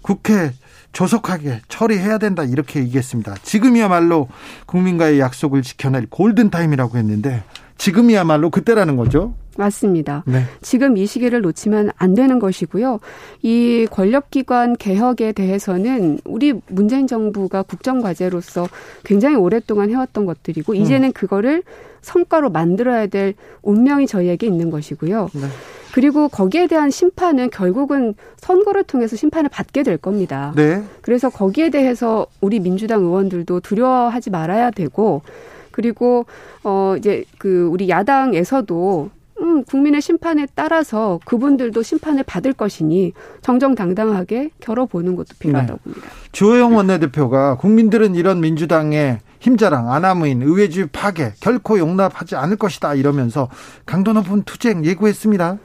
국회 0.02 0.52
조속하게 0.94 1.62
처리해야 1.68 2.20
된다 2.20 2.44
이렇게 2.44 2.80
얘기했습니다. 2.80 3.36
지금이야말로 3.44 4.30
국민과의 4.68 5.20
약속을 5.20 5.64
지켜낼 5.64 6.08
골든타임이라고 6.10 6.98
했는데 6.98 7.44
지금이야말로 7.78 8.50
그때라는 8.50 8.96
거죠. 8.96 9.34
맞습니다. 9.58 10.24
네. 10.26 10.46
지금 10.62 10.98
이 10.98 11.06
시기를 11.06 11.42
놓치면 11.42 11.92
안 11.96 12.16
되는 12.16 12.40
것이고요. 12.40 13.00
이 13.42 13.88
권력기관 13.92 14.78
개혁에 14.78 15.32
대해서는 15.32 16.20
우리 16.26 16.54
문재인 16.68 17.06
정부가 17.08 17.62
국정과제로서 17.62 18.68
굉장히 19.04 19.36
오랫동안 19.36 19.90
해왔던 19.90 20.26
것들이고 20.26 20.74
음. 20.74 20.78
이제는 20.78 21.12
그거를 21.12 21.64
성과로 22.02 22.50
만들어야 22.50 23.08
될 23.08 23.36
운명이 23.62 24.08
저희에게 24.08 24.48
있는 24.48 24.70
것이고요. 24.70 25.30
네. 25.34 25.48
그리고 25.94 26.28
거기에 26.28 26.66
대한 26.66 26.90
심판은 26.90 27.52
결국은 27.52 28.16
선거를 28.38 28.84
통해서 28.84 29.16
심판을 29.16 29.48
받게 29.48 29.84
될 29.84 29.98
겁니다. 29.98 30.52
네. 30.56 30.84
그래서 31.04 31.30
거기에 31.30 31.70
대해서 31.70 32.26
우리 32.42 32.60
민주당 32.60 33.04
의원들도 33.04 33.60
두려워하지 33.60 34.32
말아야 34.32 34.72
되고 34.72 35.22
그리고 35.70 36.26
어 36.64 36.96
이제 36.98 37.26
그 37.38 37.70
우리 37.72 37.90
야당에서도 37.90 39.12
음, 39.42 39.64
국민의 39.66 40.02
심판에 40.02 40.48
따라서 40.56 41.20
그분들도 41.26 41.84
심판을 41.84 42.24
받을 42.24 42.54
것이니 42.54 43.14
정정당당하게 43.44 44.50
겨뤄보는 44.62 45.16
것도 45.16 45.36
필요하다고 45.38 45.80
네. 45.84 45.84
봅니다. 45.84 46.08
주호영 46.32 46.76
원내대표가 46.76 47.58
국민들은 47.58 48.16
이런 48.16 48.40
민주당의 48.40 49.20
힘자랑, 49.42 49.92
아나무인, 49.92 50.42
의회주의 50.42 50.88
파괴 50.92 51.34
결코 51.40 51.78
용납하지 51.78 52.36
않을 52.36 52.56
것이다 52.56 52.96
이러면서 52.96 53.50
강도 53.86 54.14
높은 54.14 54.42
투쟁 54.44 54.86
예고했습니다. 54.86 55.60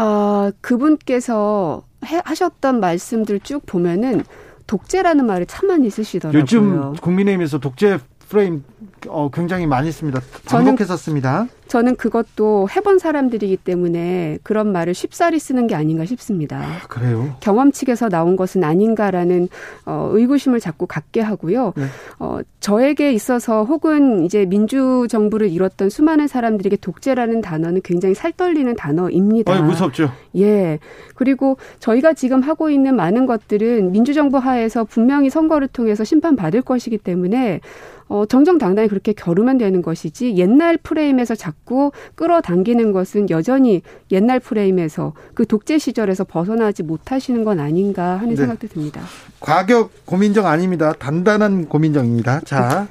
아, 0.00 0.52
그분께서 0.60 1.82
해, 2.06 2.20
하셨던 2.24 2.78
말씀들 2.78 3.40
쭉 3.40 3.66
보면은 3.66 4.22
독재라는 4.68 5.26
말을 5.26 5.46
참 5.46 5.66
많이 5.66 5.90
쓰시더라고요. 5.90 6.40
요즘 6.40 6.92
국민의힘에서 6.94 7.58
독재 7.58 7.98
프레임 8.28 8.62
어, 9.08 9.30
굉장히 9.32 9.66
많이 9.66 9.90
씁니다. 9.90 10.20
반복해서 10.46 10.96
씁니다. 10.96 11.46
저는 11.68 11.96
그것도 11.96 12.68
해본 12.74 12.98
사람들이기 12.98 13.58
때문에 13.58 14.38
그런 14.42 14.72
말을 14.72 14.94
쉽사리 14.94 15.38
쓰는 15.38 15.66
게 15.66 15.74
아닌가 15.74 16.04
싶습니다. 16.06 16.58
아, 16.58 16.86
그래요? 16.88 17.36
경험 17.40 17.72
측에서 17.72 18.08
나온 18.08 18.36
것은 18.36 18.64
아닌가라는 18.64 19.48
어, 19.84 20.08
의구심을 20.12 20.60
자꾸 20.60 20.86
갖게 20.86 21.20
하고요. 21.20 21.74
네. 21.76 21.84
어, 22.18 22.40
저에게 22.60 23.12
있어서 23.12 23.64
혹은 23.64 24.24
이제 24.24 24.46
민주 24.46 25.06
정부를 25.10 25.50
이뤘던 25.50 25.90
수많은 25.90 26.26
사람들에게 26.26 26.76
독재라는 26.76 27.42
단어는 27.42 27.82
굉장히 27.84 28.14
살떨리는 28.14 28.74
단어입니다. 28.74 29.58
어, 29.58 29.62
무섭죠. 29.62 30.10
예. 30.36 30.78
그리고 31.14 31.58
저희가 31.80 32.14
지금 32.14 32.40
하고 32.40 32.70
있는 32.70 32.96
많은 32.96 33.26
것들은 33.26 33.92
민주정부 33.92 34.38
하에서 34.38 34.84
분명히 34.84 35.28
선거를 35.28 35.68
통해서 35.68 36.02
심판받을 36.02 36.62
것이기 36.62 36.98
때문에 36.98 37.60
어, 38.08 38.24
정정당당히 38.26 38.88
그렇게 38.88 39.12
겨루면 39.12 39.58
되는 39.58 39.82
것이지 39.82 40.36
옛날 40.36 40.76
프레임에서 40.76 41.34
자꾸 41.34 41.92
끌어당기는 42.14 42.92
것은 42.92 43.30
여전히 43.30 43.82
옛날 44.10 44.40
프레임에서 44.40 45.12
그 45.34 45.46
독재 45.46 45.78
시절에서 45.78 46.24
벗어나지 46.24 46.82
못하시는 46.82 47.44
건 47.44 47.60
아닌가 47.60 48.16
하는 48.16 48.30
네. 48.30 48.36
생각도 48.36 48.68
듭니다. 48.68 49.02
과격 49.40 50.06
고민정 50.06 50.46
아닙니다. 50.46 50.92
단단한 50.98 51.68
고민정입니다. 51.68 52.40
자, 52.40 52.88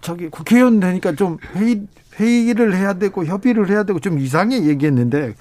저기 0.00 0.28
국회의원 0.28 0.80
되니까 0.80 1.14
좀 1.14 1.38
회의, 1.54 1.82
회의를 2.18 2.76
해야 2.76 2.94
되고 2.94 3.24
협의를 3.24 3.70
해야 3.70 3.84
되고 3.84 4.00
좀 4.00 4.18
이상하게 4.18 4.66
얘기했는데 4.66 5.34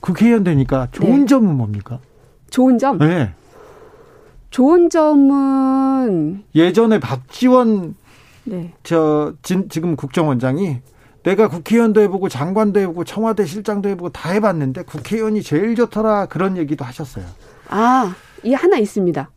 국회의원 0.00 0.44
되니까 0.44 0.88
좋은 0.92 1.20
네. 1.20 1.26
점은 1.26 1.54
뭡니까? 1.56 2.00
좋은 2.50 2.78
점? 2.78 2.98
네. 2.98 3.32
좋은 4.52 4.90
점은 4.90 6.44
예전에 6.54 7.00
박지원 7.00 7.94
네. 8.44 8.72
저 8.82 9.32
진, 9.42 9.68
지금 9.70 9.96
국정원장이 9.96 10.80
내가 11.22 11.48
국회의원도 11.48 12.02
해보고 12.02 12.28
장관도 12.28 12.78
해보고 12.80 13.04
청와대 13.04 13.46
실장도 13.46 13.88
해보고 13.88 14.10
다 14.10 14.30
해봤는데 14.30 14.82
국회의원이 14.82 15.42
제일 15.42 15.74
좋더라 15.74 16.26
그런 16.26 16.58
얘기도 16.58 16.84
하셨어요. 16.84 17.24
아, 17.68 18.14
이 18.42 18.52
하나 18.52 18.76
있습니다. 18.76 19.30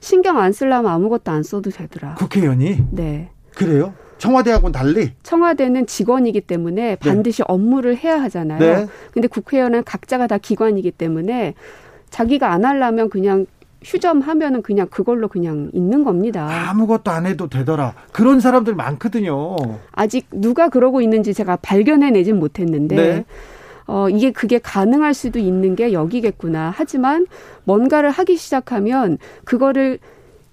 신경 0.00 0.38
안 0.38 0.52
쓰려면 0.52 0.92
아무것도 0.92 1.30
안 1.30 1.42
써도 1.42 1.70
되더라. 1.70 2.16
국회의원이? 2.16 2.88
네. 2.90 3.30
그래요? 3.54 3.94
청와대하고는 4.18 4.72
달리? 4.72 5.12
청와대는 5.22 5.86
직원이기 5.86 6.42
때문에 6.42 6.82
네. 6.82 6.96
반드시 6.96 7.38
네. 7.38 7.44
업무를 7.48 7.96
해야 7.96 8.20
하잖아요. 8.22 8.58
네. 8.58 8.86
근데 9.12 9.28
국회의원은 9.28 9.84
각자가 9.84 10.26
다 10.26 10.36
기관이기 10.36 10.90
때문에 10.90 11.54
자기가 12.10 12.52
안 12.52 12.66
하려면 12.66 13.08
그냥 13.08 13.46
휴점하면은 13.82 14.62
그냥 14.62 14.88
그걸로 14.90 15.28
그냥 15.28 15.70
있는 15.72 16.04
겁니다. 16.04 16.48
아무것도 16.70 17.10
안 17.10 17.26
해도 17.26 17.48
되더라. 17.48 17.94
그런 18.12 18.40
사람들 18.40 18.74
많거든요. 18.74 19.56
아직 19.92 20.26
누가 20.32 20.68
그러고 20.68 21.00
있는지 21.00 21.32
제가 21.34 21.56
발견해내진 21.56 22.38
못했는데 22.38 22.96
네. 22.96 23.24
어, 23.86 24.08
이게 24.10 24.32
그게 24.32 24.58
가능할 24.58 25.14
수도 25.14 25.38
있는 25.38 25.76
게 25.76 25.92
여기겠구나. 25.92 26.72
하지만 26.74 27.26
뭔가를 27.64 28.10
하기 28.10 28.36
시작하면 28.36 29.18
그거를 29.44 29.98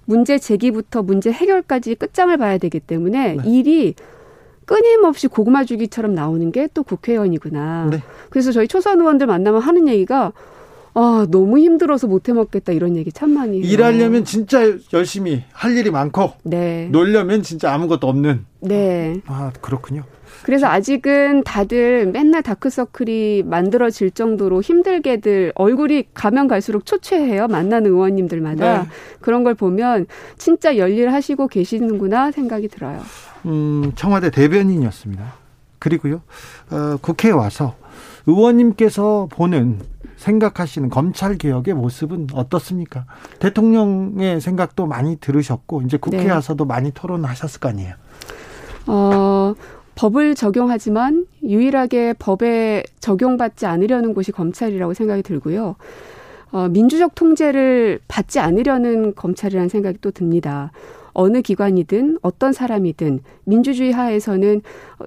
문제 0.05 0.37
제기부터 0.37 1.01
문제 1.01 1.31
해결까지 1.31 1.95
끝장을 1.95 2.35
봐야 2.37 2.57
되기 2.59 2.79
때문에 2.79 3.37
네. 3.37 3.49
일이 3.49 3.95
끊임없이 4.65 5.27
고구마 5.27 5.63
주기처럼 5.63 6.13
나오는 6.13 6.51
게 6.51 6.67
또 6.73 6.83
국회의원이구나. 6.83 7.87
네. 7.91 8.03
그래서 8.29 8.51
저희 8.51 8.67
초선 8.67 8.99
의원들 8.99 9.27
만나면 9.27 9.61
하는 9.61 9.87
얘기가 9.87 10.31
아, 10.97 11.27
너무 11.29 11.59
힘들어서 11.59 12.07
못 12.07 12.29
해먹겠다 12.29 12.71
이런 12.71 12.95
얘기 12.95 13.11
참 13.11 13.31
많이 13.31 13.61
해요. 13.61 13.67
일하려면 13.69 14.23
진짜 14.23 14.61
열심히 14.93 15.43
할 15.51 15.75
일이 15.77 15.91
많고 15.91 16.31
네. 16.43 16.87
놀려면 16.89 17.43
진짜 17.43 17.73
아무것도 17.73 18.07
없는. 18.07 18.45
네. 18.61 19.17
아, 19.25 19.51
그렇군요. 19.61 20.03
그래서 20.43 20.67
아직은 20.67 21.43
다들 21.43 22.07
맨날 22.07 22.43
다크서클이 22.43 23.43
만들어질 23.45 24.11
정도로 24.11 24.61
힘들게들 24.61 25.51
얼굴이 25.55 26.05
가면 26.13 26.47
갈수록 26.47 26.85
초췌해요. 26.85 27.47
만나는 27.47 27.91
의원님들마다. 27.91 28.83
네. 28.83 28.87
그런 29.19 29.43
걸 29.43 29.53
보면 29.53 30.05
진짜 30.37 30.77
열일하시고 30.77 31.47
계시는구나 31.49 32.31
생각이 32.31 32.69
들어요. 32.69 33.01
음, 33.45 33.91
청와대 33.95 34.31
대변인이었습니다. 34.31 35.33
그리고요, 35.79 36.21
어, 36.71 36.97
국회에 37.01 37.31
와서 37.31 37.75
의원님께서 38.27 39.27
보는 39.31 39.79
생각하시는 40.17 40.89
검찰 40.89 41.37
개혁의 41.37 41.73
모습은 41.73 42.27
어떻습니까? 42.33 43.05
대통령의 43.39 44.41
생각도 44.41 44.85
많이 44.85 45.17
들으셨고 45.17 45.81
이제 45.83 45.97
국회 45.97 46.23
네. 46.23 46.31
와서도 46.31 46.65
많이 46.65 46.91
토론하셨을 46.91 47.59
거 47.59 47.69
아니에요. 47.69 47.93
어, 48.87 49.55
법을 49.95 50.35
적용하지만 50.35 51.25
유일하게 51.43 52.13
법에 52.19 52.83
적용받지 52.99 53.65
않으려는 53.65 54.13
곳이 54.13 54.31
검찰이라고 54.31 54.93
생각이 54.93 55.23
들고요. 55.23 55.75
어, 56.51 56.67
민주적 56.69 57.15
통제를 57.15 57.99
받지 58.07 58.39
않으려는 58.39 59.15
검찰이라는 59.15 59.69
생각이 59.69 59.97
또 60.01 60.11
듭니다. 60.11 60.71
어느 61.15 61.41
기관이든 61.41 62.19
어떤 62.21 62.53
사람이든 62.53 63.21
민주주의 63.45 63.91
하에서는 63.91 64.61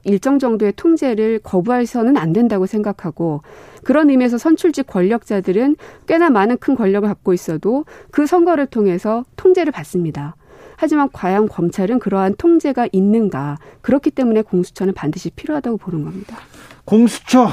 일정 0.05 0.39
정도의 0.39 0.73
통제를 0.75 1.39
거부해서는 1.41 2.17
안 2.17 2.33
된다고 2.33 2.67
생각하고 2.67 3.43
그런 3.85 4.11
의미에서 4.11 4.39
선출직 4.39 4.87
권력자들은 4.87 5.77
꽤나 6.07 6.31
많은 6.31 6.57
큰 6.59 6.75
권력을 6.75 7.09
갖고 7.09 7.33
있어도 7.33 7.85
그 8.11 8.27
선거를 8.27 8.67
통해서 8.67 9.25
통제를 9.37 9.71
받습니다. 9.71 10.35
하지만 10.77 11.09
과연 11.13 11.49
검찰은 11.49 11.99
그러한 11.99 12.37
통제가 12.39 12.89
있는가? 12.93 13.59
그렇기 13.83 14.11
때문에 14.11 14.43
공수처는 14.43 14.95
반드시 14.95 15.31
필요하다고 15.31 15.77
보는 15.77 16.05
겁니다. 16.05 16.39
공수처 16.85 17.51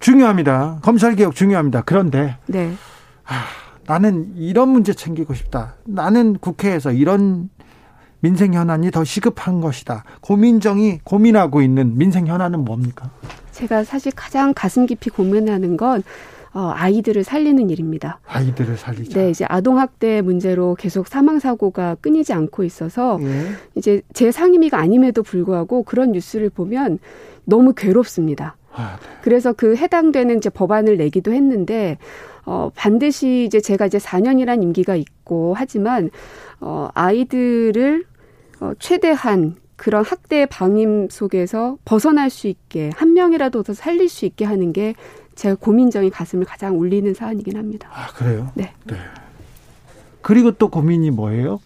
중요합니다. 0.00 0.80
검찰 0.82 1.14
개혁 1.14 1.34
중요합니다. 1.34 1.82
그런데 1.86 2.36
네. 2.46 2.72
아, 3.24 3.44
나는 3.86 4.32
이런 4.36 4.68
문제 4.68 4.92
챙기고 4.92 5.34
싶다. 5.34 5.76
나는 5.84 6.34
국회에서 6.34 6.92
이런 6.92 7.48
민생 8.22 8.54
현안이 8.54 8.92
더 8.92 9.02
시급한 9.02 9.60
것이다. 9.60 10.04
고민정이 10.20 11.00
고민하고 11.02 11.60
있는 11.60 11.98
민생 11.98 12.28
현안은 12.28 12.64
뭡니까? 12.64 13.10
제가 13.50 13.82
사실 13.82 14.12
가장 14.14 14.54
가슴 14.54 14.86
깊이 14.86 15.10
고민하는 15.10 15.76
건 15.76 16.04
어, 16.54 16.70
아이들을 16.74 17.24
살리는 17.24 17.68
일입니다. 17.68 18.20
아이들을 18.26 18.76
살리자. 18.76 19.18
네, 19.18 19.30
이제 19.30 19.44
아동 19.48 19.78
학대 19.78 20.22
문제로 20.22 20.76
계속 20.76 21.08
사망 21.08 21.40
사고가 21.40 21.96
끊이지 22.00 22.32
않고 22.32 22.62
있어서 22.62 23.18
예. 23.22 23.46
이제 23.74 24.02
제 24.12 24.30
상임위가 24.30 24.78
아님에도 24.78 25.22
불구하고 25.22 25.82
그런 25.82 26.12
뉴스를 26.12 26.50
보면 26.50 26.98
너무 27.44 27.72
괴롭습니다. 27.72 28.56
아, 28.72 28.98
네. 29.02 29.08
그래서 29.22 29.52
그 29.52 29.76
해당되는 29.76 30.36
이제 30.36 30.48
법안을 30.48 30.96
내기도 30.96 31.32
했는데 31.32 31.98
어 32.44 32.70
반드시 32.74 33.44
이제 33.46 33.60
제가 33.60 33.86
이제 33.86 33.98
4년이란 33.98 34.62
임기가 34.62 34.94
있고 34.96 35.54
하지만 35.56 36.10
어 36.60 36.88
아이들을 36.94 38.04
어, 38.62 38.72
최대한 38.78 39.56
그런 39.74 40.04
학대 40.04 40.46
방임 40.46 41.08
속에서 41.10 41.78
벗어날 41.84 42.30
수 42.30 42.46
있게 42.46 42.92
한 42.94 43.12
명이라도 43.12 43.64
더 43.64 43.74
살릴 43.74 44.08
수 44.08 44.24
있게 44.24 44.44
하는 44.44 44.72
게 44.72 44.94
제가 45.34 45.56
고민정이 45.56 46.10
가슴을 46.10 46.44
가장 46.44 46.78
울리는 46.78 47.12
사안이긴 47.12 47.56
합니다. 47.56 47.88
아 47.92 48.06
그래요? 48.14 48.52
네. 48.54 48.72
네. 48.84 48.96
그리고 50.20 50.52
또 50.52 50.68
고민이 50.68 51.10
뭐예요? 51.10 51.60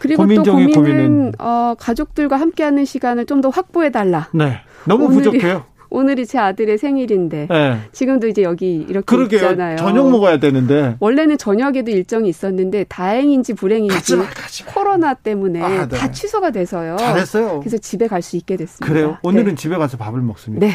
그리고 0.00 0.26
또 0.26 0.42
고민은 0.42 0.72
고민은 0.72 1.32
어, 1.38 1.76
가족들과 1.78 2.36
함께하는 2.36 2.84
시간을 2.84 3.26
좀 3.26 3.40
더 3.40 3.50
확보해 3.50 3.90
달라. 3.92 4.28
네. 4.34 4.62
너무 4.84 5.04
오늘이, 5.04 5.18
부족해요. 5.30 5.66
오늘이 5.90 6.26
제 6.26 6.38
아들의 6.38 6.76
생일인데 6.78 7.46
네. 7.50 7.80
지금도 7.92 8.28
이제 8.28 8.42
여기 8.42 8.76
이렇게 8.88 9.04
그러게요. 9.06 9.38
있잖아요. 9.40 9.76
저녁 9.76 10.10
먹어야 10.10 10.38
되는데 10.38 10.96
원래는 11.00 11.38
저녁에도 11.38 11.90
일정이 11.90 12.28
있었는데 12.28 12.84
다행인지 12.84 13.54
불행인지 13.54 13.94
가지 13.94 14.16
마, 14.16 14.24
가지 14.28 14.64
마. 14.64 14.72
코로나 14.72 15.14
때문에 15.14 15.62
아, 15.62 15.86
네. 15.88 15.96
다 15.96 16.10
취소가 16.10 16.50
돼서요. 16.50 16.96
잘했어요. 16.98 17.60
그래서 17.60 17.78
집에 17.78 18.06
갈 18.06 18.22
수 18.22 18.36
있게 18.36 18.56
됐습니다. 18.56 18.86
그래요? 18.92 19.16
오늘은 19.22 19.50
네. 19.50 19.54
집에 19.54 19.76
가서 19.76 19.96
밥을 19.96 20.20
먹습니다. 20.20 20.66
네, 20.66 20.74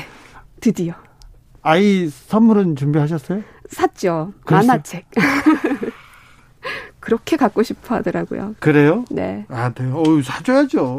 드디어. 0.62 0.94
아이 1.62 2.08
선물은 2.10 2.76
준비하셨어요? 2.76 3.42
샀죠. 3.70 4.34
그랬어요? 4.46 4.68
만화책. 4.68 5.06
그렇게 7.04 7.36
갖고 7.36 7.64
싶어 7.64 7.96
하더라고요. 7.96 8.56
그래요? 8.60 9.04
네. 9.12 9.46
아, 9.50 9.70
네. 9.76 9.84
어우, 9.92 10.24
사줘야죠. 10.24 10.96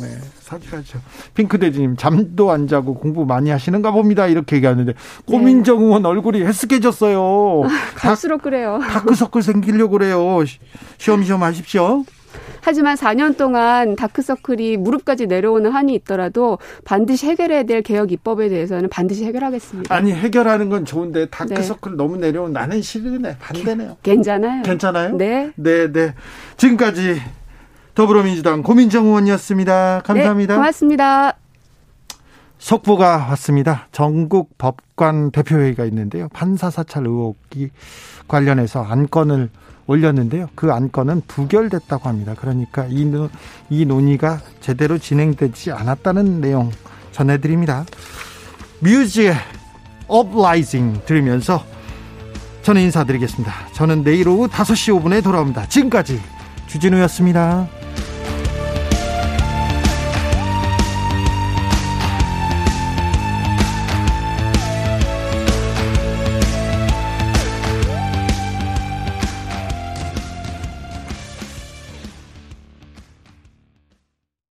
네. 0.00 0.18
사줘야죠. 0.38 1.00
핑크대지님, 1.34 1.96
잠도 1.96 2.52
안 2.52 2.68
자고 2.68 2.94
공부 2.94 3.26
많이 3.26 3.50
하시는가 3.50 3.90
봅니다. 3.90 4.28
이렇게 4.28 4.54
얘기하는데, 4.54 4.94
고민정 5.26 5.82
의원 5.82 6.06
얼굴이 6.06 6.42
헬스케졌어요. 6.42 7.64
아, 7.64 7.68
갈수록 7.96 8.42
그래요. 8.42 8.78
다크서클 8.88 9.42
생기려고 9.42 9.98
그래요. 9.98 10.44
시험시험 10.98 11.42
하십시오. 11.42 12.04
하지만 12.60 12.96
4년 12.96 13.36
동안 13.36 13.96
다크서클이 13.96 14.76
무릎까지 14.78 15.26
내려오는 15.26 15.70
한이 15.70 15.94
있더라도 15.96 16.58
반드시 16.84 17.26
해결해야 17.26 17.64
될 17.64 17.82
개혁 17.82 18.12
입법에 18.12 18.48
대해서는 18.48 18.88
반드시 18.88 19.24
해결하겠습니다. 19.24 19.94
아니 19.94 20.12
해결하는 20.12 20.68
건 20.68 20.84
좋은데 20.84 21.26
다크서클 21.26 21.92
네. 21.92 21.96
너무 21.96 22.16
내려온 22.16 22.52
나는 22.52 22.82
싫으네 22.82 23.36
반대네요. 23.38 23.96
괜찮아요. 24.02 24.62
괜찮아요? 24.62 25.16
네. 25.16 25.52
네, 25.56 25.92
네. 25.92 26.14
지금까지 26.56 27.20
더불어민주당 27.94 28.62
고민정 28.62 29.06
의원이었습니다. 29.06 30.02
감사합니다. 30.04 30.54
네, 30.54 30.56
고맙습니다. 30.56 31.34
속보가 32.58 33.28
왔습니다. 33.30 33.86
전국 33.92 34.56
법관 34.58 35.30
대표회의가 35.30 35.84
있는데요. 35.86 36.28
판사 36.32 36.70
사찰 36.70 37.06
의혹이 37.06 37.70
관련해서 38.26 38.82
안건을 38.82 39.48
올렸는데요. 39.88 40.48
그 40.54 40.70
안건은 40.70 41.22
부결됐다고 41.26 42.08
합니다. 42.08 42.34
그러니까 42.38 42.86
이, 42.88 43.10
이 43.70 43.84
논의가 43.84 44.40
제대로 44.60 44.98
진행되지 44.98 45.72
않았다는 45.72 46.40
내용 46.40 46.70
전해드립니다. 47.10 47.84
뮤지의 48.80 49.34
업라이징 50.06 51.00
들으면서 51.06 51.64
저는 52.62 52.82
인사드리겠습니다. 52.82 53.52
저는 53.72 54.04
내일 54.04 54.28
오후 54.28 54.46
5시 54.46 55.00
5분에 55.00 55.24
돌아옵니다. 55.24 55.66
지금까지 55.68 56.20
주진우였습니다. 56.66 57.77